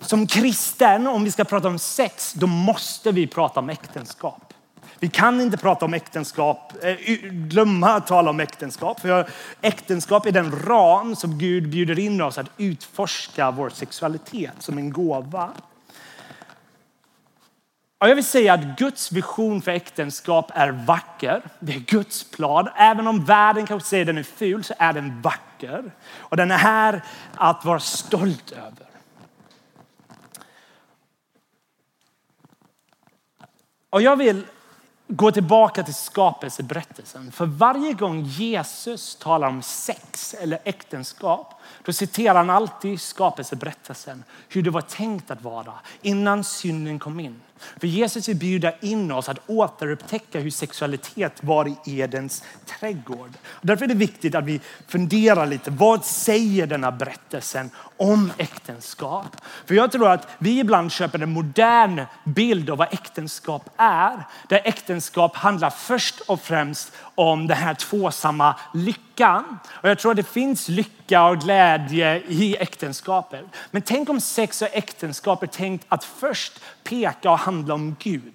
Som 0.00 0.26
kristen, 0.26 1.06
om 1.06 1.24
vi 1.24 1.30
ska 1.30 1.44
prata 1.44 1.68
om 1.68 1.78
sex, 1.78 2.32
då 2.32 2.46
måste 2.46 3.12
vi 3.12 3.26
prata 3.26 3.60
om 3.60 3.70
äktenskap. 3.70 4.54
Vi 4.98 5.08
kan 5.08 5.40
inte 5.40 5.56
prata 5.56 5.84
om 5.84 5.94
äktenskap, 5.94 6.72
eh, 6.82 6.94
glömma 7.30 7.90
att 7.90 8.06
tala 8.06 8.30
om 8.30 8.40
äktenskap. 8.40 9.00
För 9.00 9.28
äktenskap 9.60 10.26
är 10.26 10.32
den 10.32 10.60
ram 10.64 11.16
som 11.16 11.38
Gud 11.38 11.70
bjuder 11.70 11.98
in 11.98 12.20
oss 12.20 12.38
att 12.38 12.50
utforska 12.56 13.50
vår 13.50 13.70
sexualitet 13.70 14.54
som 14.58 14.78
en 14.78 14.92
gåva. 14.92 15.50
Jag 18.08 18.14
vill 18.14 18.24
säga 18.24 18.54
att 18.54 18.78
Guds 18.78 19.12
vision 19.12 19.62
för 19.62 19.70
äktenskap 19.70 20.50
är 20.54 20.70
vacker. 20.70 21.42
Det 21.60 21.74
är 21.74 21.78
Guds 21.78 22.30
plan. 22.30 22.68
Även 22.76 23.06
om 23.06 23.24
världen 23.24 23.66
kanske 23.66 23.88
säger 23.88 24.02
att 24.02 24.06
den 24.06 24.18
är 24.18 24.22
ful 24.22 24.64
så 24.64 24.74
är 24.78 24.92
den 24.92 25.22
vacker. 25.22 25.92
Och 26.16 26.36
den 26.36 26.50
är 26.50 26.56
här 26.56 27.02
att 27.34 27.64
vara 27.64 27.80
stolt 27.80 28.52
över. 28.52 28.86
Och 33.90 34.02
jag 34.02 34.16
vill 34.16 34.44
gå 35.08 35.32
tillbaka 35.32 35.82
till 35.82 35.94
skapelseberättelsen. 35.94 37.32
För 37.32 37.46
varje 37.46 37.92
gång 37.92 38.22
Jesus 38.22 39.16
talar 39.16 39.48
om 39.48 39.62
sex 39.62 40.34
eller 40.34 40.58
äktenskap, 40.64 41.54
då 41.84 41.92
citerar 41.92 42.34
han 42.34 42.50
alltid 42.50 43.00
skapelseberättelsen. 43.00 44.24
Hur 44.48 44.62
det 44.62 44.70
var 44.70 44.80
tänkt 44.80 45.30
att 45.30 45.42
vara 45.42 45.74
innan 46.02 46.44
synden 46.44 46.98
kom 46.98 47.20
in. 47.20 47.40
För 47.80 47.86
Jesus 47.86 48.28
vill 48.28 48.36
bjuda 48.36 48.78
in 48.80 49.12
oss 49.12 49.28
att 49.28 49.38
återupptäcka 49.46 50.40
hur 50.40 50.50
sexualitet 50.50 51.32
var 51.44 51.68
i 51.68 52.00
Edens 52.00 52.44
trädgård. 52.66 53.30
Därför 53.62 53.84
är 53.84 53.88
det 53.88 53.94
viktigt 53.94 54.34
att 54.34 54.44
vi 54.44 54.60
funderar 54.88 55.46
lite. 55.46 55.70
Vad 55.70 56.04
säger 56.04 56.66
denna 56.66 56.92
berättelsen 56.92 57.70
om 58.02 58.32
äktenskap? 58.38 59.36
För 59.66 59.74
jag 59.74 59.92
tror 59.92 60.08
att 60.08 60.28
vi 60.38 60.58
ibland 60.58 60.92
köper 60.92 61.22
en 61.22 61.32
modern 61.32 62.04
bild 62.24 62.70
av 62.70 62.78
vad 62.78 62.92
äktenskap 62.92 63.70
är. 63.76 64.26
Där 64.48 64.60
äktenskap 64.64 65.36
handlar 65.36 65.70
först 65.70 66.20
och 66.20 66.40
främst 66.40 66.92
om 67.14 67.46
den 67.46 67.56
här 67.56 67.74
tvåsamma 67.74 68.54
lyckan. 68.74 69.58
Och 69.68 69.88
jag 69.88 69.98
tror 69.98 70.10
att 70.10 70.16
det 70.16 70.28
finns 70.28 70.68
lycka 70.68 71.24
och 71.24 71.38
glädje 71.38 72.22
i 72.28 72.56
äktenskapet. 72.56 73.44
Men 73.70 73.82
tänk 73.82 74.08
om 74.08 74.20
sex 74.20 74.62
och 74.62 74.68
äktenskap 74.72 75.42
är 75.42 75.46
tänkt 75.46 75.86
att 75.88 76.04
först 76.04 76.60
peka 76.84 77.30
och 77.30 77.38
handla 77.38 77.74
om 77.74 77.96
Gud. 77.98 78.34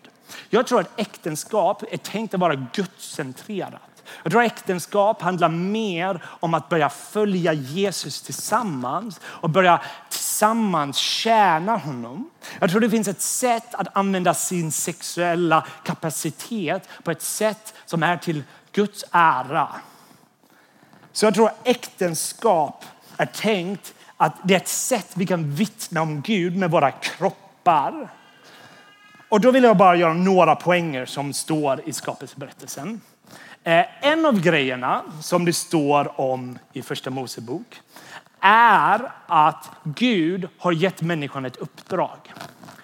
Jag 0.49 0.67
tror 0.67 0.79
att 0.79 0.99
äktenskap 0.99 1.83
är 1.91 1.97
tänkt 1.97 2.33
att 2.33 2.39
vara 2.39 2.55
gudscentrerat. 2.73 3.96
Jag 4.23 4.31
tror 4.31 4.43
äktenskap 4.43 5.21
handlar 5.21 5.49
mer 5.49 6.23
om 6.25 6.53
att 6.53 6.69
börja 6.69 6.89
följa 6.89 7.53
Jesus 7.53 8.21
tillsammans 8.21 9.19
och 9.23 9.49
börja 9.49 9.81
tillsammans 10.09 10.97
tjäna 10.97 11.77
honom. 11.77 12.29
Jag 12.59 12.69
tror 12.69 12.81
det 12.81 12.89
finns 12.89 13.07
ett 13.07 13.21
sätt 13.21 13.75
att 13.75 13.97
använda 13.97 14.33
sin 14.33 14.71
sexuella 14.71 15.67
kapacitet 15.83 16.89
på 17.03 17.11
ett 17.11 17.21
sätt 17.21 17.73
som 17.85 18.03
är 18.03 18.17
till 18.17 18.43
Guds 18.71 19.05
ära. 19.11 19.69
Så 21.11 21.25
jag 21.25 21.33
tror 21.33 21.51
äktenskap 21.63 22.85
är 23.17 23.25
tänkt 23.25 23.93
att 24.17 24.33
det 24.43 24.53
är 24.53 24.57
ett 24.57 24.67
sätt 24.67 25.11
vi 25.13 25.25
kan 25.25 25.51
vittna 25.51 26.01
om 26.01 26.21
Gud 26.21 26.57
med 26.57 26.71
våra 26.71 26.91
kroppar. 26.91 28.09
Och 29.29 29.41
då 29.41 29.51
vill 29.51 29.63
jag 29.63 29.77
bara 29.77 29.95
göra 29.95 30.13
några 30.13 30.55
poänger 30.55 31.05
som 31.05 31.33
står 31.33 31.81
i 31.85 31.93
skapelseberättelsen. 31.93 33.01
Eh, 33.67 33.85
en 34.01 34.25
av 34.25 34.41
grejerna 34.41 35.01
som 35.21 35.45
det 35.45 35.53
står 35.53 36.21
om 36.21 36.59
i 36.73 36.81
första 36.81 37.09
Mosebok 37.09 37.81
är 38.39 39.11
att 39.27 39.71
Gud 39.83 40.47
har 40.57 40.71
gett 40.71 41.01
människan 41.01 41.45
ett 41.45 41.57
uppdrag. 41.57 42.33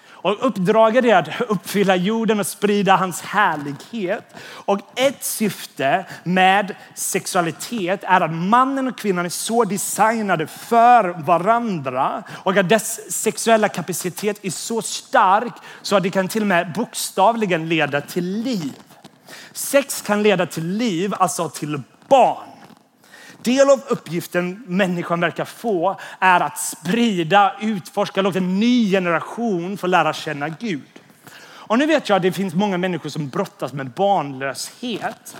Och 0.06 0.46
uppdraget 0.46 1.04
är 1.04 1.16
att 1.16 1.40
uppfylla 1.40 1.96
jorden 1.96 2.40
och 2.40 2.46
sprida 2.46 2.96
hans 2.96 3.22
härlighet. 3.22 4.34
Och 4.44 4.80
ett 4.96 5.24
syfte 5.24 6.06
med 6.24 6.74
sexualitet 6.94 8.04
är 8.04 8.20
att 8.20 8.32
mannen 8.32 8.88
och 8.88 8.98
kvinnan 8.98 9.24
är 9.24 9.28
så 9.28 9.64
designade 9.64 10.46
för 10.46 11.04
varandra 11.08 12.22
och 12.30 12.56
att 12.56 12.68
dess 12.68 13.12
sexuella 13.12 13.68
kapacitet 13.68 14.44
är 14.44 14.50
så 14.50 14.82
stark 14.82 15.54
så 15.82 15.96
att 15.96 16.02
det 16.02 16.10
kan 16.10 16.28
till 16.28 16.42
och 16.42 16.48
med 16.48 16.72
bokstavligen 16.72 17.68
leda 17.68 18.00
till 18.00 18.24
liv. 18.24 18.72
Sex 19.54 20.02
kan 20.02 20.22
leda 20.22 20.46
till 20.46 20.66
liv, 20.66 21.14
alltså 21.18 21.48
till 21.48 21.82
barn. 22.08 22.48
Del 23.42 23.70
av 23.70 23.80
uppgiften 23.88 24.64
människan 24.66 25.20
verkar 25.20 25.44
få 25.44 26.00
är 26.18 26.40
att 26.40 26.58
sprida, 26.58 27.54
utforska, 27.60 28.22
låta 28.22 28.38
en 28.38 28.60
ny 28.60 28.90
generation 28.90 29.76
få 29.76 29.86
lära 29.86 30.12
känna 30.12 30.48
Gud. 30.48 30.82
Och 31.44 31.78
nu 31.78 31.86
vet 31.86 32.08
jag 32.08 32.16
att 32.16 32.22
det 32.22 32.32
finns 32.32 32.54
många 32.54 32.78
människor 32.78 33.10
som 33.10 33.28
brottas 33.28 33.72
med 33.72 33.90
barnlöshet. 33.90 35.36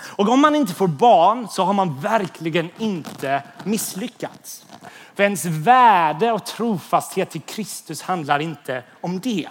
Och 0.00 0.28
om 0.28 0.40
man 0.40 0.54
inte 0.54 0.74
får 0.74 0.88
barn 0.88 1.48
så 1.50 1.64
har 1.64 1.72
man 1.72 2.00
verkligen 2.00 2.70
inte 2.78 3.42
misslyckats. 3.64 4.66
För 5.14 5.22
ens 5.22 5.44
värde 5.44 6.32
och 6.32 6.46
trofasthet 6.46 7.30
till 7.30 7.40
Kristus 7.40 8.02
handlar 8.02 8.38
inte 8.38 8.82
om 9.00 9.20
det. 9.20 9.48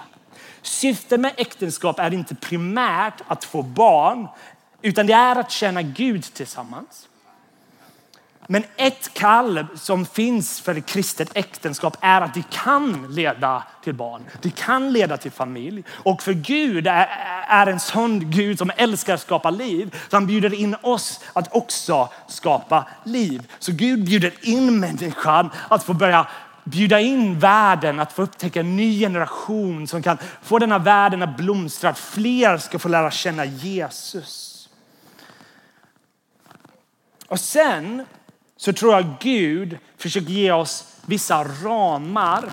Syftet 0.67 1.19
med 1.19 1.34
äktenskap 1.38 1.99
är 1.99 2.13
inte 2.13 2.36
primärt 2.36 3.21
att 3.27 3.45
få 3.45 3.62
barn, 3.62 4.27
utan 4.82 5.08
det 5.08 5.13
är 5.13 5.36
att 5.36 5.51
tjäna 5.51 5.82
Gud 5.82 6.23
tillsammans. 6.23 7.08
Men 8.47 8.63
ett 8.75 9.13
kall 9.13 9.65
som 9.75 10.06
finns 10.06 10.62
för 10.62 10.75
ett 10.77 10.86
kristet 10.86 11.30
äktenskap 11.34 11.97
är 12.01 12.21
att 12.21 12.34
det 12.34 12.49
kan 12.49 13.15
leda 13.15 13.63
till 13.84 13.93
barn. 13.93 14.25
Det 14.41 14.56
kan 14.56 14.93
leda 14.93 15.17
till 15.17 15.32
familj. 15.32 15.84
Och 15.89 16.23
för 16.23 16.34
Gud 16.34 16.88
är, 16.88 17.08
är 17.47 17.67
en 17.67 17.80
sån 17.80 18.32
Gud 18.32 18.58
som 18.58 18.71
älskar 18.77 19.13
att 19.13 19.21
skapa 19.21 19.49
liv. 19.49 19.95
Så 20.10 20.15
han 20.15 20.27
bjuder 20.27 20.53
in 20.53 20.75
oss 20.82 21.19
att 21.34 21.56
också 21.56 22.10
skapa 22.27 22.86
liv. 23.03 23.51
Så 23.60 23.71
Gud 23.71 24.06
bjuder 24.06 24.34
in 24.41 24.80
människan 24.80 25.49
att 25.69 25.84
få 25.84 25.93
börja 25.93 26.27
bjuda 26.67 26.99
in 26.99 27.39
världen 27.39 27.99
att 27.99 28.13
få 28.13 28.21
upptäcka 28.21 28.60
en 28.60 28.75
ny 28.75 28.99
generation 28.99 29.88
som 29.88 30.03
kan 30.03 30.17
få 30.41 30.60
denna 30.60 30.80
världen 30.80 31.23
att 31.23 31.38
blomstra. 31.38 31.89
Att 31.89 31.99
fler 31.99 32.58
ska 32.58 32.80
få 32.80 32.88
lära 32.89 33.12
känna 33.12 33.45
Jesus. 33.45 34.69
Och 37.27 37.39
sen 37.39 38.06
så 38.58 38.73
tror 38.73 38.93
jag 38.93 39.06
Gud 39.19 39.77
försöker 39.97 40.30
ge 40.30 40.51
oss 40.51 40.95
vissa 41.06 41.43
ramar 41.43 42.49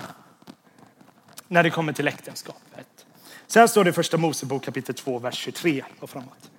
när 1.47 1.63
det 1.63 1.69
kommer 1.69 1.93
till 1.93 2.07
äktenskapet. 2.07 3.05
Så 3.47 3.59
här 3.59 3.67
står 3.67 3.83
det 3.83 3.89
i 3.89 3.93
första 3.93 4.17
Mosebok 4.17 4.63
kapitel 4.63 4.95
2, 4.95 5.19
vers 5.19 5.35
23 5.35 5.83
och 5.99 6.09
framåt. 6.09 6.51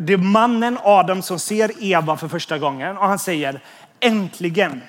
Det 0.00 0.12
är 0.12 0.16
mannen 0.16 0.78
Adam 0.82 1.22
som 1.22 1.38
ser 1.38 1.84
Eva 1.84 2.16
för 2.16 2.28
första 2.28 2.58
gången 2.58 2.98
och 2.98 3.06
han 3.06 3.18
säger 3.18 3.62
äntligen. 4.00 4.80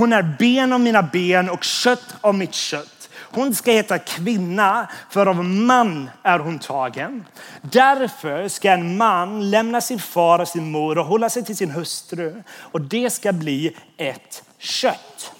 Hon 0.00 0.12
är 0.12 0.22
ben 0.38 0.72
av 0.72 0.80
mina 0.80 1.02
ben 1.02 1.50
och 1.50 1.64
kött 1.64 2.14
av 2.20 2.34
mitt 2.34 2.54
kött. 2.54 3.08
Hon 3.14 3.54
ska 3.54 3.70
heta 3.70 3.98
kvinna, 3.98 4.88
för 5.10 5.26
av 5.26 5.44
man 5.44 6.10
är 6.22 6.38
hon 6.38 6.58
tagen. 6.58 7.24
Därför 7.62 8.48
ska 8.48 8.70
en 8.70 8.96
man 8.96 9.50
lämna 9.50 9.80
sin 9.80 9.98
far 9.98 10.38
och 10.38 10.48
sin 10.48 10.70
mor 10.70 10.98
och 10.98 11.04
hålla 11.04 11.30
sig 11.30 11.44
till 11.44 11.56
sin 11.56 11.70
hustru 11.70 12.42
och 12.56 12.80
det 12.80 13.10
ska 13.10 13.32
bli 13.32 13.76
ett 13.96 14.42
kött. 14.58 15.32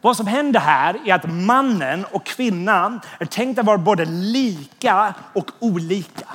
Vad 0.00 0.16
som 0.16 0.26
händer 0.26 0.60
här 0.60 1.00
är 1.06 1.14
att 1.14 1.30
mannen 1.30 2.04
och 2.04 2.26
kvinnan 2.26 3.00
är 3.20 3.26
tänkta 3.26 3.60
att 3.60 3.66
vara 3.66 3.78
både 3.78 4.04
lika 4.04 5.14
och 5.32 5.50
olika. 5.58 6.26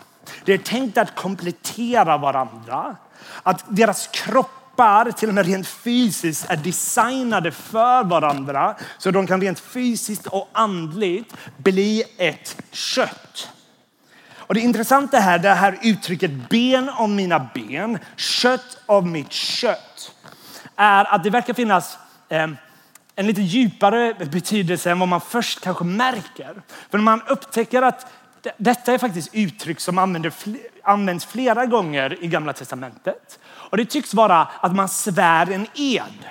Det 0.45 0.53
är 0.53 0.57
tänkt 0.57 0.97
att 0.97 1.15
komplettera 1.15 2.17
varandra. 2.17 2.95
Att 3.43 3.65
deras 3.67 4.07
kropp 4.07 4.60
kroppar, 4.75 5.11
till 5.11 5.29
och 5.29 5.35
med 5.35 5.45
rent 5.45 5.67
fysiskt, 5.67 6.49
är 6.49 6.57
designade 6.57 7.51
för 7.51 8.03
varandra 8.03 8.75
så 8.97 9.11
de 9.11 9.27
kan 9.27 9.41
rent 9.41 9.59
fysiskt 9.59 10.27
och 10.27 10.49
andligt 10.53 11.33
bli 11.57 12.03
ett 12.17 12.57
kött. 12.71 13.49
Och 14.37 14.53
det 14.53 14.59
intressanta 14.59 15.17
här, 15.19 15.39
det 15.39 15.53
här 15.53 15.79
uttrycket 15.83 16.49
ben 16.49 16.89
av 16.89 17.09
mina 17.09 17.49
ben, 17.53 17.99
kött 18.15 18.77
av 18.85 19.07
mitt 19.07 19.31
kött, 19.31 20.11
är 20.75 21.05
att 21.05 21.23
det 21.23 21.29
verkar 21.29 21.53
finnas 21.53 21.97
eh, 22.29 22.47
en 23.15 23.27
lite 23.27 23.41
djupare 23.41 24.13
betydelse 24.31 24.91
än 24.91 24.99
vad 24.99 25.07
man 25.07 25.21
först 25.21 25.61
kanske 25.61 25.83
märker. 25.83 26.61
För 26.89 26.97
när 26.97 27.03
man 27.03 27.21
upptäcker 27.27 27.81
att 27.81 28.11
detta 28.57 28.93
är 28.93 28.97
faktiskt 28.97 29.29
uttryck 29.33 29.79
som 29.79 29.97
används 30.83 31.25
flera 31.25 31.65
gånger 31.65 32.23
i 32.23 32.27
Gamla 32.27 32.53
Testamentet. 32.53 33.39
Och 33.71 33.77
det 33.77 33.85
tycks 33.85 34.13
vara 34.13 34.47
att 34.61 34.75
man 34.75 34.89
svär 34.89 35.51
en 35.51 35.67
ed. 35.75 36.25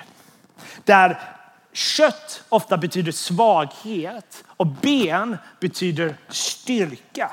Där 0.83 1.19
kött 1.73 2.43
ofta 2.49 2.77
betyder 2.77 3.11
svaghet 3.11 4.43
och 4.47 4.67
ben 4.67 5.37
betyder 5.59 6.15
styrka. 6.29 7.31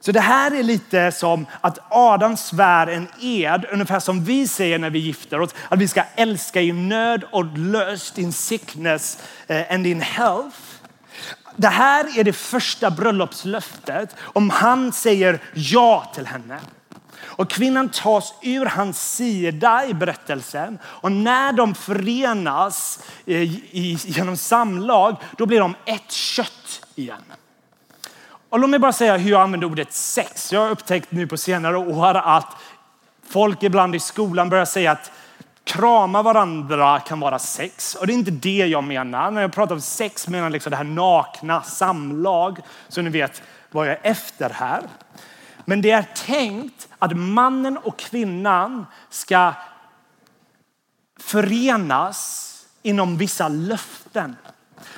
Så 0.00 0.12
det 0.12 0.20
här 0.20 0.50
är 0.50 0.62
lite 0.62 1.12
som 1.12 1.46
att 1.60 1.78
Adam 1.90 2.36
svär 2.36 2.86
en 2.86 3.08
ed, 3.20 3.66
ungefär 3.72 4.00
som 4.00 4.24
vi 4.24 4.48
säger 4.48 4.78
när 4.78 4.90
vi 4.90 4.98
gifter 4.98 5.40
oss, 5.40 5.54
att 5.68 5.78
vi 5.78 5.88
ska 5.88 6.02
älska 6.14 6.60
i 6.60 6.72
nöd 6.72 7.24
och 7.30 7.58
löst 7.58 8.18
in 8.18 8.32
sickness 8.32 9.22
eh, 9.46 9.72
and 9.74 9.86
in 9.86 10.00
health. 10.00 10.56
Det 11.56 11.68
här 11.68 12.18
är 12.18 12.24
det 12.24 12.32
första 12.32 12.90
bröllopslöftet 12.90 14.16
om 14.20 14.50
han 14.50 14.92
säger 14.92 15.40
ja 15.54 16.12
till 16.14 16.26
henne. 16.26 16.58
Och 17.38 17.50
kvinnan 17.50 17.88
tas 17.88 18.34
ur 18.42 18.66
hans 18.66 19.14
sida 19.16 19.86
i 19.86 19.94
berättelsen. 19.94 20.78
Och 20.84 21.12
när 21.12 21.52
de 21.52 21.74
förenas 21.74 23.04
eh, 23.26 23.42
genom 24.10 24.36
samlag, 24.36 25.16
då 25.36 25.46
blir 25.46 25.60
de 25.60 25.74
ett 25.84 26.10
kött 26.12 26.86
igen. 26.94 27.22
Och 28.48 28.58
låt 28.58 28.70
mig 28.70 28.78
bara 28.78 28.92
säga 28.92 29.16
hur 29.16 29.30
jag 29.30 29.40
använder 29.40 29.66
ordet 29.66 29.92
sex. 29.92 30.52
Jag 30.52 30.60
har 30.60 30.70
upptäckt 30.70 31.12
nu 31.12 31.26
på 31.26 31.36
senare 31.36 31.76
år 31.76 32.14
att 32.14 32.56
folk 33.28 33.62
ibland 33.62 33.94
i 33.94 34.00
skolan 34.00 34.48
börjar 34.48 34.64
säga 34.64 34.90
att 34.90 35.12
krama 35.64 36.22
varandra 36.22 37.00
kan 37.00 37.20
vara 37.20 37.38
sex. 37.38 37.94
Och 37.94 38.06
det 38.06 38.12
är 38.12 38.14
inte 38.14 38.30
det 38.30 38.66
jag 38.66 38.84
menar. 38.84 39.30
När 39.30 39.42
jag 39.42 39.52
pratar 39.52 39.74
om 39.74 39.80
sex 39.80 40.28
menar 40.28 40.44
jag 40.44 40.52
liksom 40.52 40.70
det 40.70 40.76
här 40.76 40.84
nakna 40.84 41.62
samlag. 41.62 42.58
Så 42.88 43.02
ni 43.02 43.10
vet 43.10 43.42
vad 43.70 43.86
jag 43.88 43.92
är 43.92 44.00
efter 44.02 44.50
här. 44.50 44.82
Men 45.68 45.82
det 45.82 45.90
är 45.90 46.02
tänkt 46.26 46.88
att 46.98 47.16
mannen 47.16 47.76
och 47.76 47.98
kvinnan 47.98 48.86
ska 49.10 49.52
förenas 51.20 52.44
inom 52.82 53.16
vissa 53.16 53.48
löften. 53.48 54.36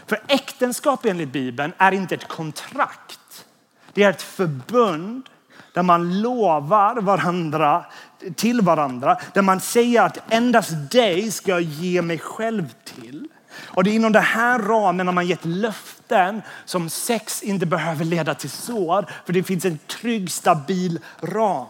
För 0.06 0.22
äktenskap 0.28 1.04
enligt 1.04 1.32
Bibeln 1.32 1.72
är 1.78 1.92
inte 1.92 2.14
ett 2.14 2.28
kontrakt. 2.28 3.46
Det 3.92 4.02
är 4.02 4.10
ett 4.10 4.22
förbund 4.22 5.28
där 5.74 5.82
man 5.82 6.20
lovar 6.20 6.96
varandra 7.00 7.84
till 8.36 8.60
varandra. 8.60 9.20
Där 9.34 9.42
man 9.42 9.60
säger 9.60 10.02
att 10.02 10.32
endast 10.32 10.90
dig 10.90 11.30
ska 11.30 11.50
jag 11.50 11.62
ge 11.62 12.02
mig 12.02 12.18
själv 12.18 12.74
till. 12.84 13.28
Och 13.64 13.84
det 13.84 13.90
är 13.90 13.94
inom 13.94 14.12
den 14.12 14.22
här 14.22 14.58
ramen 14.58 15.06
har 15.06 15.14
man 15.14 15.26
gett 15.26 15.44
löften 15.44 15.99
som 16.64 16.90
sex 16.90 17.42
inte 17.42 17.66
behöver 17.66 18.04
leda 18.04 18.34
till 18.34 18.50
sår. 18.50 19.06
För 19.26 19.32
det 19.32 19.42
finns 19.42 19.64
en 19.64 19.78
trygg, 19.78 20.30
stabil 20.30 20.98
ram. 21.20 21.66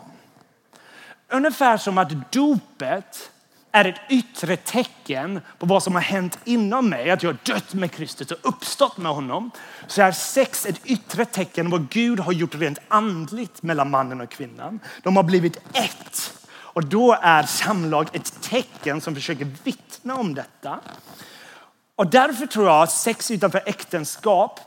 Ungefär 1.28 1.76
som 1.76 1.98
att 1.98 2.32
dopet 2.32 3.30
är 3.72 3.84
ett 3.84 4.00
yttre 4.10 4.56
tecken 4.56 5.40
på 5.58 5.66
vad 5.66 5.82
som 5.82 5.94
har 5.94 6.02
hänt 6.02 6.38
inom 6.44 6.88
mig. 6.88 7.10
Att 7.10 7.22
jag 7.22 7.30
har 7.30 7.38
dött 7.54 7.74
med 7.74 7.92
Kristus 7.92 8.30
och 8.30 8.38
uppstått 8.42 8.96
med 8.96 9.12
honom. 9.12 9.50
Så 9.86 10.02
är 10.02 10.12
sex 10.12 10.66
ett 10.66 10.80
yttre 10.84 11.24
tecken 11.24 11.70
på 11.70 11.76
vad 11.76 11.88
Gud 11.88 12.20
har 12.20 12.32
gjort 12.32 12.54
rent 12.54 12.78
andligt 12.88 13.62
mellan 13.62 13.90
mannen 13.90 14.20
och 14.20 14.30
kvinnan. 14.30 14.80
De 15.02 15.16
har 15.16 15.22
blivit 15.22 15.56
ett. 15.72 16.46
Och 16.52 16.84
då 16.84 17.18
är 17.22 17.42
samlag 17.42 18.08
ett 18.12 18.42
tecken 18.42 19.00
som 19.00 19.14
försöker 19.14 19.48
vittna 19.64 20.14
om 20.14 20.34
detta. 20.34 20.80
Och 22.00 22.06
därför 22.06 22.46
tror 22.46 22.66
jag 22.66 22.82
att 22.82 22.92
sex 22.92 23.30
utanför 23.30 23.62
äktenskap 23.66 24.60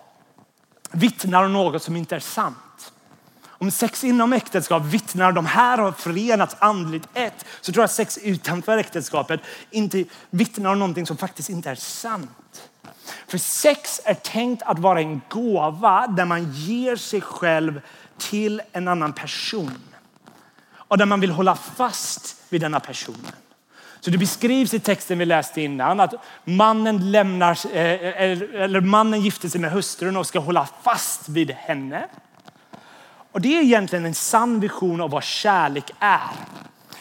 vittnar 0.91 1.43
om 1.43 1.53
något 1.53 1.83
som 1.83 1.95
inte 1.95 2.15
är 2.15 2.19
sant. 2.19 2.93
Om 3.45 3.71
sex 3.71 4.03
inom 4.03 4.33
äktenskap 4.33 4.83
vittnar 4.83 5.31
de 5.31 5.45
här 5.45 5.77
har 5.77 5.91
förenats 5.91 6.55
andligt 6.59 7.07
ett 7.13 7.45
så 7.61 7.71
tror 7.71 7.81
jag 7.81 7.85
att 7.85 7.91
sex 7.91 8.17
utanför 8.17 8.77
äktenskapet 8.77 9.39
inte 9.71 10.05
vittnar 10.29 10.71
om 10.71 10.79
någonting 10.79 11.05
som 11.05 11.17
faktiskt 11.17 11.49
inte 11.49 11.69
är 11.69 11.75
sant. 11.75 12.69
För 13.27 13.37
sex 13.37 14.01
är 14.05 14.13
tänkt 14.13 14.63
att 14.63 14.79
vara 14.79 14.99
en 14.99 15.21
gåva 15.29 16.07
där 16.07 16.25
man 16.25 16.51
ger 16.53 16.95
sig 16.95 17.21
själv 17.21 17.81
till 18.17 18.61
en 18.71 18.87
annan 18.87 19.13
person. 19.13 19.79
och 20.73 20.97
där 20.97 21.05
man 21.05 21.19
vill 21.19 21.31
hålla 21.31 21.55
fast 21.55 22.35
vid 22.49 22.61
denna 22.61 22.79
personen. 22.79 23.31
Så 24.03 24.11
det 24.11 24.17
beskrivs 24.17 24.73
i 24.73 24.79
texten 24.79 25.17
vi 25.17 25.25
läste 25.25 25.61
innan 25.61 25.99
att 25.99 26.13
mannen 26.43 27.11
lämnar, 27.11 27.75
eh, 27.75 27.81
eh, 27.81 28.63
eller 28.63 28.81
mannen 28.81 29.21
gifter 29.21 29.49
sig 29.49 29.61
med 29.61 29.71
hustrun 29.71 30.17
och 30.17 30.27
ska 30.27 30.39
hålla 30.39 30.67
fast 30.83 31.29
vid 31.29 31.51
henne. 31.51 32.07
Och 33.31 33.41
det 33.41 33.57
är 33.57 33.61
egentligen 33.61 34.05
en 34.05 34.13
sann 34.13 34.59
vision 34.59 35.01
av 35.01 35.09
vad 35.09 35.23
kärlek 35.23 35.91
är. 35.99 36.29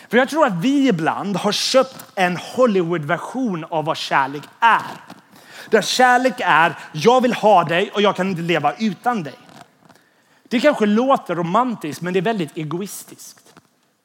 För 0.08 0.18
jag 0.18 0.28
tror 0.28 0.46
att 0.46 0.54
vi 0.60 0.88
ibland 0.88 1.36
har 1.36 1.52
köpt 1.52 2.04
en 2.14 2.36
Hollywood-version 2.36 3.64
av 3.70 3.84
vad 3.84 3.96
kärlek 3.96 4.42
är. 4.60 4.96
Där 5.70 5.82
kärlek 5.82 6.34
är, 6.38 6.78
jag 6.92 7.20
vill 7.20 7.34
ha 7.34 7.64
dig 7.64 7.90
och 7.90 8.02
jag 8.02 8.16
kan 8.16 8.30
inte 8.30 8.42
leva 8.42 8.74
utan 8.78 9.22
dig. 9.22 9.38
Det 10.48 10.60
kanske 10.60 10.86
låter 10.86 11.34
romantiskt 11.34 12.02
men 12.02 12.12
det 12.12 12.20
är 12.20 12.22
väldigt 12.22 12.56
egoistiskt. 12.56 13.41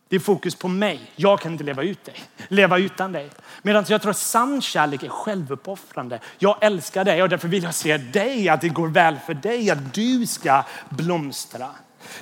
Det 0.10 0.16
är 0.16 0.20
fokus 0.20 0.56
på 0.56 0.68
mig. 0.68 1.12
Jag 1.16 1.40
kan 1.40 1.52
inte 1.52 1.64
leva 1.64 1.84
ut 1.84 2.06
dig, 2.06 2.16
leva 2.48 2.78
utan 2.78 3.12
dig. 3.12 3.30
Medan 3.62 3.86
jag 3.88 4.02
tror 4.02 4.12
att 4.12 4.18
sann 4.18 4.62
kärlek 4.62 5.04
är 5.04 5.10
självuppoffrande. 5.10 6.20
Jag 6.38 6.58
älskar 6.62 7.06
dig 7.06 7.24
och 7.24 7.30
därför 7.30 7.48
vill 7.48 7.64
jag 7.64 7.74
se 7.74 7.98
dig, 7.98 8.50
att 8.50 8.62
det 8.62 8.70
går 8.70 8.88
väl 8.88 9.18
för 9.26 9.34
dig, 9.34 9.70
att 9.70 9.94
du 9.94 10.28
ska 10.28 10.64
blomstra. 10.90 11.70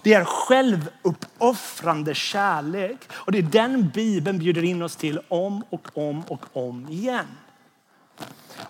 Det 0.02 0.14
är 0.14 0.26
självuppoffrande 0.26 2.16
kärlek 2.16 2.98
och 3.12 3.32
det 3.32 3.38
är 3.38 3.42
den 3.42 3.90
Bibeln 3.90 4.40
bjuder 4.40 4.64
in 4.64 4.82
oss 4.82 4.96
till 4.96 5.20
om 5.28 5.64
och 5.70 5.88
om 5.94 6.22
och 6.22 6.46
om 6.54 6.88
igen. 6.90 7.28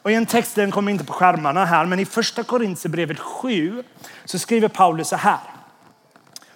Och 0.02 0.12
i 0.12 0.16
en 0.16 0.26
text, 0.26 0.56
den 0.56 0.72
kommer 0.72 0.92
inte 0.92 1.06
på 1.06 1.14
skärmarna 1.14 1.66
här, 1.66 1.86
men 1.86 2.00
i 2.00 2.06
första 2.06 2.44
Korintierbrevet 2.44 3.20
7 3.20 3.84
så 4.26 4.40
skriver 4.40 4.68
Paulus 4.68 5.08
så 5.08 5.16
här. 5.16 5.55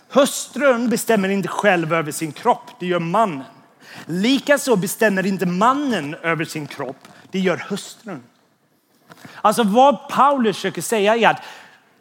Hustrun 0.10 0.90
bestämmer 0.90 1.30
inte 1.30 1.48
själv 1.48 1.94
över 1.94 2.12
sin 2.12 2.32
kropp, 2.32 2.70
det 2.80 2.86
gör 2.86 3.00
mannen. 3.00 3.44
Likaså 4.06 4.76
bestämmer 4.76 5.26
inte 5.26 5.46
mannen 5.46 6.16
över 6.16 6.46
sin 6.46 6.68
kropp, 6.68 7.08
det 7.32 7.40
gör 7.40 7.66
hustrun. 7.70 8.24
Alltså 9.42 9.64
vad 9.64 10.10
Paulus 10.10 10.56
försöker 10.56 10.82
säga 10.82 11.16
är 11.16 11.28
att 11.28 11.42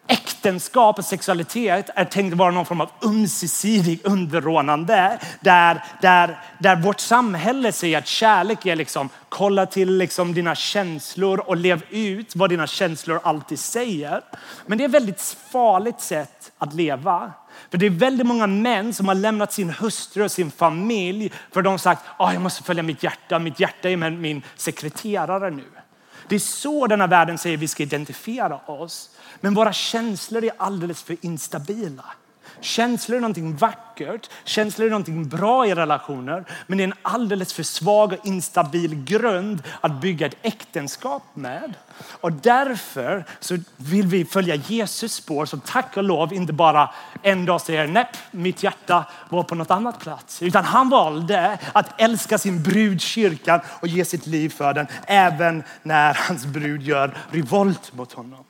äktenskap 0.06 0.98
och 0.98 1.04
sexualitet 1.04 1.90
är 1.94 2.04
tänkt 2.04 2.32
att 2.32 2.38
vara 2.38 2.50
någon 2.50 2.66
form 2.66 2.80
av 2.80 2.90
ömsesidig 3.04 4.00
underordnande 4.04 5.18
där, 5.40 5.84
där, 6.02 6.38
där 6.58 6.76
vårt 6.76 7.00
samhälle 7.00 7.72
säger 7.72 7.98
att 7.98 8.06
kärlek 8.06 8.66
är 8.66 8.76
liksom 8.76 9.08
kolla 9.28 9.66
till 9.66 9.96
liksom 9.96 10.34
dina 10.34 10.54
känslor 10.54 11.40
och 11.40 11.56
lev 11.56 11.82
ut 11.90 12.36
vad 12.36 12.50
dina 12.50 12.66
känslor 12.66 13.20
alltid 13.22 13.58
säger. 13.58 14.20
Men 14.66 14.78
det 14.78 14.84
är 14.84 14.88
ett 14.88 14.94
väldigt 14.94 15.36
farligt 15.52 16.00
sätt 16.00 16.52
att 16.58 16.74
leva. 16.74 17.32
För 17.70 17.78
det 17.78 17.86
är 17.86 17.90
väldigt 17.90 18.26
många 18.26 18.46
män 18.46 18.94
som 18.94 19.08
har 19.08 19.14
lämnat 19.14 19.52
sin 19.52 19.70
hustru 19.70 20.24
och 20.24 20.30
sin 20.30 20.50
familj 20.50 21.32
för 21.50 21.62
de 21.62 21.68
har 21.70 21.78
sagt 21.78 22.02
att 22.16 22.32
jag 22.32 22.42
måste 22.42 22.62
följa 22.62 22.82
mitt 22.82 23.02
hjärta. 23.02 23.38
Mitt 23.38 23.60
hjärta 23.60 23.90
är 23.90 23.96
med 23.96 24.12
min 24.12 24.42
sekreterare 24.56 25.50
nu. 25.50 25.64
Det 26.28 26.34
är 26.34 26.38
så 26.38 26.86
denna 26.86 27.06
världen 27.06 27.38
säger 27.38 27.56
att 27.56 27.62
vi 27.62 27.68
ska 27.68 27.82
identifiera 27.82 28.56
oss. 28.56 29.10
Men 29.40 29.54
våra 29.54 29.72
känslor 29.72 30.44
är 30.44 30.52
alldeles 30.56 31.02
för 31.02 31.16
instabila. 31.20 32.04
Känslor 32.60 33.16
är 33.16 33.20
någonting 33.20 33.56
vackert, 33.56 34.30
känslor 34.44 34.86
är 34.86 34.90
någonting 34.90 35.28
bra 35.28 35.66
i 35.66 35.74
relationer, 35.74 36.44
men 36.66 36.78
det 36.78 36.84
är 36.84 36.88
en 36.88 36.94
alldeles 37.02 37.52
för 37.52 37.62
svag 37.62 38.12
och 38.12 38.26
instabil 38.26 39.04
grund 39.04 39.62
att 39.80 40.00
bygga 40.00 40.26
ett 40.26 40.36
äktenskap 40.42 41.22
med. 41.34 41.74
Och 42.20 42.32
därför 42.32 43.24
så 43.40 43.56
vill 43.76 44.06
vi 44.06 44.24
följa 44.24 44.54
Jesus 44.54 45.14
spår 45.14 45.46
som 45.46 45.60
tack 45.60 45.96
och 45.96 46.04
lov 46.04 46.32
inte 46.32 46.52
bara 46.52 46.90
en 47.22 47.46
dag 47.46 47.60
säger 47.60 47.86
nej, 47.86 48.06
mitt 48.30 48.62
hjärta 48.62 49.04
var 49.28 49.42
på 49.42 49.54
något 49.54 49.70
annat 49.70 50.00
plats. 50.00 50.42
Utan 50.42 50.64
han 50.64 50.88
valde 50.88 51.58
att 51.72 52.00
älska 52.00 52.38
sin 52.38 52.62
brud 52.62 53.00
kyrkan 53.00 53.60
och 53.80 53.88
ge 53.88 54.04
sitt 54.04 54.26
liv 54.26 54.48
för 54.48 54.74
den 54.74 54.86
även 55.06 55.62
när 55.82 56.14
hans 56.14 56.46
brud 56.46 56.82
gör 56.82 57.16
revolt 57.30 57.92
mot 57.92 58.12
honom. 58.12 58.44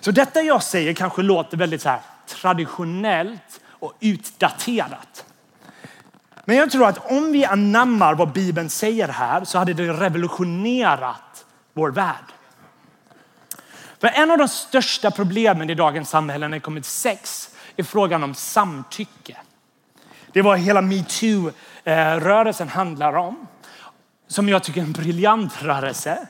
Så 0.00 0.10
detta 0.10 0.40
jag 0.40 0.62
säger 0.62 0.92
kanske 0.92 1.22
låter 1.22 1.56
väldigt 1.56 1.82
så 1.82 1.88
här 1.88 2.00
traditionellt 2.28 3.60
och 3.68 3.92
utdaterat. 4.00 5.24
Men 6.44 6.56
jag 6.56 6.70
tror 6.70 6.86
att 6.86 7.10
om 7.10 7.32
vi 7.32 7.44
anammar 7.44 8.14
vad 8.14 8.32
Bibeln 8.32 8.70
säger 8.70 9.08
här 9.08 9.44
så 9.44 9.58
hade 9.58 9.74
det 9.74 9.92
revolutionerat 9.92 11.44
vår 11.74 11.90
värld. 11.90 12.24
För 14.00 14.08
en 14.08 14.30
av 14.30 14.38
de 14.38 14.48
största 14.48 15.10
problemen 15.10 15.70
i 15.70 15.74
dagens 15.74 16.10
samhälle 16.10 16.48
när 16.48 16.56
det 16.56 16.60
kommer 16.60 16.80
till 16.80 16.90
sex 16.90 17.50
är 17.76 17.82
frågan 17.82 18.22
om 18.22 18.34
samtycke. 18.34 19.36
Det 20.32 20.42
var 20.42 20.56
hela 20.56 20.80
metoo-rörelsen 20.80 22.68
handlar 22.68 23.16
om. 23.16 23.46
Som 24.28 24.48
jag 24.48 24.62
tycker 24.62 24.80
är 24.80 24.84
en 24.84 24.92
briljant 24.92 25.62
rörelse. 25.62 26.28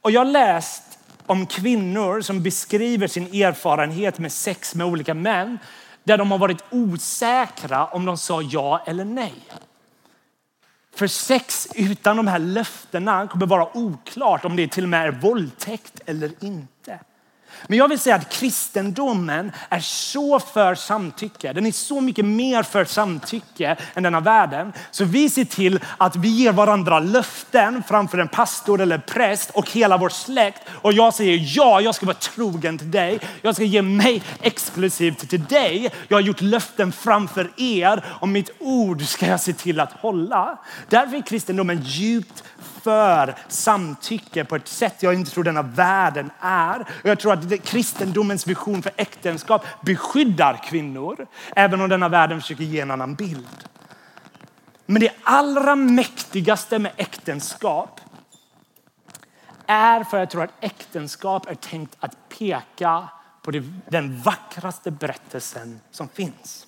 Och 0.00 0.10
jag 0.10 0.20
har 0.20 0.32
läst 0.32 0.83
om 1.26 1.46
kvinnor 1.46 2.20
som 2.20 2.42
beskriver 2.42 3.06
sin 3.06 3.26
erfarenhet 3.26 4.18
med 4.18 4.32
sex 4.32 4.74
med 4.74 4.86
olika 4.86 5.14
män 5.14 5.58
där 6.04 6.18
de 6.18 6.30
har 6.30 6.38
varit 6.38 6.64
osäkra 6.70 7.86
om 7.86 8.04
de 8.04 8.18
sa 8.18 8.42
ja 8.42 8.84
eller 8.86 9.04
nej. 9.04 9.34
För 10.94 11.06
sex 11.06 11.68
utan 11.74 12.16
de 12.16 12.26
här 12.26 12.38
löftena 12.38 13.26
kommer 13.26 13.46
vara 13.46 13.76
oklart 13.76 14.44
om 14.44 14.56
det 14.56 14.68
till 14.68 14.82
och 14.82 14.88
med 14.88 15.06
är 15.06 15.10
våldtäkt 15.10 16.00
eller 16.06 16.44
inte. 16.44 17.00
Men 17.66 17.78
jag 17.78 17.88
vill 17.88 17.98
säga 17.98 18.16
att 18.16 18.32
kristendomen 18.32 19.52
är 19.68 19.80
så 19.80 20.40
för 20.40 20.74
samtycke. 20.74 21.52
Den 21.52 21.66
är 21.66 21.72
så 21.72 22.00
mycket 22.00 22.24
mer 22.24 22.62
för 22.62 22.84
samtycke 22.84 23.76
än 23.94 24.02
denna 24.02 24.20
världen. 24.20 24.72
Så 24.90 25.04
vi 25.04 25.30
ser 25.30 25.44
till 25.44 25.80
att 25.98 26.16
vi 26.16 26.28
ger 26.28 26.52
varandra 26.52 26.98
löften 26.98 27.82
framför 27.88 28.18
en 28.18 28.28
pastor 28.28 28.80
eller 28.80 28.98
präst 28.98 29.50
och 29.50 29.70
hela 29.70 29.96
vår 29.96 30.08
släkt. 30.08 30.60
Och 30.82 30.92
jag 30.92 31.14
säger 31.14 31.56
ja, 31.56 31.80
jag 31.80 31.94
ska 31.94 32.06
vara 32.06 32.16
trogen 32.16 32.78
till 32.78 32.90
dig. 32.90 33.20
Jag 33.42 33.54
ska 33.54 33.64
ge 33.64 33.82
mig 33.82 34.22
exklusivt 34.40 35.30
till 35.30 35.44
dig. 35.44 35.90
Jag 36.08 36.16
har 36.16 36.22
gjort 36.22 36.40
löften 36.40 36.92
framför 36.92 37.50
er 37.56 38.04
och 38.06 38.28
mitt 38.28 38.50
ord 38.58 39.02
ska 39.02 39.26
jag 39.26 39.40
se 39.40 39.52
till 39.52 39.80
att 39.80 39.92
hålla. 39.92 40.58
Därför 40.88 41.16
är 41.16 41.22
kristendomen 41.22 41.82
djupt 41.82 42.44
för 42.84 43.34
samtycke 43.48 44.44
på 44.44 44.56
ett 44.56 44.68
sätt 44.68 45.02
jag 45.02 45.14
inte 45.14 45.30
tror 45.30 45.44
denna 45.44 45.62
världen 45.62 46.30
är. 46.40 46.80
Och 46.80 47.08
jag 47.08 47.18
tror 47.18 47.32
att 47.32 47.64
kristendomens 47.64 48.46
vision 48.46 48.82
för 48.82 48.92
äktenskap 48.96 49.66
beskyddar 49.82 50.60
kvinnor, 50.64 51.26
även 51.56 51.80
om 51.80 51.88
denna 51.88 52.08
världen 52.08 52.40
försöker 52.40 52.64
ge 52.64 52.80
en 52.80 52.90
annan 52.90 53.14
bild. 53.14 53.68
Men 54.86 55.00
det 55.00 55.10
allra 55.22 55.76
mäktigaste 55.76 56.78
med 56.78 56.92
äktenskap 56.96 58.00
är 59.66 60.04
för 60.04 60.18
jag 60.18 60.30
tror 60.30 60.44
att 60.44 60.54
äktenskap 60.60 61.50
är 61.50 61.54
tänkt 61.54 61.96
att 62.00 62.28
peka 62.38 63.08
på 63.42 63.50
den 63.88 64.20
vackraste 64.20 64.90
berättelsen 64.90 65.80
som 65.90 66.08
finns. 66.08 66.66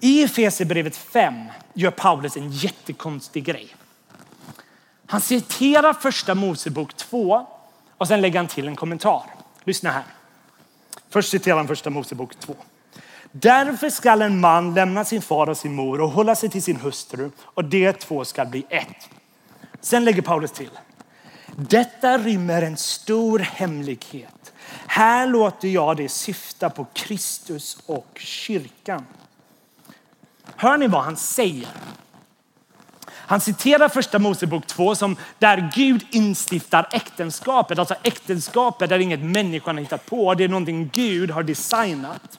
I 0.00 0.22
Efesierbrevet 0.22 0.96
5 0.96 1.34
gör 1.74 1.90
Paulus 1.90 2.36
en 2.36 2.50
jättekonstig 2.50 3.44
grej. 3.44 3.76
Han 5.12 5.20
citerar 5.20 5.92
första 5.92 6.34
Mosebok 6.34 6.94
2 6.94 7.46
och 7.98 8.08
sen 8.08 8.20
lägger 8.20 8.38
han 8.38 8.48
till 8.48 8.68
en 8.68 8.76
kommentar. 8.76 9.22
Lyssna 9.64 9.90
här. 9.90 10.04
Först 11.10 11.30
citerar 11.30 11.56
han 11.56 11.68
första 11.68 11.90
Mosebok 11.90 12.34
2. 12.40 12.54
Därför 13.32 13.90
skall 13.90 14.22
en 14.22 14.40
man 14.40 14.74
lämna 14.74 15.04
sin 15.04 15.22
far 15.22 15.48
och 15.48 15.56
sin 15.56 15.74
mor 15.74 16.00
och 16.00 16.10
hålla 16.10 16.34
sig 16.34 16.48
till 16.48 16.62
sin 16.62 16.76
hustru 16.76 17.30
och 17.40 17.64
de 17.64 17.92
två 17.92 18.24
skall 18.24 18.46
bli 18.46 18.66
ett. 18.68 19.08
Sen 19.80 20.04
lägger 20.04 20.22
Paulus 20.22 20.52
till. 20.52 20.70
Detta 21.56 22.18
rymmer 22.18 22.62
en 22.62 22.76
stor 22.76 23.38
hemlighet. 23.38 24.52
Här 24.86 25.26
låter 25.26 25.68
jag 25.68 25.96
det 25.96 26.08
syfta 26.08 26.70
på 26.70 26.86
Kristus 26.92 27.78
och 27.86 28.08
kyrkan. 28.14 29.06
Hör 30.56 30.76
ni 30.76 30.86
vad 30.86 31.04
han 31.04 31.16
säger? 31.16 31.68
Han 33.32 33.40
citerar 33.40 33.88
första 33.88 34.18
Mosebok 34.18 34.66
2 34.66 34.94
som 34.94 35.16
där 35.38 35.70
Gud 35.74 36.06
instiftar 36.10 36.88
äktenskapet. 36.92 37.78
Alltså 37.78 37.94
äktenskapet 38.02 38.90
är 38.90 38.98
inget 38.98 39.20
människan 39.20 39.76
har 39.76 39.82
hittat 39.82 40.06
på. 40.06 40.34
Det 40.34 40.44
är 40.44 40.48
någonting 40.48 40.90
Gud 40.92 41.30
har 41.30 41.42
designat. 41.42 42.38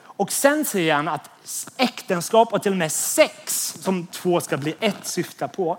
Och 0.00 0.32
sen 0.32 0.64
säger 0.64 0.94
han 0.94 1.08
att 1.08 1.30
äktenskap 1.76 2.52
och 2.52 2.62
till 2.62 2.72
och 2.72 2.78
med 2.78 2.92
sex 2.92 3.74
som 3.80 4.06
två 4.06 4.40
ska 4.40 4.56
bli 4.56 4.74
ett 4.80 5.06
syftar 5.06 5.48
på 5.48 5.78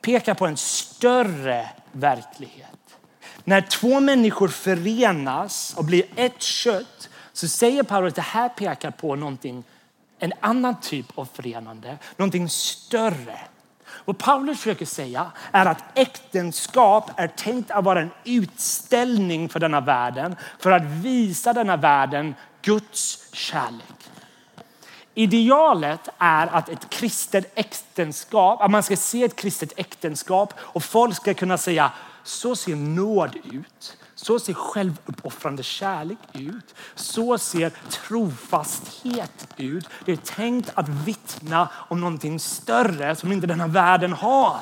pekar 0.00 0.34
på 0.34 0.46
en 0.46 0.56
större 0.56 1.70
verklighet. 1.92 2.98
När 3.44 3.60
två 3.60 4.00
människor 4.00 4.48
förenas 4.48 5.74
och 5.76 5.84
blir 5.84 6.04
ett 6.16 6.42
kött 6.42 7.08
så 7.32 7.48
säger 7.48 7.82
Paulus 7.82 8.10
att 8.10 8.16
det 8.16 8.22
här 8.22 8.48
pekar 8.48 8.90
på 8.90 9.16
någonting 9.16 9.64
en 10.18 10.32
annan 10.40 10.80
typ 10.80 11.18
av 11.18 11.28
förenande, 11.32 11.98
någonting 12.16 12.48
större. 12.48 13.38
Vad 14.04 14.18
Paulus 14.18 14.58
försöker 14.58 14.86
säga 14.86 15.32
är 15.52 15.66
att 15.66 15.98
äktenskap 15.98 17.10
är 17.16 17.28
tänkt 17.28 17.70
att 17.70 17.84
vara 17.84 18.00
en 18.00 18.10
utställning 18.24 19.48
för 19.48 19.60
denna 19.60 19.80
världen 19.80 20.36
för 20.58 20.70
att 20.70 20.82
visa 20.84 21.52
denna 21.52 21.76
världen 21.76 22.34
Guds 22.62 23.28
kärlek. 23.32 24.10
Idealet 25.14 26.08
är 26.18 26.46
att 26.46 26.68
ett 26.68 26.90
kristet 26.90 27.52
äktenskap, 27.54 28.60
att 28.60 28.70
man 28.70 28.82
ska 28.82 28.96
se 28.96 29.24
ett 29.24 29.36
kristet 29.36 29.72
äktenskap 29.76 30.54
och 30.58 30.84
folk 30.84 31.16
ska 31.16 31.34
kunna 31.34 31.58
säga 31.58 31.92
så 32.24 32.56
ser 32.56 32.76
nåd 32.76 33.36
ut. 33.52 33.96
Så 34.22 34.38
ser 34.38 34.54
självuppoffrande 34.54 35.62
kärlek 35.62 36.18
ut. 36.32 36.74
Så 36.94 37.38
ser 37.38 37.70
trofasthet 37.90 39.48
ut. 39.56 39.88
Det 40.04 40.12
är 40.12 40.16
tänkt 40.16 40.70
att 40.74 40.88
vittna 40.88 41.68
om 41.74 42.00
någonting 42.00 42.40
större 42.40 43.16
som 43.16 43.32
inte 43.32 43.46
den 43.46 43.60
här 43.60 43.68
världen 43.68 44.12
har. 44.12 44.60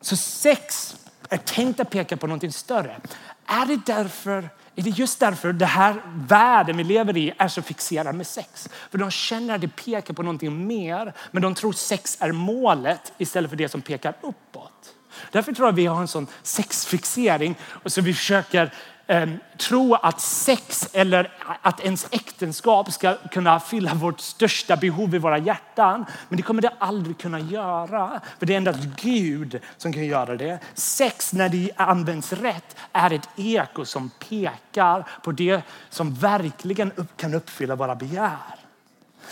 Så 0.00 0.16
sex 0.16 0.96
är 1.28 1.38
tänkt 1.38 1.80
att 1.80 1.90
peka 1.90 2.16
på 2.16 2.26
någonting 2.26 2.52
större. 2.52 3.00
Är 3.46 3.66
det 3.66 3.86
därför 3.86 4.50
är 4.74 4.82
det 4.82 4.90
just 4.90 5.20
därför 5.20 5.52
den 5.52 5.68
här 5.68 6.02
världen 6.28 6.76
vi 6.76 6.84
lever 6.84 7.16
i 7.16 7.32
är 7.38 7.48
så 7.48 7.62
fixerad 7.62 8.14
med 8.14 8.26
sex. 8.26 8.68
För 8.90 8.98
de 8.98 9.10
känner 9.10 9.54
att 9.54 9.60
det 9.60 9.76
pekar 9.76 10.14
på 10.14 10.22
någonting 10.22 10.66
mer, 10.66 11.12
men 11.30 11.42
de 11.42 11.54
tror 11.54 11.72
sex 11.72 12.16
är 12.20 12.32
målet 12.32 13.12
istället 13.18 13.50
för 13.50 13.56
det 13.56 13.68
som 13.68 13.82
pekar 13.82 14.14
uppåt. 14.20 14.94
Därför 15.30 15.52
tror 15.52 15.68
jag 15.68 15.72
vi 15.72 15.86
har 15.86 16.00
en 16.00 16.08
sån 16.08 16.26
sexfixering 16.42 17.58
och 17.68 17.92
så 17.92 18.00
vi 18.00 18.14
försöker 18.14 18.72
eh, 19.06 19.28
tro 19.58 19.94
att 19.94 20.20
sex 20.20 20.88
eller 20.92 21.32
att 21.62 21.80
ens 21.80 22.06
äktenskap 22.10 22.92
ska 22.92 23.16
kunna 23.30 23.60
fylla 23.60 23.94
vårt 23.94 24.20
största 24.20 24.76
behov 24.76 25.14
i 25.14 25.18
våra 25.18 25.38
hjärtan. 25.38 26.04
Men 26.28 26.36
det 26.36 26.42
kommer 26.42 26.62
det 26.62 26.72
aldrig 26.78 27.18
kunna 27.18 27.40
göra. 27.40 28.20
För 28.38 28.46
det 28.46 28.52
är 28.52 28.56
endast 28.56 28.84
Gud 29.02 29.60
som 29.76 29.92
kan 29.92 30.04
göra 30.04 30.36
det. 30.36 30.58
Sex 30.74 31.32
när 31.32 31.48
det 31.48 31.70
används 31.76 32.32
rätt 32.32 32.76
är 32.92 33.12
ett 33.12 33.28
eko 33.36 33.84
som 33.84 34.10
pekar 34.10 35.06
på 35.22 35.32
det 35.32 35.62
som 35.90 36.14
verkligen 36.14 36.92
kan 37.16 37.34
uppfylla 37.34 37.74
våra 37.74 37.94
begär. 37.94 38.36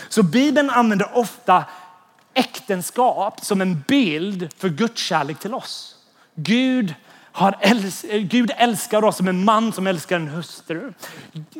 Så 0.09 0.23
Bibeln 0.23 0.69
använder 0.69 1.17
ofta 1.17 1.63
äktenskap 2.33 3.45
som 3.45 3.61
en 3.61 3.83
bild 3.87 4.53
för 4.57 4.69
Guds 4.69 5.01
kärlek 5.01 5.39
till 5.39 5.53
oss. 5.53 5.95
Gud 6.35 6.95
äls 7.59 8.05
Gud 8.11 8.51
älskar 8.57 9.03
oss 9.03 9.17
som 9.17 9.27
en 9.27 9.45
man 9.45 9.73
som 9.73 9.87
älskar 9.87 10.15
en 10.15 10.27
hustru. 10.27 10.93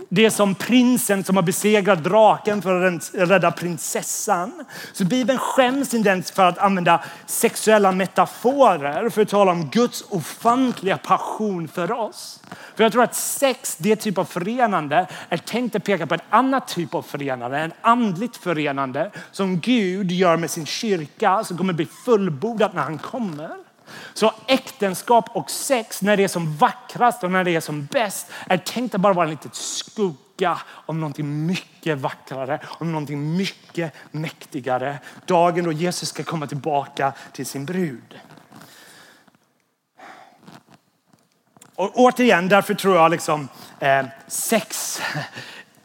Det 0.10 0.26
är 0.26 0.30
som 0.30 0.56
prinsen 0.56 1.24
som 1.24 1.36
har 1.36 1.44
besegrat 1.44 2.04
draken 2.04 2.62
för 2.62 2.82
att 2.82 3.12
rädda 3.14 3.52
prinsessan. 3.52 4.66
Så 4.94 5.06
Bibeln 5.06 5.40
skäms 5.40 5.94
inte 5.94 6.10
ens 6.10 6.32
för 6.32 6.46
att 6.46 6.58
använda 6.58 7.04
sexuella 7.26 7.92
metaforer 7.92 9.10
för 9.10 9.22
att 9.22 9.30
tala 9.30 9.52
om 9.52 9.70
Guds 9.70 10.04
ofantliga 10.10 10.98
passion 10.98 11.68
för 11.68 11.92
oss. 11.92 12.40
För 12.76 12.84
jag 12.84 12.92
tror 12.92 13.04
att 13.04 13.16
sex, 13.16 13.76
det 13.76 13.96
typ 13.96 14.18
av 14.18 14.26
förenande, 14.26 15.08
är 15.30 15.38
tänkt 15.38 15.76
att 15.76 15.84
peka 15.84 16.08
på 16.08 16.14
en 16.14 16.22
annan 16.30 16.62
typ 16.68 16.94
av 16.94 17.02
förenande, 17.02 17.58
en 17.58 17.74
andligt 17.82 18.38
förenande 18.38 19.12
som 19.32 19.60
Gud 19.60 20.12
gör 20.12 20.38
med 20.38 20.52
sin 20.52 20.66
kyrka 20.66 21.44
som 21.44 21.58
kommer 21.58 21.74
bli 21.74 21.88
fullbordat 22.06 22.74
när 22.74 22.82
han 22.82 22.98
kommer. 22.98 23.71
Så 24.14 24.34
äktenskap 24.48 25.30
och 25.34 25.50
sex 25.50 26.02
när 26.02 26.18
det 26.18 26.24
är 26.24 26.28
som 26.28 26.58
vackrast 26.58 27.24
och 27.24 27.32
när 27.32 27.44
det 27.44 27.56
är 27.56 27.60
som 27.60 27.86
bäst 27.86 28.28
är 28.48 28.58
tänkt 28.58 28.96
att 28.96 29.02
bara 29.02 29.14
vara 29.14 29.26
en 29.26 29.32
liten 29.32 29.52
skugga 29.54 30.62
om 30.68 31.00
någonting 31.00 31.46
mycket 31.46 31.98
vackrare, 31.98 32.60
om 32.66 32.92
någonting 32.92 33.38
mycket 33.38 33.94
mäktigare. 34.12 35.00
Dagen 35.26 35.66
då 35.66 35.72
Jesus 35.72 36.10
ska 36.10 36.24
komma 36.24 36.48
tillbaka 36.48 37.14
till 37.32 37.46
sin 37.46 37.66
brud. 37.66 38.20
Och 41.76 41.92
återigen, 41.96 42.50
därför 42.50 42.74
tror 42.74 42.96
jag 42.96 43.12
liksom 43.12 43.48
eh, 43.80 44.06
sex 44.28 45.02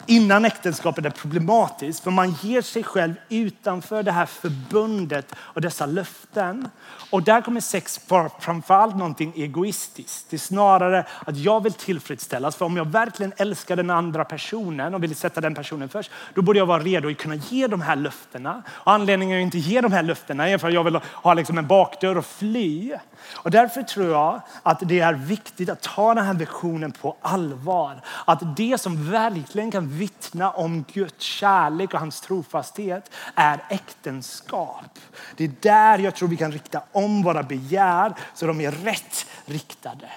innan 0.07 0.44
äktenskapet 0.44 1.04
är 1.04 1.11
problematiskt. 1.11 2.04
För 2.04 2.11
man 2.11 2.36
ger 2.42 2.62
sig 2.62 2.82
själv 2.82 3.14
utanför 3.28 4.02
det 4.02 4.12
här 4.12 4.26
förbundet 4.26 5.34
och 5.38 5.61
dessa 5.61 5.86
löften. 5.86 6.68
Och 7.11 7.22
där 7.22 7.40
kommer 7.40 7.61
sex 7.61 8.00
vara 8.09 8.30
framförallt 8.40 8.96
någonting 8.96 9.32
egoistiskt. 9.36 10.30
Det 10.30 10.36
är 10.36 10.38
snarare 10.38 11.07
att 11.26 11.36
jag 11.36 11.62
vill 11.62 11.72
tillfredsställas. 11.72 12.57
För 12.57 12.64
om 12.64 12.76
jag 12.76 12.84
verkligen 12.84 13.32
älskar 13.36 13.76
den 13.76 13.90
andra 13.90 14.24
personen 14.24 14.94
och 14.94 15.02
vill 15.02 15.16
sätta 15.16 15.40
den 15.40 15.54
personen 15.54 15.88
först, 15.88 16.11
då 16.34 16.42
borde 16.42 16.59
jag 16.59 16.66
vara 16.66 16.82
redo 16.82 17.11
att 17.11 17.18
kunna 17.18 17.34
ge 17.34 17.66
de 17.66 17.80
här 17.80 17.96
löftena. 17.96 18.62
Och 18.68 18.92
anledningen 18.92 19.38
att 19.38 19.42
inte 19.42 19.59
ge 19.59 19.80
de 19.80 19.92
här 19.92 20.02
löftena 20.02 20.48
är 20.48 20.59
för 20.59 20.68
att 20.68 20.74
jag 20.74 20.84
vill 20.84 21.00
ha 21.12 21.34
liksom 21.34 21.59
en 21.59 21.66
bakdörr 21.66 22.18
och 22.18 22.26
fly. 22.26 22.94
Och 23.32 23.50
därför 23.50 23.82
tror 23.82 24.11
jag 24.11 24.40
att 24.62 24.80
det 24.80 25.00
är 25.00 25.12
viktigt 25.12 25.68
att 25.70 25.82
ta 25.82 26.14
den 26.14 26.26
här 26.26 26.34
visionen 26.34 26.92
på 26.92 27.16
allvar. 27.22 28.00
Att 28.24 28.57
det 28.57 28.80
som 28.80 29.11
verkligen 29.11 29.70
kan 29.70 29.95
vittna 29.97 30.51
om 30.51 30.84
Guds 30.92 31.24
kärlek 31.24 31.94
och 31.94 32.01
hans 32.01 32.20
trofasthet 32.20 33.11
är 33.34 33.62
äktenskap. 33.70 34.99
Det 35.36 35.44
är 35.44 35.53
där 35.61 35.99
jag 35.99 36.14
tror 36.14 36.28
vi 36.28 36.36
kan 36.36 36.53
rikta 36.53 36.82
om 36.92 37.22
våra 37.22 37.42
begär 37.42 38.14
så 38.34 38.47
de 38.47 38.61
är 38.61 38.70
rätt 38.70 39.26
riktade. 39.44 40.11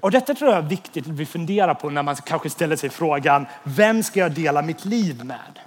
Och 0.00 0.10
detta 0.10 0.34
tror 0.34 0.50
jag 0.50 0.58
är 0.58 0.68
viktigt 0.68 1.06
att 1.06 1.12
vi 1.12 1.26
funderar 1.26 1.74
på 1.74 1.90
när 1.90 2.02
man 2.02 2.16
kanske 2.16 2.50
ställer 2.50 2.76
sig 2.76 2.90
frågan, 2.90 3.46
vem 3.62 4.02
ska 4.02 4.20
jag 4.20 4.32
dela 4.32 4.62
mitt 4.62 4.84
liv 4.84 5.24
med? 5.24 5.58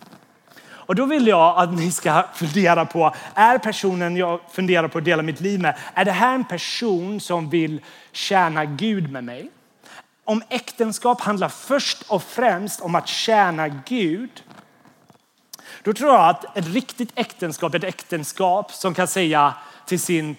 Och 0.91 0.95
då 0.95 1.05
vill 1.05 1.27
jag 1.27 1.57
att 1.57 1.73
ni 1.73 1.91
ska 1.91 2.23
fundera 2.33 2.85
på, 2.85 3.15
är 3.33 3.57
personen 3.57 4.17
jag 4.17 4.39
funderar 4.51 4.87
på 4.87 4.97
att 4.97 5.05
dela 5.05 5.23
mitt 5.23 5.41
liv 5.41 5.59
med, 5.59 5.77
är 5.93 6.05
det 6.05 6.11
här 6.11 6.35
en 6.35 6.43
person 6.43 7.19
som 7.19 7.49
vill 7.49 7.81
tjäna 8.11 8.65
Gud 8.65 9.11
med 9.11 9.23
mig? 9.23 9.49
Om 10.25 10.43
äktenskap 10.49 11.21
handlar 11.21 11.49
först 11.49 12.01
och 12.07 12.23
främst 12.23 12.81
om 12.81 12.95
att 12.95 13.07
tjäna 13.07 13.67
Gud, 13.67 14.43
då 15.83 15.93
tror 15.93 16.13
jag 16.13 16.29
att 16.29 16.57
ett 16.57 16.67
riktigt 16.67 17.11
äktenskap, 17.15 17.73
ett 17.73 17.83
äktenskap 17.83 18.71
som 18.71 18.93
kan 18.93 19.07
säga 19.07 19.53
till 19.85 19.99
sin 19.99 20.35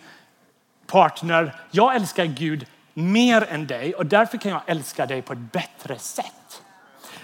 partner, 0.86 1.60
jag 1.70 1.94
älskar 1.96 2.24
Gud 2.24 2.66
mer 2.94 3.42
än 3.42 3.66
dig 3.66 3.94
och 3.94 4.06
därför 4.06 4.38
kan 4.38 4.50
jag 4.50 4.62
älska 4.66 5.06
dig 5.06 5.22
på 5.22 5.32
ett 5.32 5.52
bättre 5.52 5.98
sätt. 5.98 6.41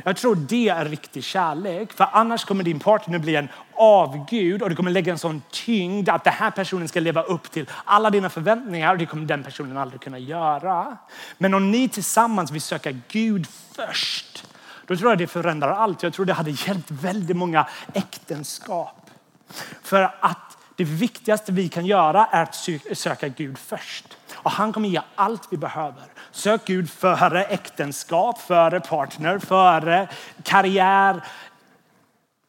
Jag 0.04 0.16
tror 0.16 0.36
det 0.36 0.68
är 0.68 0.84
riktig 0.84 1.24
kärlek. 1.24 1.92
För 1.92 2.08
annars 2.12 2.44
kommer 2.44 2.64
din 2.64 2.80
partner 2.80 3.18
bli 3.18 3.36
en 3.36 3.48
avgud 3.74 4.62
och 4.62 4.70
du 4.70 4.76
kommer 4.76 4.90
lägga 4.90 5.12
en 5.12 5.18
sån 5.18 5.42
tyngd 5.50 6.08
att 6.08 6.24
den 6.24 6.32
här 6.32 6.50
personen 6.50 6.88
ska 6.88 7.00
leva 7.00 7.22
upp 7.22 7.50
till 7.50 7.70
alla 7.84 8.10
dina 8.10 8.30
förväntningar 8.30 8.92
och 8.92 8.98
det 8.98 9.06
kommer 9.06 9.26
den 9.26 9.44
personen 9.44 9.76
aldrig 9.76 10.00
kunna 10.00 10.18
göra. 10.18 10.96
Men 11.38 11.54
om 11.54 11.70
ni 11.70 11.88
tillsammans 11.88 12.50
vill 12.50 12.62
söka 12.62 12.92
Gud 13.08 13.46
först, 13.72 14.44
då 14.86 14.96
tror 14.96 15.10
jag 15.10 15.18
det 15.18 15.26
förändrar 15.26 15.72
allt. 15.72 16.02
Jag 16.02 16.12
tror 16.12 16.26
det 16.26 16.32
hade 16.32 16.50
hjälpt 16.50 16.90
väldigt 16.90 17.36
många 17.36 17.68
äktenskap. 17.94 19.10
För 19.82 20.02
att 20.20 20.57
det 20.78 20.84
viktigaste 20.84 21.52
vi 21.52 21.68
kan 21.68 21.86
göra 21.86 22.26
är 22.26 22.42
att 22.42 22.68
söka 22.98 23.28
Gud 23.28 23.58
först. 23.58 24.16
Och 24.34 24.50
han 24.50 24.72
kommer 24.72 24.88
ge 24.88 25.00
allt 25.14 25.42
vi 25.50 25.56
behöver. 25.56 26.04
Sök 26.30 26.64
Gud 26.64 26.90
före 26.90 27.44
äktenskap, 27.44 28.40
före 28.40 28.80
partner, 28.80 29.38
före 29.38 30.08
karriär. 30.42 31.24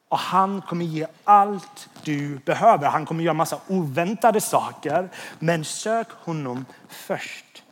Och 0.10 0.20
han 0.20 0.62
kommer 0.62 0.86
ge 0.86 1.08
allt 1.24 1.90
du 2.04 2.38
behöver. 2.38 2.88
Han 2.88 3.06
kommer 3.06 3.24
göra 3.24 3.34
massa 3.34 3.60
oväntade 3.68 4.42
saker. 4.42 5.10
Men 5.40 5.66
sök 5.66 6.08
honom 6.12 6.66
först. 6.90 7.64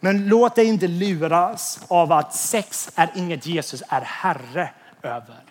Men 0.00 0.28
låt 0.28 0.54
dig 0.54 0.66
inte 0.66 0.88
luras 0.88 1.80
av 1.88 2.12
att 2.12 2.34
sex 2.34 2.90
är 2.94 3.10
inget 3.14 3.46
Jesus 3.46 3.82
är 3.88 4.00
herre 4.00 4.70
över. 5.02 5.45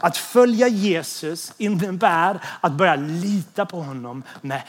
Att 0.00 0.16
följa 0.16 0.68
Jesus 0.68 1.52
innebär 1.58 2.40
att 2.60 2.72
börja 2.72 2.96
lita 2.96 3.66
på 3.66 3.82
honom 3.82 4.22
med 4.40 4.62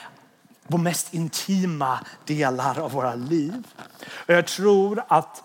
de 0.68 0.84
mest 0.84 1.14
intima 1.14 1.99
delar 2.26 2.80
av 2.80 2.91
våra 2.91 3.16
liv. 3.16 3.68
Och 4.28 4.34
jag 4.34 4.47
tror 4.47 5.03
att 5.07 5.43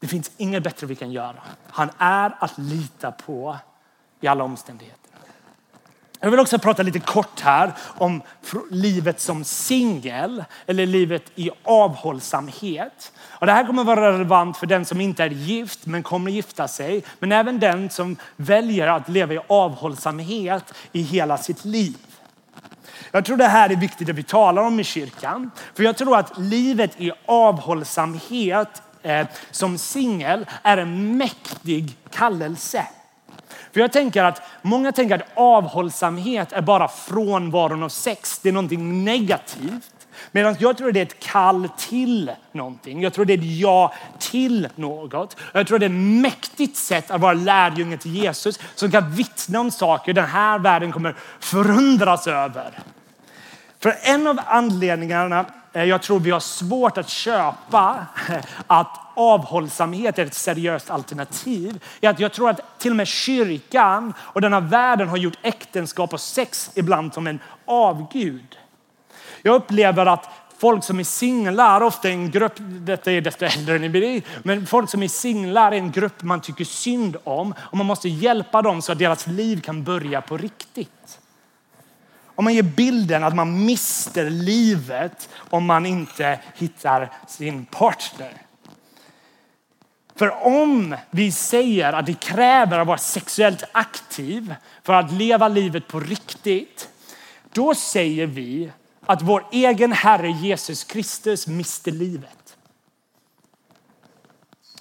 det 0.00 0.06
finns 0.06 0.30
inget 0.36 0.62
bättre 0.62 0.86
vi 0.86 0.94
kan 0.94 1.12
göra. 1.12 1.42
Han 1.70 1.90
är 1.98 2.36
att 2.38 2.58
lita 2.58 3.12
på 3.12 3.56
i 4.20 4.26
alla 4.26 4.44
omständigheter. 4.44 5.07
Jag 6.20 6.30
vill 6.30 6.40
också 6.40 6.58
prata 6.58 6.82
lite 6.82 6.98
kort 6.98 7.40
här 7.40 7.72
om 7.98 8.22
livet 8.70 9.20
som 9.20 9.44
singel 9.44 10.44
eller 10.66 10.86
livet 10.86 11.32
i 11.34 11.50
avhållsamhet. 11.62 13.12
Och 13.18 13.46
det 13.46 13.52
här 13.52 13.66
kommer 13.66 13.84
vara 13.84 14.12
relevant 14.12 14.56
för 14.56 14.66
den 14.66 14.84
som 14.84 15.00
inte 15.00 15.24
är 15.24 15.30
gift 15.30 15.86
men 15.86 16.02
kommer 16.02 16.30
gifta 16.30 16.68
sig. 16.68 17.04
Men 17.18 17.32
även 17.32 17.58
den 17.58 17.90
som 17.90 18.16
väljer 18.36 18.86
att 18.86 19.08
leva 19.08 19.34
i 19.34 19.40
avhållsamhet 19.46 20.74
i 20.92 21.02
hela 21.02 21.38
sitt 21.38 21.64
liv. 21.64 21.96
Jag 23.10 23.24
tror 23.24 23.36
det 23.36 23.44
här 23.44 23.70
är 23.70 23.76
viktigt 23.76 24.08
att 24.08 24.14
vi 24.14 24.22
talar 24.22 24.62
om 24.62 24.80
i 24.80 24.84
kyrkan. 24.84 25.50
För 25.74 25.82
jag 25.82 25.96
tror 25.96 26.16
att 26.16 26.38
livet 26.38 27.00
i 27.00 27.12
avhållsamhet 27.26 28.82
eh, 29.02 29.26
som 29.50 29.78
singel 29.78 30.46
är 30.62 30.76
en 30.76 31.16
mäktig 31.16 31.96
kallelse. 32.10 32.86
För 33.78 33.82
jag 33.82 33.92
tänker 33.92 34.24
att 34.24 34.42
många 34.62 34.92
tänker 34.92 35.14
att 35.14 35.28
avhållsamhet 35.34 36.52
är 36.52 36.62
bara 36.62 36.88
frånvaron 36.88 37.82
av 37.82 37.88
sex. 37.88 38.38
Det 38.38 38.48
är 38.48 38.52
någonting 38.52 39.04
negativt. 39.04 40.06
Medan 40.32 40.56
jag 40.58 40.78
tror 40.78 40.92
det 40.92 41.00
är 41.00 41.06
ett 41.06 41.20
kall 41.20 41.68
till 41.78 42.30
någonting. 42.52 43.02
Jag 43.02 43.12
tror 43.12 43.24
det 43.24 43.32
är 43.32 43.38
ett 43.38 43.44
ja 43.44 43.94
till 44.18 44.68
något. 44.74 45.36
Jag 45.52 45.66
tror 45.66 45.78
det 45.78 45.86
är 45.86 45.90
ett 45.90 46.22
mäktigt 46.22 46.76
sätt 46.76 47.10
att 47.10 47.20
vara 47.20 47.32
lärjunge 47.32 47.98
till 47.98 48.14
Jesus 48.14 48.58
som 48.74 48.90
kan 48.90 49.10
vittna 49.10 49.60
om 49.60 49.70
saker 49.70 50.12
den 50.12 50.28
här 50.28 50.58
världen 50.58 50.92
kommer 50.92 51.16
förundras 51.40 52.26
över. 52.26 52.78
För 53.78 53.94
en 54.02 54.26
av 54.26 54.40
anledningarna 54.46 55.44
Eh, 55.72 55.84
jag 55.84 56.02
tror 56.02 56.20
vi 56.20 56.30
har 56.30 56.40
svårt 56.40 56.98
att 56.98 57.08
köpa 57.08 58.06
eh, 58.28 58.36
att 58.66 59.00
avhållsamhet 59.14 60.18
är 60.18 60.26
ett 60.26 60.34
seriöst 60.34 60.90
alternativ. 60.90 61.84
Jag 62.00 62.32
tror 62.32 62.50
att 62.50 62.78
till 62.78 62.90
och 62.90 62.96
med 62.96 63.06
kyrkan 63.08 64.14
och 64.20 64.40
denna 64.40 64.60
världen 64.60 65.08
har 65.08 65.16
gjort 65.16 65.38
äktenskap 65.42 66.12
och 66.12 66.20
sex 66.20 66.70
ibland 66.74 67.14
som 67.14 67.26
en 67.26 67.40
avgud. 67.64 68.56
Jag 69.42 69.54
upplever 69.54 70.06
att 70.06 70.30
folk 70.58 70.84
som 70.84 71.00
är 71.00 71.04
singlar, 71.04 71.80
ofta 71.80 72.08
en 72.08 72.30
grupp, 72.30 72.52
detta 72.58 73.12
är 73.12 73.20
desto 73.20 73.44
äldre 73.44 73.78
ni 73.78 73.88
blir, 73.88 74.22
men 74.42 74.66
folk 74.66 74.90
som 74.90 75.02
är 75.02 75.08
singlar 75.08 75.72
är 75.72 75.76
en 75.76 75.92
grupp 75.92 76.22
man 76.22 76.40
tycker 76.40 76.64
synd 76.64 77.16
om 77.24 77.54
och 77.58 77.76
man 77.76 77.86
måste 77.86 78.08
hjälpa 78.08 78.62
dem 78.62 78.82
så 78.82 78.92
att 78.92 78.98
deras 78.98 79.26
liv 79.26 79.60
kan 79.60 79.84
börja 79.84 80.20
på 80.20 80.36
riktigt. 80.36 81.17
Om 82.38 82.44
man 82.44 82.54
ger 82.54 82.62
bilden 82.62 83.24
att 83.24 83.34
man 83.34 83.64
mister 83.64 84.30
livet 84.30 85.28
om 85.50 85.66
man 85.66 85.86
inte 85.86 86.40
hittar 86.54 87.12
sin 87.26 87.66
partner. 87.66 88.42
För 90.16 90.46
om 90.46 90.96
vi 91.10 91.32
säger 91.32 91.92
att 91.92 92.06
det 92.06 92.20
kräver 92.20 92.78
att 92.78 92.86
vara 92.86 92.98
sexuellt 92.98 93.64
aktiv 93.72 94.54
för 94.82 94.92
att 94.92 95.12
leva 95.12 95.48
livet 95.48 95.88
på 95.88 96.00
riktigt, 96.00 96.88
då 97.52 97.74
säger 97.74 98.26
vi 98.26 98.72
att 99.06 99.22
vår 99.22 99.46
egen 99.52 99.92
Herre 99.92 100.30
Jesus 100.30 100.84
Kristus 100.84 101.46
miste 101.46 101.90
livet. 101.90 102.56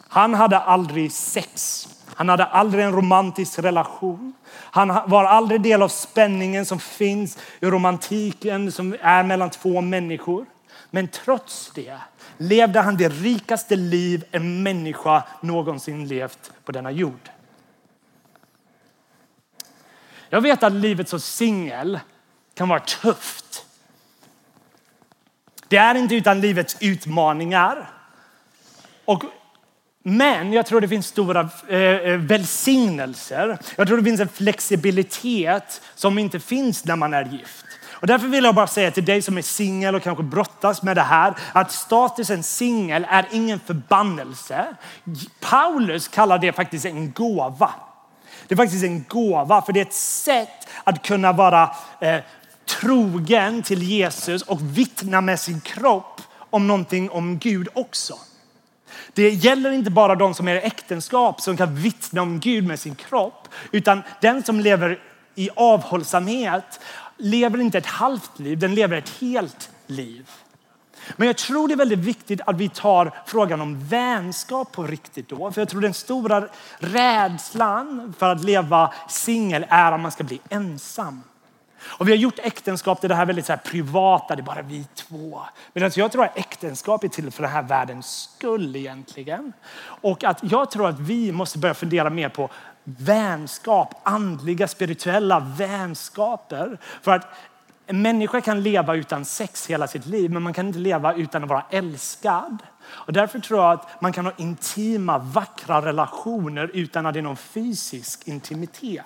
Han 0.08 0.34
hade 0.34 0.58
aldrig 0.60 1.12
sex. 1.12 1.88
Han 2.18 2.30
hade 2.30 2.46
aldrig 2.46 2.86
en 2.86 2.92
romantisk 2.92 3.60
relation. 3.60 4.34
Han 4.50 4.88
var 4.88 5.26
aldrig 5.26 5.62
del 5.62 5.82
av 5.82 5.88
spänningen 5.88 6.66
som 6.66 6.80
finns 6.80 7.38
i 7.60 7.66
romantiken 7.66 8.72
som 8.72 8.96
är 9.02 9.24
mellan 9.24 9.50
två 9.50 9.82
människor. 9.82 10.46
Men 10.90 11.08
trots 11.08 11.72
det 11.76 11.98
levde 12.38 12.80
han 12.80 12.98
det 12.98 13.10
rikaste 13.10 13.76
liv 13.76 14.24
en 14.32 14.64
människa 14.64 15.24
någonsin 15.42 16.08
levt 16.08 16.52
på 16.66 16.72
denna 16.72 16.92
jord. 16.92 17.30
Jag 20.30 20.42
vet 20.42 20.64
att 20.64 20.74
livet 20.74 21.10
som 21.10 21.20
singel 21.20 22.00
kan 22.54 22.70
vara 22.70 22.80
tufft. 22.80 23.66
Det 25.68 25.78
är 25.78 25.96
inte 25.96 26.16
utan 26.16 26.42
livets 26.42 26.78
utmaningar. 26.82 27.90
Och 29.06 29.24
men 30.10 30.54
jag 30.54 30.66
tror 30.66 30.82
det 30.82 30.88
finns 30.88 31.08
stora 31.08 31.50
eh, 31.68 31.80
eh, 31.80 32.18
välsignelser. 32.18 33.58
Jag 33.76 33.88
tror 33.88 33.98
det 33.98 34.04
finns 34.04 34.22
en 34.22 34.28
flexibilitet 34.28 35.82
som 35.96 36.18
inte 36.18 36.40
finns 36.40 36.86
när 36.86 36.96
man 36.96 37.14
är 37.14 37.26
gift. 37.26 37.66
Och 37.90 38.08
därför 38.08 38.28
vill 38.28 38.44
jag 38.44 38.56
bara 38.56 38.68
säga 38.68 38.92
till 38.92 39.06
dig 39.06 39.22
som 39.22 39.38
är 39.38 39.42
singel 39.42 39.96
och 39.96 40.04
kanske 40.04 40.24
brottas 40.24 40.84
med 40.84 40.98
det 40.98 41.02
här 41.02 41.34
att 41.52 41.72
statusen 41.72 42.44
singel 42.44 43.08
är 43.10 43.26
ingen 43.32 43.60
förbannelse. 43.60 44.66
Paulus 45.40 46.08
kallar 46.08 46.38
det 46.38 46.54
faktiskt 46.54 46.86
en 46.86 47.12
gåva. 47.12 47.74
Det 48.48 48.56
är 48.56 48.58
faktiskt 48.58 48.84
en 48.84 49.06
gåva 49.08 49.62
för 49.62 49.74
det 49.74 49.80
är 49.80 49.86
ett 49.86 49.94
sätt 49.94 50.68
att 50.84 51.08
kunna 51.08 51.34
vara 51.34 51.76
eh, 52.00 52.20
trogen 52.66 53.64
till 53.64 53.84
Jesus 53.84 54.42
och 54.42 54.78
vittna 54.78 55.22
med 55.22 55.40
sin 55.40 55.62
kropp 55.62 56.22
om 56.50 56.68
någonting 56.68 57.10
om 57.10 57.38
Gud 57.38 57.68
också. 57.74 58.18
Det 59.14 59.30
gäller 59.30 59.72
inte 59.72 59.92
bara 59.92 60.16
de 60.16 60.34
som 60.34 60.48
är 60.48 60.56
i 60.56 60.60
äktenskap 60.60 61.42
som 61.42 61.58
kan 61.58 61.76
vittna 61.76 62.22
om 62.22 62.40
Gud 62.40 62.68
med 62.68 62.80
sin 62.80 62.96
kropp, 62.96 63.48
utan 63.72 64.04
den 64.22 64.44
som 64.44 64.60
lever 64.60 65.00
i 65.36 65.50
avhållsamhet 65.56 66.80
lever 67.18 67.60
inte 67.62 67.78
ett 67.78 67.86
halvt 67.86 68.40
liv, 68.40 68.60
den 68.60 68.76
lever 68.76 68.98
ett 68.98 69.10
helt 69.20 69.70
liv. 69.88 70.30
Men 71.16 71.28
jag 71.28 71.38
tror 71.38 71.68
det 71.68 71.74
är 71.74 71.78
väldigt 71.78 72.00
viktigt 72.00 72.42
att 72.46 72.58
vi 72.58 72.70
tar 72.70 73.12
frågan 73.26 73.62
om 73.62 73.88
vänskap 73.88 74.72
på 74.72 74.84
riktigt 74.84 75.30
då. 75.30 75.52
För 75.52 75.62
jag 75.62 75.70
tror 75.70 75.82
den 75.82 75.94
stora 75.94 76.48
rädslan 76.78 78.14
för 78.18 78.30
att 78.30 78.44
leva 78.44 78.94
singel 79.10 79.66
är 79.70 79.92
att 79.92 80.00
man 80.00 80.12
ska 80.12 80.24
bli 80.24 80.40
ensam. 80.50 81.24
Och 81.88 82.08
vi 82.08 82.12
har 82.12 82.18
gjort 82.18 82.40
äktenskap 82.40 83.00
till 83.00 83.10
det 83.10 83.16
här 83.16 83.26
väldigt 83.26 83.46
så 83.46 83.52
här 83.52 83.60
privata, 83.60 84.36
det 84.36 84.42
är 84.42 84.44
bara 84.44 84.62
vi 84.62 84.86
två. 84.96 85.42
Medan 85.74 85.86
alltså, 85.86 86.00
jag 86.00 86.12
tror 86.12 86.24
att 86.24 86.38
äktenskap 86.38 87.04
är 87.04 87.08
till 87.08 87.32
för 87.32 87.44
den 87.44 87.52
här 87.52 87.64
världens 87.64 88.30
skull 88.38 88.76
egentligen. 88.76 89.54
Och 90.02 90.24
att 90.24 90.40
jag 90.42 90.72
tror 90.72 90.90
att 90.90 91.00
vi 91.00 91.32
måste 91.32 91.58
börja 91.58 91.74
fundera 91.74 92.10
mer 92.10 92.30
på 92.30 92.50
vänskap, 92.84 94.02
andliga, 94.04 94.68
spirituella 94.68 95.40
vänskaper. 95.40 96.78
För 97.02 97.12
att 97.12 97.28
en 97.86 98.02
människa 98.02 98.42
kan 98.42 98.64
leva 98.64 98.96
utan 98.96 99.26
sex 99.26 99.68
hela 99.68 99.88
sitt 99.88 100.06
liv, 100.06 100.32
men 100.32 100.44
man 100.44 100.54
kan 100.54 100.68
inte 100.68 100.80
leva 100.80 101.14
utan 101.14 101.44
att 101.44 101.50
vara 101.50 101.66
älskad. 101.70 102.58
Och 102.90 103.14
därför 103.14 103.40
tror 103.40 103.60
jag 103.60 103.72
att 103.72 104.02
man 104.02 104.14
kan 104.14 104.26
ha 104.26 104.34
intima, 104.38 105.18
vackra 105.18 105.82
relationer 105.82 106.72
utan 106.74 107.06
att 107.06 107.14
det 107.14 107.20
är 107.20 107.24
någon 107.24 107.38
fysisk 107.38 108.28
intimitet. 108.28 109.06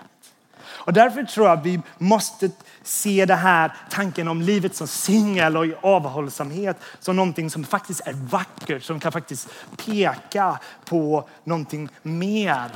Och 0.73 0.93
därför 0.93 1.23
tror 1.23 1.47
jag 1.47 1.59
att 1.59 1.65
vi 1.65 1.81
måste 1.97 2.49
se 2.83 3.25
det 3.25 3.35
här 3.35 3.73
tanken 3.89 4.27
om 4.27 4.41
livet 4.41 4.75
som 4.75 4.87
singel 4.87 5.57
och 5.57 5.65
i 5.65 5.75
avhållsamhet 5.81 6.77
som 6.99 7.15
någonting 7.15 7.49
som 7.49 7.63
faktiskt 7.63 8.01
är 8.07 8.13
vackert, 8.13 8.83
som 8.83 8.99
kan 8.99 9.11
faktiskt 9.11 9.49
peka 9.85 10.59
på 10.85 11.29
någonting 11.43 11.89
mer. 12.01 12.71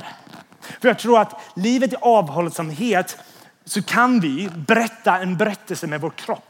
För 0.80 0.88
jag 0.88 0.98
tror 0.98 1.20
att 1.20 1.40
livet 1.54 1.92
i 1.92 1.96
avhållsamhet 1.96 3.18
så 3.64 3.82
kan 3.82 4.20
vi 4.20 4.48
berätta 4.54 5.18
en 5.18 5.36
berättelse 5.36 5.86
med 5.86 6.00
vår 6.00 6.10
kropp. 6.10 6.45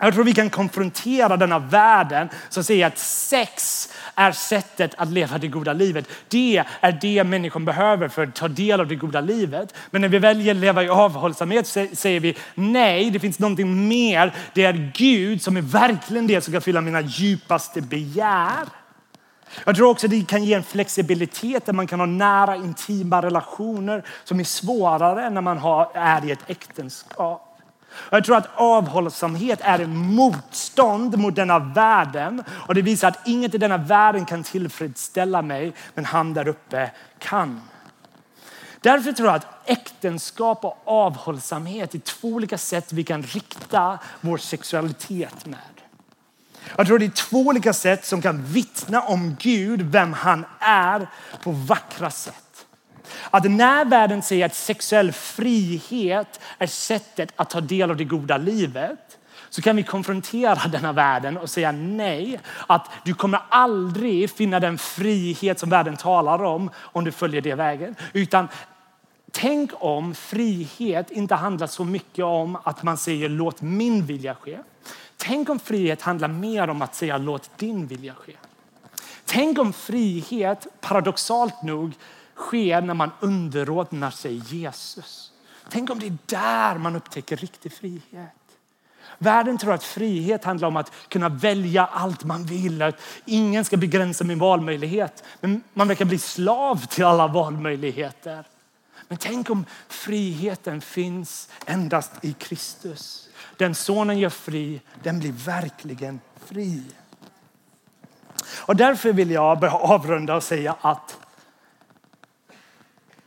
Jag 0.00 0.14
tror 0.14 0.24
vi 0.24 0.34
kan 0.34 0.50
konfrontera 0.50 1.36
denna 1.36 1.58
världen 1.58 2.28
som 2.48 2.64
säger 2.64 2.86
att 2.86 2.98
sex 2.98 3.88
är 4.14 4.32
sättet 4.32 4.94
att 4.96 5.08
leva 5.08 5.38
det 5.38 5.48
goda 5.48 5.72
livet. 5.72 6.08
Det 6.28 6.64
är 6.80 6.98
det 7.00 7.24
människan 7.24 7.64
behöver 7.64 8.08
för 8.08 8.26
att 8.26 8.34
ta 8.34 8.48
del 8.48 8.80
av 8.80 8.88
det 8.88 8.94
goda 8.94 9.20
livet. 9.20 9.74
Men 9.90 10.00
när 10.00 10.08
vi 10.08 10.18
väljer 10.18 10.54
att 10.54 10.60
leva 10.60 10.82
i 10.82 10.88
avhållsamhet 10.88 11.66
säger 11.92 12.20
vi 12.20 12.36
nej, 12.54 13.10
det 13.10 13.20
finns 13.20 13.38
någonting 13.38 13.88
mer. 13.88 14.34
Det 14.54 14.64
är 14.64 14.92
Gud 14.94 15.42
som 15.42 15.56
är 15.56 15.62
verkligen 15.62 16.26
det 16.26 16.40
som 16.40 16.52
kan 16.52 16.62
fylla 16.62 16.80
mina 16.80 17.00
djupaste 17.00 17.80
begär. 17.80 18.66
Jag 19.64 19.76
tror 19.76 19.90
också 19.90 20.08
det 20.08 20.28
kan 20.28 20.44
ge 20.44 20.54
en 20.54 20.62
flexibilitet 20.62 21.66
där 21.66 21.72
man 21.72 21.86
kan 21.86 22.00
ha 22.00 22.06
nära 22.06 22.56
intima 22.56 23.22
relationer 23.22 24.04
som 24.24 24.40
är 24.40 24.44
svårare 24.44 25.30
när 25.30 25.40
man 25.40 25.58
är 25.94 26.28
i 26.28 26.30
ett 26.30 26.50
äktenskap. 26.50 27.49
Jag 28.10 28.24
tror 28.24 28.36
att 28.36 28.48
avhållsamhet 28.54 29.60
är 29.62 29.78
en 29.78 29.96
motstånd 29.96 31.18
mot 31.18 31.36
denna 31.36 31.58
världen 31.58 32.44
och 32.50 32.74
det 32.74 32.82
visar 32.82 33.08
att 33.08 33.28
inget 33.28 33.54
i 33.54 33.58
denna 33.58 33.76
världen 33.76 34.24
kan 34.24 34.42
tillfredsställa 34.42 35.42
mig, 35.42 35.72
men 35.94 36.04
han 36.04 36.34
där 36.34 36.48
uppe 36.48 36.90
kan. 37.18 37.60
Därför 38.80 39.12
tror 39.12 39.28
jag 39.28 39.36
att 39.36 39.46
äktenskap 39.64 40.64
och 40.64 40.78
avhållsamhet 40.84 41.94
är 41.94 41.98
två 41.98 42.28
olika 42.28 42.58
sätt 42.58 42.92
vi 42.92 43.04
kan 43.04 43.22
rikta 43.22 43.98
vår 44.20 44.38
sexualitet 44.38 45.46
med. 45.46 45.58
Jag 46.76 46.86
tror 46.86 46.98
det 46.98 47.04
är 47.04 47.10
två 47.10 47.38
olika 47.38 47.72
sätt 47.72 48.04
som 48.06 48.22
kan 48.22 48.44
vittna 48.44 49.00
om 49.00 49.36
Gud, 49.40 49.82
vem 49.82 50.12
han 50.12 50.44
är, 50.60 51.08
på 51.42 51.50
vackra 51.50 52.10
sätt. 52.10 52.49
Att 53.30 53.50
när 53.50 53.84
världen 53.84 54.22
säger 54.22 54.46
att 54.46 54.54
sexuell 54.54 55.12
frihet 55.12 56.40
är 56.58 56.66
sättet 56.66 57.32
att 57.36 57.50
ta 57.50 57.60
del 57.60 57.90
av 57.90 57.96
det 57.96 58.04
goda 58.04 58.36
livet 58.36 59.18
så 59.50 59.62
kan 59.62 59.76
vi 59.76 59.82
konfrontera 59.82 60.68
denna 60.68 60.92
världen 60.92 61.36
och 61.36 61.50
säga 61.50 61.72
nej. 61.72 62.40
Att 62.66 62.90
du 63.04 63.14
kommer 63.14 63.40
aldrig 63.48 64.30
finna 64.30 64.60
den 64.60 64.78
frihet 64.78 65.58
som 65.58 65.70
världen 65.70 65.96
talar 65.96 66.42
om 66.42 66.70
om 66.76 67.04
du 67.04 67.12
följer 67.12 67.40
det 67.40 67.54
vägen. 67.54 67.94
Utan 68.12 68.48
tänk 69.32 69.70
om 69.74 70.14
frihet 70.14 71.10
inte 71.10 71.34
handlar 71.34 71.66
så 71.66 71.84
mycket 71.84 72.24
om 72.24 72.58
att 72.64 72.82
man 72.82 72.96
säger 72.96 73.28
låt 73.28 73.62
min 73.62 74.06
vilja 74.06 74.34
ske. 74.34 74.58
Tänk 75.16 75.48
om 75.48 75.58
frihet 75.58 76.02
handlar 76.02 76.28
mer 76.28 76.70
om 76.70 76.82
att 76.82 76.94
säga 76.94 77.18
låt 77.18 77.50
din 77.58 77.86
vilja 77.86 78.14
ske. 78.14 78.32
Tänk 79.24 79.58
om 79.58 79.72
frihet 79.72 80.66
paradoxalt 80.80 81.62
nog 81.62 81.92
sker 82.36 82.80
när 82.80 82.94
man 82.94 83.10
underordnar 83.20 84.10
sig 84.10 84.36
Jesus. 84.36 85.32
Tänk 85.68 85.90
om 85.90 85.98
det 85.98 86.06
är 86.06 86.18
där 86.26 86.78
man 86.78 86.96
upptäcker 86.96 87.36
riktig 87.36 87.72
frihet. 87.72 88.34
Världen 89.18 89.58
tror 89.58 89.72
att 89.74 89.84
frihet 89.84 90.44
handlar 90.44 90.68
om 90.68 90.76
att 90.76 90.92
kunna 91.08 91.28
välja 91.28 91.86
allt 91.86 92.24
man 92.24 92.44
vill. 92.44 92.82
Att 92.82 93.00
ingen 93.24 93.64
ska 93.64 93.76
begränsa 93.76 94.24
min 94.24 94.38
valmöjlighet. 94.38 95.24
Men 95.40 95.62
man 95.74 95.88
verkar 95.88 96.04
bli 96.04 96.18
slav 96.18 96.86
till 96.86 97.04
alla 97.04 97.26
valmöjligheter. 97.26 98.44
Men 99.08 99.18
tänk 99.18 99.50
om 99.50 99.64
friheten 99.88 100.80
finns 100.80 101.48
endast 101.66 102.12
i 102.22 102.32
Kristus. 102.32 103.28
Den 103.56 103.74
sonen 103.74 104.18
gör 104.18 104.30
fri, 104.30 104.80
den 105.02 105.18
blir 105.18 105.32
verkligen 105.32 106.20
fri. 106.46 106.82
Och 108.56 108.76
därför 108.76 109.12
vill 109.12 109.30
jag 109.30 109.64
avrunda 109.64 110.36
och 110.36 110.42
säga 110.42 110.76
att 110.80 111.19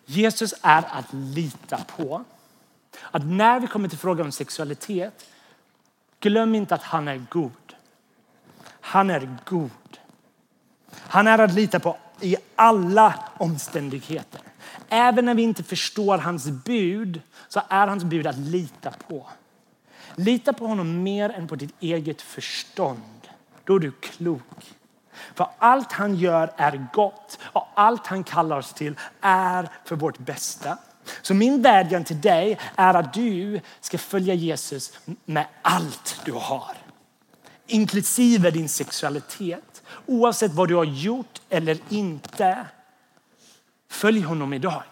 Jesus 0.06 0.54
är 0.62 0.84
att 0.92 1.14
lita 1.14 1.78
på. 1.78 2.24
Att 3.12 3.26
när 3.26 3.60
vi 3.60 3.68
kommer 3.68 3.90
till 3.90 3.98
frågan 3.98 4.26
om 4.26 4.32
sexualitet, 4.32 5.26
glöm 6.20 6.56
inte 6.56 6.76
att 6.76 6.84
han 6.84 7.08
är 7.08 7.26
god. 7.30 7.76
Han 8.66 9.10
är 9.10 9.38
god. 9.46 9.72
Han 10.94 11.28
är 11.28 11.40
att 11.40 11.54
lita 11.54 11.80
på 11.80 11.98
i 12.22 12.36
alla 12.56 13.20
omständigheter. 13.38 14.42
Även 14.90 15.26
när 15.26 15.34
vi 15.34 15.44
inte 15.44 15.64
förstår 15.64 16.18
hans 16.18 16.50
bud 16.50 17.22
så 17.48 17.62
är 17.70 17.88
hans 17.88 18.04
bud 18.04 18.28
att 18.28 18.38
lita 18.38 18.92
på. 18.92 19.28
Lita 20.16 20.54
på 20.54 20.68
honom 20.68 21.04
mer 21.04 21.30
än 21.30 21.48
på 21.48 21.56
ditt 21.56 21.76
eget 21.80 22.22
förstånd. 22.22 23.28
Då 23.64 23.76
är 23.76 23.80
du 23.80 23.92
klok. 23.92 24.74
För 25.36 25.48
allt 25.58 25.92
han 25.92 26.16
gör 26.16 26.54
är 26.58 26.88
gott 26.94 27.40
och 27.44 27.68
allt 27.74 28.08
han 28.08 28.24
kallar 28.24 28.58
oss 28.58 28.74
till 28.74 28.96
är 29.22 29.70
för 29.86 29.96
vårt 29.96 30.18
bästa. 30.18 30.78
Så 31.22 31.34
min 31.34 31.62
vädjan 31.62 32.04
till 32.04 32.22
dig 32.22 32.60
är 32.76 32.94
att 32.94 33.14
du 33.14 33.60
ska 33.80 33.98
följa 33.98 34.34
Jesus 34.34 34.94
med 35.26 35.46
allt 35.62 36.22
du 36.26 36.32
har. 36.32 36.78
Inklusive 37.68 38.52
din 38.52 38.70
sexualitet. 38.70 39.84
Oavsett 40.06 40.54
vad 40.54 40.68
du 40.68 40.76
har 40.76 40.84
gjort 40.84 41.42
eller 41.50 41.78
inte. 41.90 42.66
Följ 43.90 44.22
honom 44.22 44.54
idag. 44.54 44.84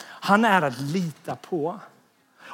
Han 0.00 0.44
är 0.44 0.62
att 0.62 0.80
lita 0.80 1.36
på. 1.36 1.80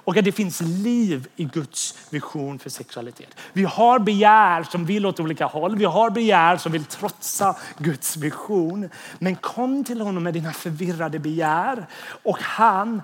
Och 0.05 0.17
att 0.17 0.25
det 0.25 0.33
finns 0.33 0.61
liv 0.61 1.29
i 1.37 1.45
Guds 1.45 1.95
vision 2.11 2.59
för 2.59 2.71
sexualitet. 2.71 3.37
Vi 3.53 3.65
har 3.65 3.99
begär 3.99 4.63
som 4.63 4.87
vill 4.87 5.07
åt 5.07 5.21
olika 5.21 5.47
håll. 5.47 5.77
Vi 5.77 5.85
har 5.85 6.11
begär 6.11 6.57
som 6.57 6.73
vill 6.73 6.85
trotsa 6.85 7.57
Guds 7.79 8.17
vision. 8.17 8.91
Men 9.19 9.37
kom 9.37 9.85
till 9.85 10.01
honom 10.01 10.23
med 10.23 10.35
dina 10.35 10.53
förvirrade 10.53 11.19
begär 11.19 11.87
och 12.23 12.39
han 12.41 13.03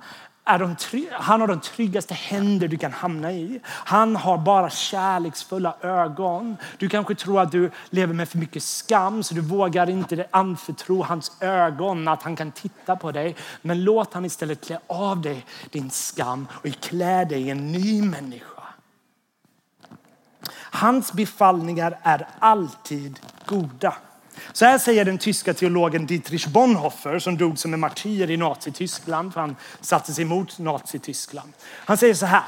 de, 0.59 0.77
han 1.13 1.41
har 1.41 1.49
de 1.49 1.61
tryggaste 1.61 2.15
händer 2.15 2.69
du 2.69 2.77
kan 2.77 2.93
hamna 2.93 3.33
i. 3.33 3.61
Han 3.67 4.17
har 4.17 4.39
bara 4.39 4.71
kärleksfulla 4.71 5.77
ögon. 5.81 6.57
Du 6.79 6.89
kanske 6.89 7.15
tror 7.15 7.41
att 7.41 7.53
du 7.53 7.71
lever 7.91 8.15
med 8.15 8.29
för 8.29 8.39
mycket 8.39 8.63
skam 8.63 9.23
så 9.23 9.35
du 9.35 9.41
vågar 9.41 9.91
inte 9.91 10.27
anförtro 10.31 11.03
hans 11.03 11.33
ögon 11.41 12.09
att 12.09 12.23
han 12.23 12.37
kan 12.37 12.53
titta 12.53 12.97
på 12.97 13.13
dig. 13.13 13.37
Men 13.63 13.85
låt 13.85 14.15
han 14.15 14.25
istället 14.25 14.67
klä 14.67 14.79
av 14.87 15.21
dig 15.21 15.47
din 15.71 15.91
skam 15.91 16.49
och 16.53 16.81
klä 16.81 17.25
dig 17.25 17.43
i 17.43 17.51
en 17.51 17.73
ny 17.73 18.03
människa. 18.03 18.63
Hans 20.73 21.13
befallningar 21.13 21.99
är 22.03 22.29
alltid 22.39 23.21
goda. 23.47 23.95
Så 24.53 24.65
här 24.65 24.79
säger 24.79 25.05
den 25.05 25.19
tyska 25.19 25.55
teologen 25.55 26.07
Dietrich 26.07 26.47
Bonhoeffer 26.47 27.19
som 27.19 27.39
dog 27.39 27.59
som 27.59 27.75
en 27.75 27.81
martyr 27.81 28.31
i 28.31 28.37
Nazityskland 28.37 29.33
för 29.33 29.41
han 29.41 29.57
satte 29.81 30.13
sig 30.13 30.23
emot 30.23 30.59
Nazityskland. 30.59 31.53
Han 31.85 31.97
säger 31.97 32.15
så 32.15 32.27
här. 32.27 32.45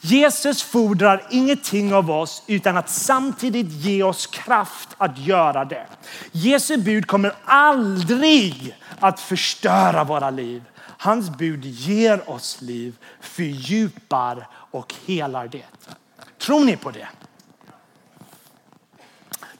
Jesus 0.00 0.62
fordrar 0.62 1.26
ingenting 1.30 1.94
av 1.94 2.10
oss 2.10 2.42
utan 2.46 2.76
att 2.76 2.90
samtidigt 2.90 3.72
ge 3.72 4.02
oss 4.02 4.26
kraft 4.26 4.88
att 4.98 5.18
göra 5.18 5.64
det. 5.64 5.86
Jesu 6.32 6.76
bud 6.76 7.06
kommer 7.06 7.32
aldrig 7.44 8.76
att 9.00 9.20
förstöra 9.20 10.04
våra 10.04 10.30
liv. 10.30 10.62
Hans 10.98 11.30
bud 11.30 11.64
ger 11.64 12.30
oss 12.30 12.60
liv, 12.60 12.96
fördjupar 13.20 14.48
och 14.52 14.94
helar 15.06 15.48
det. 15.48 15.64
Tror 16.38 16.64
ni 16.64 16.76
på 16.76 16.90
det? 16.90 17.08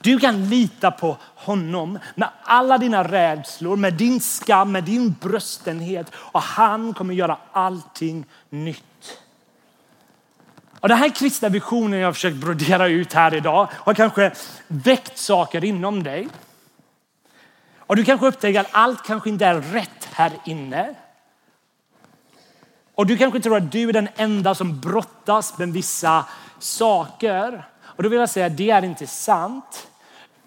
Du 0.05 0.19
kan 0.19 0.49
lita 0.49 0.91
på 0.91 1.17
honom 1.35 1.99
med 2.15 2.29
alla 2.43 2.77
dina 2.77 3.03
rädslor, 3.03 3.75
med 3.75 3.93
din 3.93 4.21
skam, 4.21 4.71
med 4.71 4.83
din 4.83 5.15
bröstenhet 5.21 6.11
och 6.15 6.41
han 6.41 6.93
kommer 6.93 7.13
göra 7.13 7.37
allting 7.51 8.25
nytt. 8.49 9.19
Och 10.79 10.89
den 10.89 10.97
här 10.97 11.09
kristna 11.09 11.49
visionen 11.49 11.99
jag 11.99 12.07
har 12.07 12.13
försökt 12.13 12.35
brodera 12.35 12.87
ut 12.87 13.13
här 13.13 13.33
idag 13.33 13.67
har 13.73 13.93
kanske 13.93 14.31
väckt 14.67 15.17
saker 15.17 15.63
inom 15.63 16.03
dig. 16.03 16.27
Och 17.77 17.95
du 17.95 18.03
kanske 18.03 18.27
upptäcker 18.27 18.59
att 18.59 18.69
allt 18.71 19.03
kanske 19.03 19.29
inte 19.29 19.45
är 19.45 19.61
rätt 19.61 20.09
här 20.11 20.31
inne. 20.45 20.95
Och 22.95 23.05
du 23.05 23.17
kanske 23.17 23.39
tror 23.39 23.57
att 23.57 23.71
du 23.71 23.89
är 23.89 23.93
den 23.93 24.09
enda 24.15 24.55
som 24.55 24.79
brottas 24.79 25.57
med 25.57 25.73
vissa 25.73 26.25
saker. 26.59 27.67
Och 27.81 28.03
då 28.03 28.09
vill 28.09 28.19
jag 28.19 28.29
säga 28.29 28.45
att 28.45 28.57
det 28.57 28.69
är 28.69 28.85
inte 28.85 29.07
sant. 29.07 29.87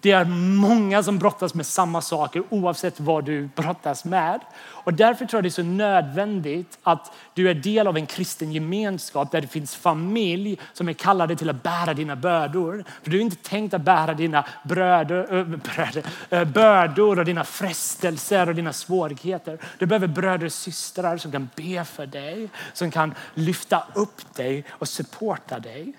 Det 0.01 0.11
är 0.11 0.25
många 0.25 1.03
som 1.03 1.19
brottas 1.19 1.53
med 1.53 1.65
samma 1.65 2.01
saker 2.01 2.43
oavsett 2.49 2.99
vad 2.99 3.25
du 3.25 3.49
brottas 3.55 4.05
med. 4.05 4.39
Och 4.61 4.93
därför 4.93 5.25
tror 5.25 5.37
jag 5.37 5.43
det 5.43 5.47
är 5.47 5.49
så 5.49 5.63
nödvändigt 5.63 6.79
att 6.83 7.13
du 7.33 7.49
är 7.49 7.53
del 7.53 7.87
av 7.87 7.97
en 7.97 8.05
kristen 8.05 8.51
gemenskap 8.51 9.31
där 9.31 9.41
det 9.41 9.47
finns 9.47 9.75
familj 9.75 10.59
som 10.73 10.89
är 10.89 10.93
kallade 10.93 11.35
till 11.35 11.49
att 11.49 11.63
bära 11.63 11.93
dina 11.93 12.15
bördor. 12.15 12.83
För 13.03 13.11
du 13.11 13.17
är 13.17 13.21
inte 13.21 13.35
tänkt 13.35 13.73
att 13.73 13.81
bära 13.81 14.13
dina 14.13 14.45
bröder, 14.63 15.43
bröder, 15.43 16.45
bördor 16.45 17.19
och 17.19 17.25
dina 17.25 17.43
frestelser 17.43 18.49
och 18.49 18.55
dina 18.55 18.73
svårigheter. 18.73 19.59
Du 19.77 19.85
behöver 19.85 20.07
bröder 20.07 20.45
och 20.45 20.51
systrar 20.51 21.17
som 21.17 21.31
kan 21.31 21.49
be 21.55 21.85
för 21.85 22.05
dig, 22.05 22.49
som 22.73 22.91
kan 22.91 23.13
lyfta 23.33 23.83
upp 23.93 24.35
dig 24.35 24.63
och 24.69 24.87
supporta 24.87 25.59
dig 25.59 25.93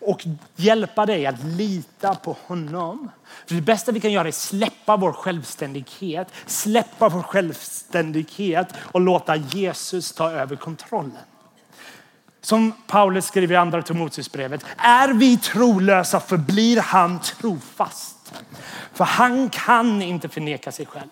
och 0.00 0.26
hjälpa 0.56 1.06
dig 1.06 1.26
att 1.26 1.44
lita 1.44 2.14
på 2.14 2.36
honom. 2.46 3.10
För 3.46 3.54
det 3.54 3.60
bästa 3.60 3.92
vi 3.92 4.00
kan 4.00 4.12
göra 4.12 4.28
är 4.28 4.32
släppa 4.32 4.96
vår 4.96 5.12
självständighet, 5.12 6.28
släppa 6.46 7.08
vår 7.08 7.22
självständighet 7.22 8.68
och 8.78 9.00
låta 9.00 9.36
Jesus 9.36 10.12
ta 10.12 10.30
över 10.30 10.56
kontrollen. 10.56 11.12
Som 12.40 12.72
Paulus 12.86 13.26
skriver 13.26 13.54
i 13.54 13.56
andra 13.56 13.82
Timoteusbrevet. 13.82 14.64
Är 14.76 15.08
vi 15.08 15.36
trolösa 15.36 16.20
förblir 16.20 16.80
han 16.80 17.20
trofast. 17.20 18.42
För 18.92 19.04
han 19.04 19.48
kan 19.48 20.02
inte 20.02 20.28
förneka 20.28 20.72
sig 20.72 20.86
själv. 20.86 21.08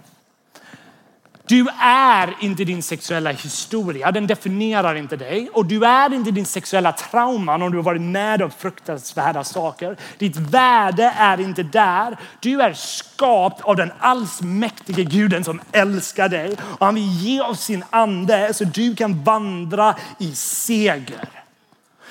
Du 1.47 1.67
är 1.81 2.37
inte 2.41 2.65
din 2.65 2.83
sexuella 2.83 3.31
historia, 3.31 4.13
den 4.13 4.27
definierar 4.27 4.95
inte 4.95 5.17
dig. 5.17 5.49
Och 5.53 5.67
du 5.67 5.85
är 5.85 6.15
inte 6.15 6.31
din 6.31 6.47
sexuella 6.47 6.93
trauman 6.93 7.63
om 7.63 7.71
du 7.71 7.79
har 7.79 7.83
varit 7.83 8.03
med 8.03 8.43
om 8.43 8.51
fruktansvärda 8.51 9.45
saker. 9.45 9.97
Ditt 10.19 10.37
värde 10.37 11.15
är 11.17 11.41
inte 11.41 11.63
där. 11.63 12.17
Du 12.41 12.63
är 12.63 12.73
skapt 12.73 13.61
av 13.61 13.77
den 13.77 13.93
allsmäktige 13.99 15.05
guden 15.05 15.45
som 15.45 15.61
älskar 15.73 16.29
dig. 16.29 16.57
Och 16.61 16.87
han 16.87 16.95
vill 16.95 17.23
ge 17.23 17.41
oss 17.41 17.61
sin 17.61 17.85
ande 17.91 18.55
så 18.55 18.65
du 18.65 18.97
kan 18.97 19.25
vandra 19.25 19.95
i 20.19 20.35
seger. 20.35 21.29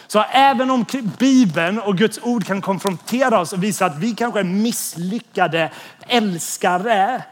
Så 0.07 0.23
även 0.31 0.71
om 0.71 0.85
Bibeln 1.19 1.79
och 1.79 1.97
Guds 1.97 2.19
ord 2.23 2.45
kan 2.45 2.61
konfrontera 2.61 3.39
oss 3.39 3.53
och 3.53 3.63
visa 3.63 3.85
att 3.85 3.97
vi 3.97 4.15
kanske 4.15 4.39
är 4.39 4.43
misslyckade 4.43 5.71
älskare 6.07 7.23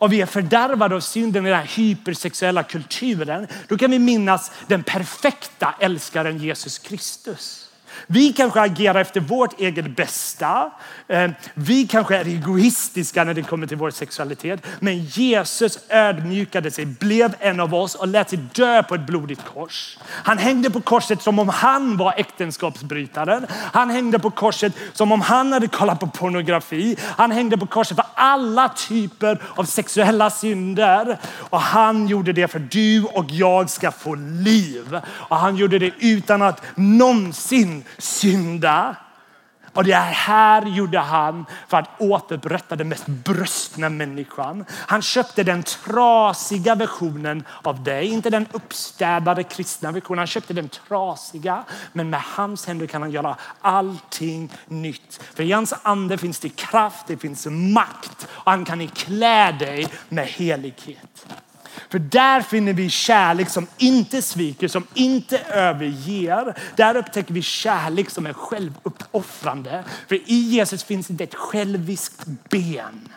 och 0.00 0.12
vi 0.12 0.20
är 0.20 0.26
fördärvade 0.26 0.94
av 0.94 1.00
synden 1.00 1.46
i 1.46 1.50
den 1.50 1.58
här 1.58 1.70
hypersexuella 1.76 2.62
kulturen, 2.62 3.46
då 3.68 3.78
kan 3.78 3.90
vi 3.90 3.98
minnas 3.98 4.52
den 4.66 4.82
perfekta 4.82 5.74
älskaren 5.80 6.38
Jesus 6.38 6.78
Kristus. 6.78 7.59
Vi 8.06 8.32
kanske 8.32 8.60
agerar 8.60 9.00
efter 9.00 9.20
vårt 9.20 9.60
eget 9.60 9.96
bästa. 9.96 10.70
Eh, 11.08 11.30
vi 11.54 11.86
kanske 11.86 12.16
är 12.16 12.24
egoistiska 12.24 13.24
när 13.24 13.34
det 13.34 13.42
kommer 13.42 13.66
till 13.66 13.76
vår 13.76 13.90
sexualitet. 13.90 14.66
Men 14.80 15.04
Jesus 15.04 15.78
ödmjukade 15.88 16.70
sig, 16.70 16.86
blev 16.86 17.34
en 17.38 17.60
av 17.60 17.74
oss 17.74 17.94
och 17.94 18.08
lät 18.08 18.30
sig 18.30 18.38
dö 18.52 18.82
på 18.82 18.94
ett 18.94 19.06
blodigt 19.06 19.44
kors. 19.54 19.98
Han 20.08 20.38
hängde 20.38 20.70
på 20.70 20.80
korset 20.80 21.22
som 21.22 21.38
om 21.38 21.48
han 21.48 21.96
var 21.96 22.14
äktenskapsbrytaren. 22.16 23.46
Han 23.50 23.90
hängde 23.90 24.18
på 24.18 24.30
korset 24.30 24.72
som 24.92 25.12
om 25.12 25.20
han 25.20 25.52
hade 25.52 25.68
kollat 25.68 26.00
på 26.00 26.06
pornografi. 26.06 26.96
Han 27.00 27.30
hängde 27.30 27.58
på 27.58 27.66
korset 27.66 27.96
för 27.96 28.06
alla 28.14 28.68
typer 28.68 29.42
av 29.54 29.64
sexuella 29.64 30.30
synder. 30.30 31.18
Och 31.50 31.60
han 31.60 32.08
gjorde 32.08 32.32
det 32.32 32.48
för 32.48 32.60
att 32.60 32.70
du 32.70 33.04
och 33.04 33.30
jag 33.30 33.70
ska 33.70 33.90
få 33.90 34.14
liv. 34.14 35.00
Och 35.10 35.36
han 35.36 35.56
gjorde 35.56 35.78
det 35.78 35.92
utan 35.98 36.42
att 36.42 36.62
någonsin 36.74 37.84
synda. 37.98 38.96
Och 39.72 39.84
det 39.84 39.94
här 39.94 40.66
gjorde 40.66 40.98
han 40.98 41.46
för 41.68 41.76
att 41.76 41.88
återupprätta 41.98 42.76
den 42.76 42.88
mest 42.88 43.06
bröstna 43.06 43.88
människan. 43.88 44.64
Han 44.70 45.02
köpte 45.02 45.42
den 45.42 45.62
trasiga 45.62 46.74
versionen 46.74 47.44
av 47.62 47.84
dig, 47.84 48.06
inte 48.06 48.30
den 48.30 48.46
uppstädade 48.52 49.42
kristna 49.42 49.92
versionen. 49.92 50.18
Han 50.18 50.26
köpte 50.26 50.52
den 50.52 50.68
trasiga, 50.68 51.64
men 51.92 52.10
med 52.10 52.22
hans 52.22 52.66
händer 52.66 52.86
kan 52.86 53.02
han 53.02 53.10
göra 53.10 53.36
allting 53.60 54.52
nytt. 54.66 55.22
För 55.34 55.42
i 55.42 55.52
hans 55.52 55.74
ande 55.82 56.18
finns 56.18 56.38
det 56.38 56.48
kraft, 56.48 57.06
det 57.06 57.16
finns 57.16 57.46
makt 57.46 58.28
och 58.30 58.50
han 58.50 58.64
kan 58.64 58.88
klä 58.88 59.52
dig 59.52 59.86
med 60.08 60.26
helighet. 60.26 61.26
För 61.88 61.98
där 61.98 62.40
finner 62.40 62.72
vi 62.72 62.90
kärlek 62.90 63.48
som 63.48 63.66
inte 63.78 64.22
sviker, 64.22 64.68
som 64.68 64.86
inte 64.94 65.38
överger. 65.38 66.58
Där 66.76 66.96
upptäcker 66.96 67.34
vi 67.34 67.42
kärlek 67.42 68.10
som 68.10 68.26
är 68.26 68.32
självuppoffrande. 68.32 69.84
För 70.08 70.14
i 70.14 70.34
Jesus 70.34 70.84
finns 70.84 71.10
inte 71.10 71.24
ett 71.24 71.34
själviskt 71.34 72.24
ben. 72.50 73.08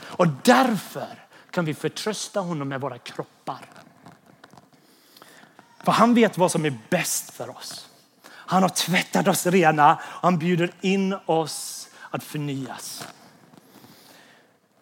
Och 0.00 0.26
därför 0.28 1.08
kan 1.50 1.64
vi 1.64 1.74
förtrösta 1.74 2.40
honom 2.40 2.68
med 2.68 2.80
våra 2.80 2.98
kroppar. 2.98 3.60
För 5.84 5.92
han 5.92 6.14
vet 6.14 6.38
vad 6.38 6.50
som 6.50 6.64
är 6.64 6.78
bäst 6.90 7.30
för 7.30 7.56
oss. 7.56 7.88
Han 8.28 8.62
har 8.62 8.70
tvättat 8.70 9.28
oss 9.28 9.46
rena 9.46 9.92
och 9.94 10.22
han 10.22 10.38
bjuder 10.38 10.70
in 10.80 11.16
oss 11.26 11.88
att 12.10 12.24
förnyas. 12.24 13.06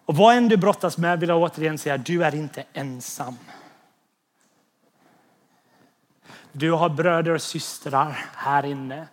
Och 0.05 0.15
vad 0.15 0.35
än 0.35 0.49
du 0.49 0.57
brottas 0.57 0.97
med 0.97 1.19
vill 1.19 1.29
jag 1.29 1.41
återigen 1.41 1.77
säga, 1.77 1.97
du 1.97 2.23
är 2.23 2.35
inte 2.35 2.63
ensam. 2.73 3.37
Du 6.51 6.71
har 6.71 6.89
bröder 6.89 7.31
och 7.31 7.41
systrar 7.41 8.25
här 8.35 8.65
inne. 8.65 9.07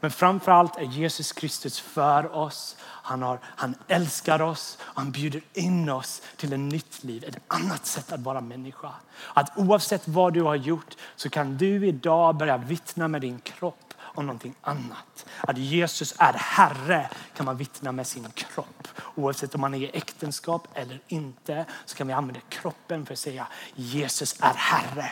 Men 0.00 0.10
framför 0.10 0.52
allt 0.52 0.76
är 0.76 0.82
Jesus 0.82 1.32
Kristus 1.32 1.80
för 1.80 2.34
oss. 2.34 2.76
Han, 2.80 3.22
har, 3.22 3.38
han 3.42 3.74
älskar 3.88 4.42
oss 4.42 4.78
och 4.80 5.00
han 5.00 5.10
bjuder 5.10 5.42
in 5.52 5.88
oss 5.88 6.22
till 6.36 6.52
ett 6.52 6.60
nytt 6.60 7.04
liv, 7.04 7.24
ett 7.24 7.38
annat 7.48 7.86
sätt 7.86 8.12
att 8.12 8.20
vara 8.20 8.40
människa. 8.40 8.90
Att 9.34 9.58
oavsett 9.58 10.08
vad 10.08 10.32
du 10.32 10.42
har 10.42 10.54
gjort 10.54 10.94
så 11.16 11.30
kan 11.30 11.56
du 11.56 11.86
idag 11.86 12.36
börja 12.36 12.56
vittna 12.56 13.08
med 13.08 13.20
din 13.20 13.38
kropp 13.38 13.93
om 14.14 14.26
någonting 14.26 14.54
annat. 14.60 15.26
Att 15.40 15.58
Jesus 15.58 16.14
är 16.18 16.32
Herre 16.32 17.10
kan 17.36 17.46
man 17.46 17.56
vittna 17.56 17.92
med 17.92 18.06
sin 18.06 18.30
kropp. 18.30 18.88
Oavsett 19.14 19.54
om 19.54 19.60
man 19.60 19.74
är 19.74 19.78
i 19.78 19.90
äktenskap 19.92 20.68
eller 20.74 21.00
inte 21.08 21.64
så 21.84 21.96
kan 21.96 22.06
vi 22.06 22.12
använda 22.12 22.40
kroppen 22.48 23.06
för 23.06 23.12
att 23.12 23.18
säga 23.18 23.46
Jesus 23.74 24.36
är 24.40 24.54
Herre 24.54 25.10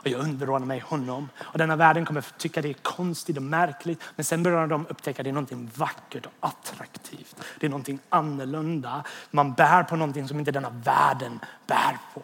och 0.00 0.08
jag 0.08 0.20
underordnar 0.20 0.66
mig 0.66 0.80
honom. 0.80 1.28
Och 1.40 1.58
denna 1.58 1.76
världen 1.76 2.04
kommer 2.04 2.24
tycka 2.38 2.62
det 2.62 2.68
är 2.68 2.74
konstigt 2.74 3.36
och 3.36 3.42
märkligt. 3.42 4.02
Men 4.16 4.24
sen 4.24 4.42
börjar 4.42 4.66
de 4.66 4.86
upptäcka 4.86 5.22
att 5.22 5.24
det 5.24 5.30
är 5.30 5.32
någonting 5.32 5.70
vackert 5.74 6.26
och 6.26 6.32
attraktivt. 6.40 7.36
Det 7.60 7.66
är 7.66 7.70
någonting 7.70 7.98
annorlunda. 8.08 9.04
Man 9.30 9.52
bär 9.52 9.82
på 9.82 9.96
någonting 9.96 10.28
som 10.28 10.38
inte 10.38 10.50
denna 10.50 10.70
världen 10.70 11.40
bär 11.66 11.98
på. 12.14 12.22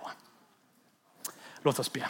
Låt 1.66 1.78
oss 1.78 1.92
be. 1.92 2.00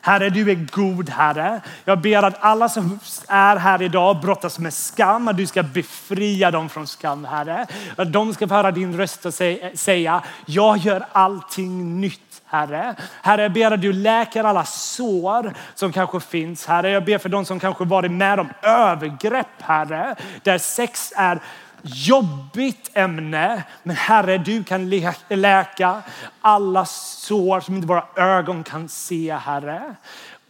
Herre, 0.00 0.30
du 0.30 0.50
är 0.50 0.66
god 0.72 1.10
Herre. 1.10 1.60
Jag 1.84 2.00
ber 2.00 2.22
att 2.22 2.34
alla 2.40 2.68
som 2.68 2.98
är 3.28 3.56
här 3.56 3.82
idag 3.82 4.20
brottas 4.20 4.58
med 4.58 4.74
skam, 4.74 5.28
att 5.28 5.36
du 5.36 5.46
ska 5.46 5.62
befria 5.62 6.50
dem 6.50 6.68
från 6.68 6.86
skam 6.86 7.24
Herre. 7.24 7.66
Att 7.96 8.12
de 8.12 8.34
ska 8.34 8.48
få 8.48 8.54
höra 8.54 8.70
din 8.70 8.96
röst 8.96 9.26
och 9.26 9.34
säga, 9.74 10.22
jag 10.46 10.76
gör 10.76 11.06
allting 11.12 12.00
nytt. 12.00 12.20
Herre. 12.46 12.94
Herre, 13.22 13.42
jag 13.42 13.52
ber 13.52 13.70
att 13.70 13.80
du 13.80 13.92
läker 13.92 14.44
alla 14.44 14.64
sår 14.64 15.52
som 15.74 15.92
kanske 15.92 16.20
finns. 16.20 16.66
Herre, 16.66 16.90
jag 16.90 17.04
ber 17.04 17.18
för 17.18 17.28
de 17.28 17.44
som 17.44 17.60
kanske 17.60 17.84
varit 17.84 18.10
med 18.10 18.40
om 18.40 18.48
övergrepp, 18.62 19.62
Herre. 19.62 20.16
Där 20.42 20.58
sex 20.58 21.12
är 21.16 21.40
jobbigt 21.84 22.90
ämne. 22.94 23.62
Men 23.82 23.96
Herre, 23.96 24.38
du 24.38 24.64
kan 24.64 24.90
läka 25.28 26.02
alla 26.40 26.84
sår 26.84 27.60
som 27.60 27.74
inte 27.74 27.88
våra 27.88 28.04
ögon 28.16 28.64
kan 28.64 28.88
se, 28.88 29.34
Herre. 29.34 29.94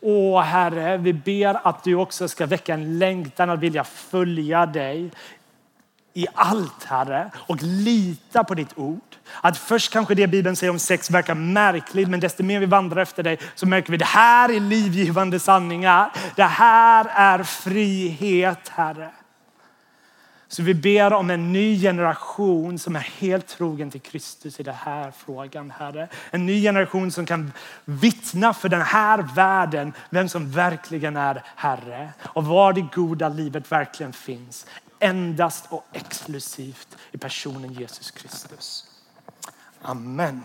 Åh 0.00 0.42
Herre, 0.42 0.96
vi 0.96 1.12
ber 1.12 1.66
att 1.68 1.84
du 1.84 1.94
också 1.94 2.28
ska 2.28 2.46
väcka 2.46 2.74
en 2.74 2.98
längtan 2.98 3.50
att 3.50 3.60
vilja 3.60 3.84
följa 3.84 4.66
dig 4.66 5.10
i 6.14 6.26
allt, 6.34 6.84
Herre, 6.84 7.30
och 7.36 7.56
lita 7.62 8.44
på 8.44 8.54
ditt 8.54 8.78
ord. 8.78 9.00
Att 9.40 9.58
först 9.58 9.92
kanske 9.92 10.14
det 10.14 10.26
Bibeln 10.26 10.56
säger 10.56 10.70
om 10.70 10.78
sex 10.78 11.10
verkar 11.10 11.34
märkligt, 11.34 12.08
men 12.08 12.20
desto 12.20 12.42
mer 12.42 12.60
vi 12.60 12.66
vandrar 12.66 13.02
efter 13.02 13.22
dig 13.22 13.38
så 13.54 13.66
märker 13.66 13.90
vi 13.90 13.96
det 13.96 14.04
här 14.04 14.48
är 14.48 14.60
livgivande 14.60 15.40
sanningar. 15.40 16.12
Det 16.36 16.42
här 16.42 17.06
är 17.14 17.42
frihet, 17.42 18.68
Herre. 18.68 19.10
Så 20.54 20.62
vi 20.62 20.74
ber 20.74 21.12
om 21.12 21.30
en 21.30 21.52
ny 21.52 21.80
generation 21.80 22.78
som 22.78 22.96
är 22.96 23.00
helt 23.00 23.46
trogen 23.46 23.90
till 23.90 24.00
Kristus 24.00 24.60
i 24.60 24.62
den 24.62 24.74
här 24.74 25.10
frågan, 25.10 25.70
Herre. 25.70 26.08
En 26.30 26.46
ny 26.46 26.62
generation 26.62 27.10
som 27.10 27.26
kan 27.26 27.52
vittna 27.84 28.54
för 28.54 28.68
den 28.68 28.82
här 28.82 29.18
världen 29.34 29.92
vem 30.10 30.28
som 30.28 30.50
verkligen 30.50 31.16
är 31.16 31.42
Herre 31.56 32.12
och 32.22 32.44
var 32.44 32.72
det 32.72 32.86
goda 32.94 33.28
livet 33.28 33.72
verkligen 33.72 34.12
finns. 34.12 34.66
Endast 34.98 35.66
och 35.68 35.84
exklusivt 35.92 36.96
i 37.12 37.18
personen 37.18 37.72
Jesus 37.72 38.10
Kristus. 38.10 38.86
Amen. 39.82 40.42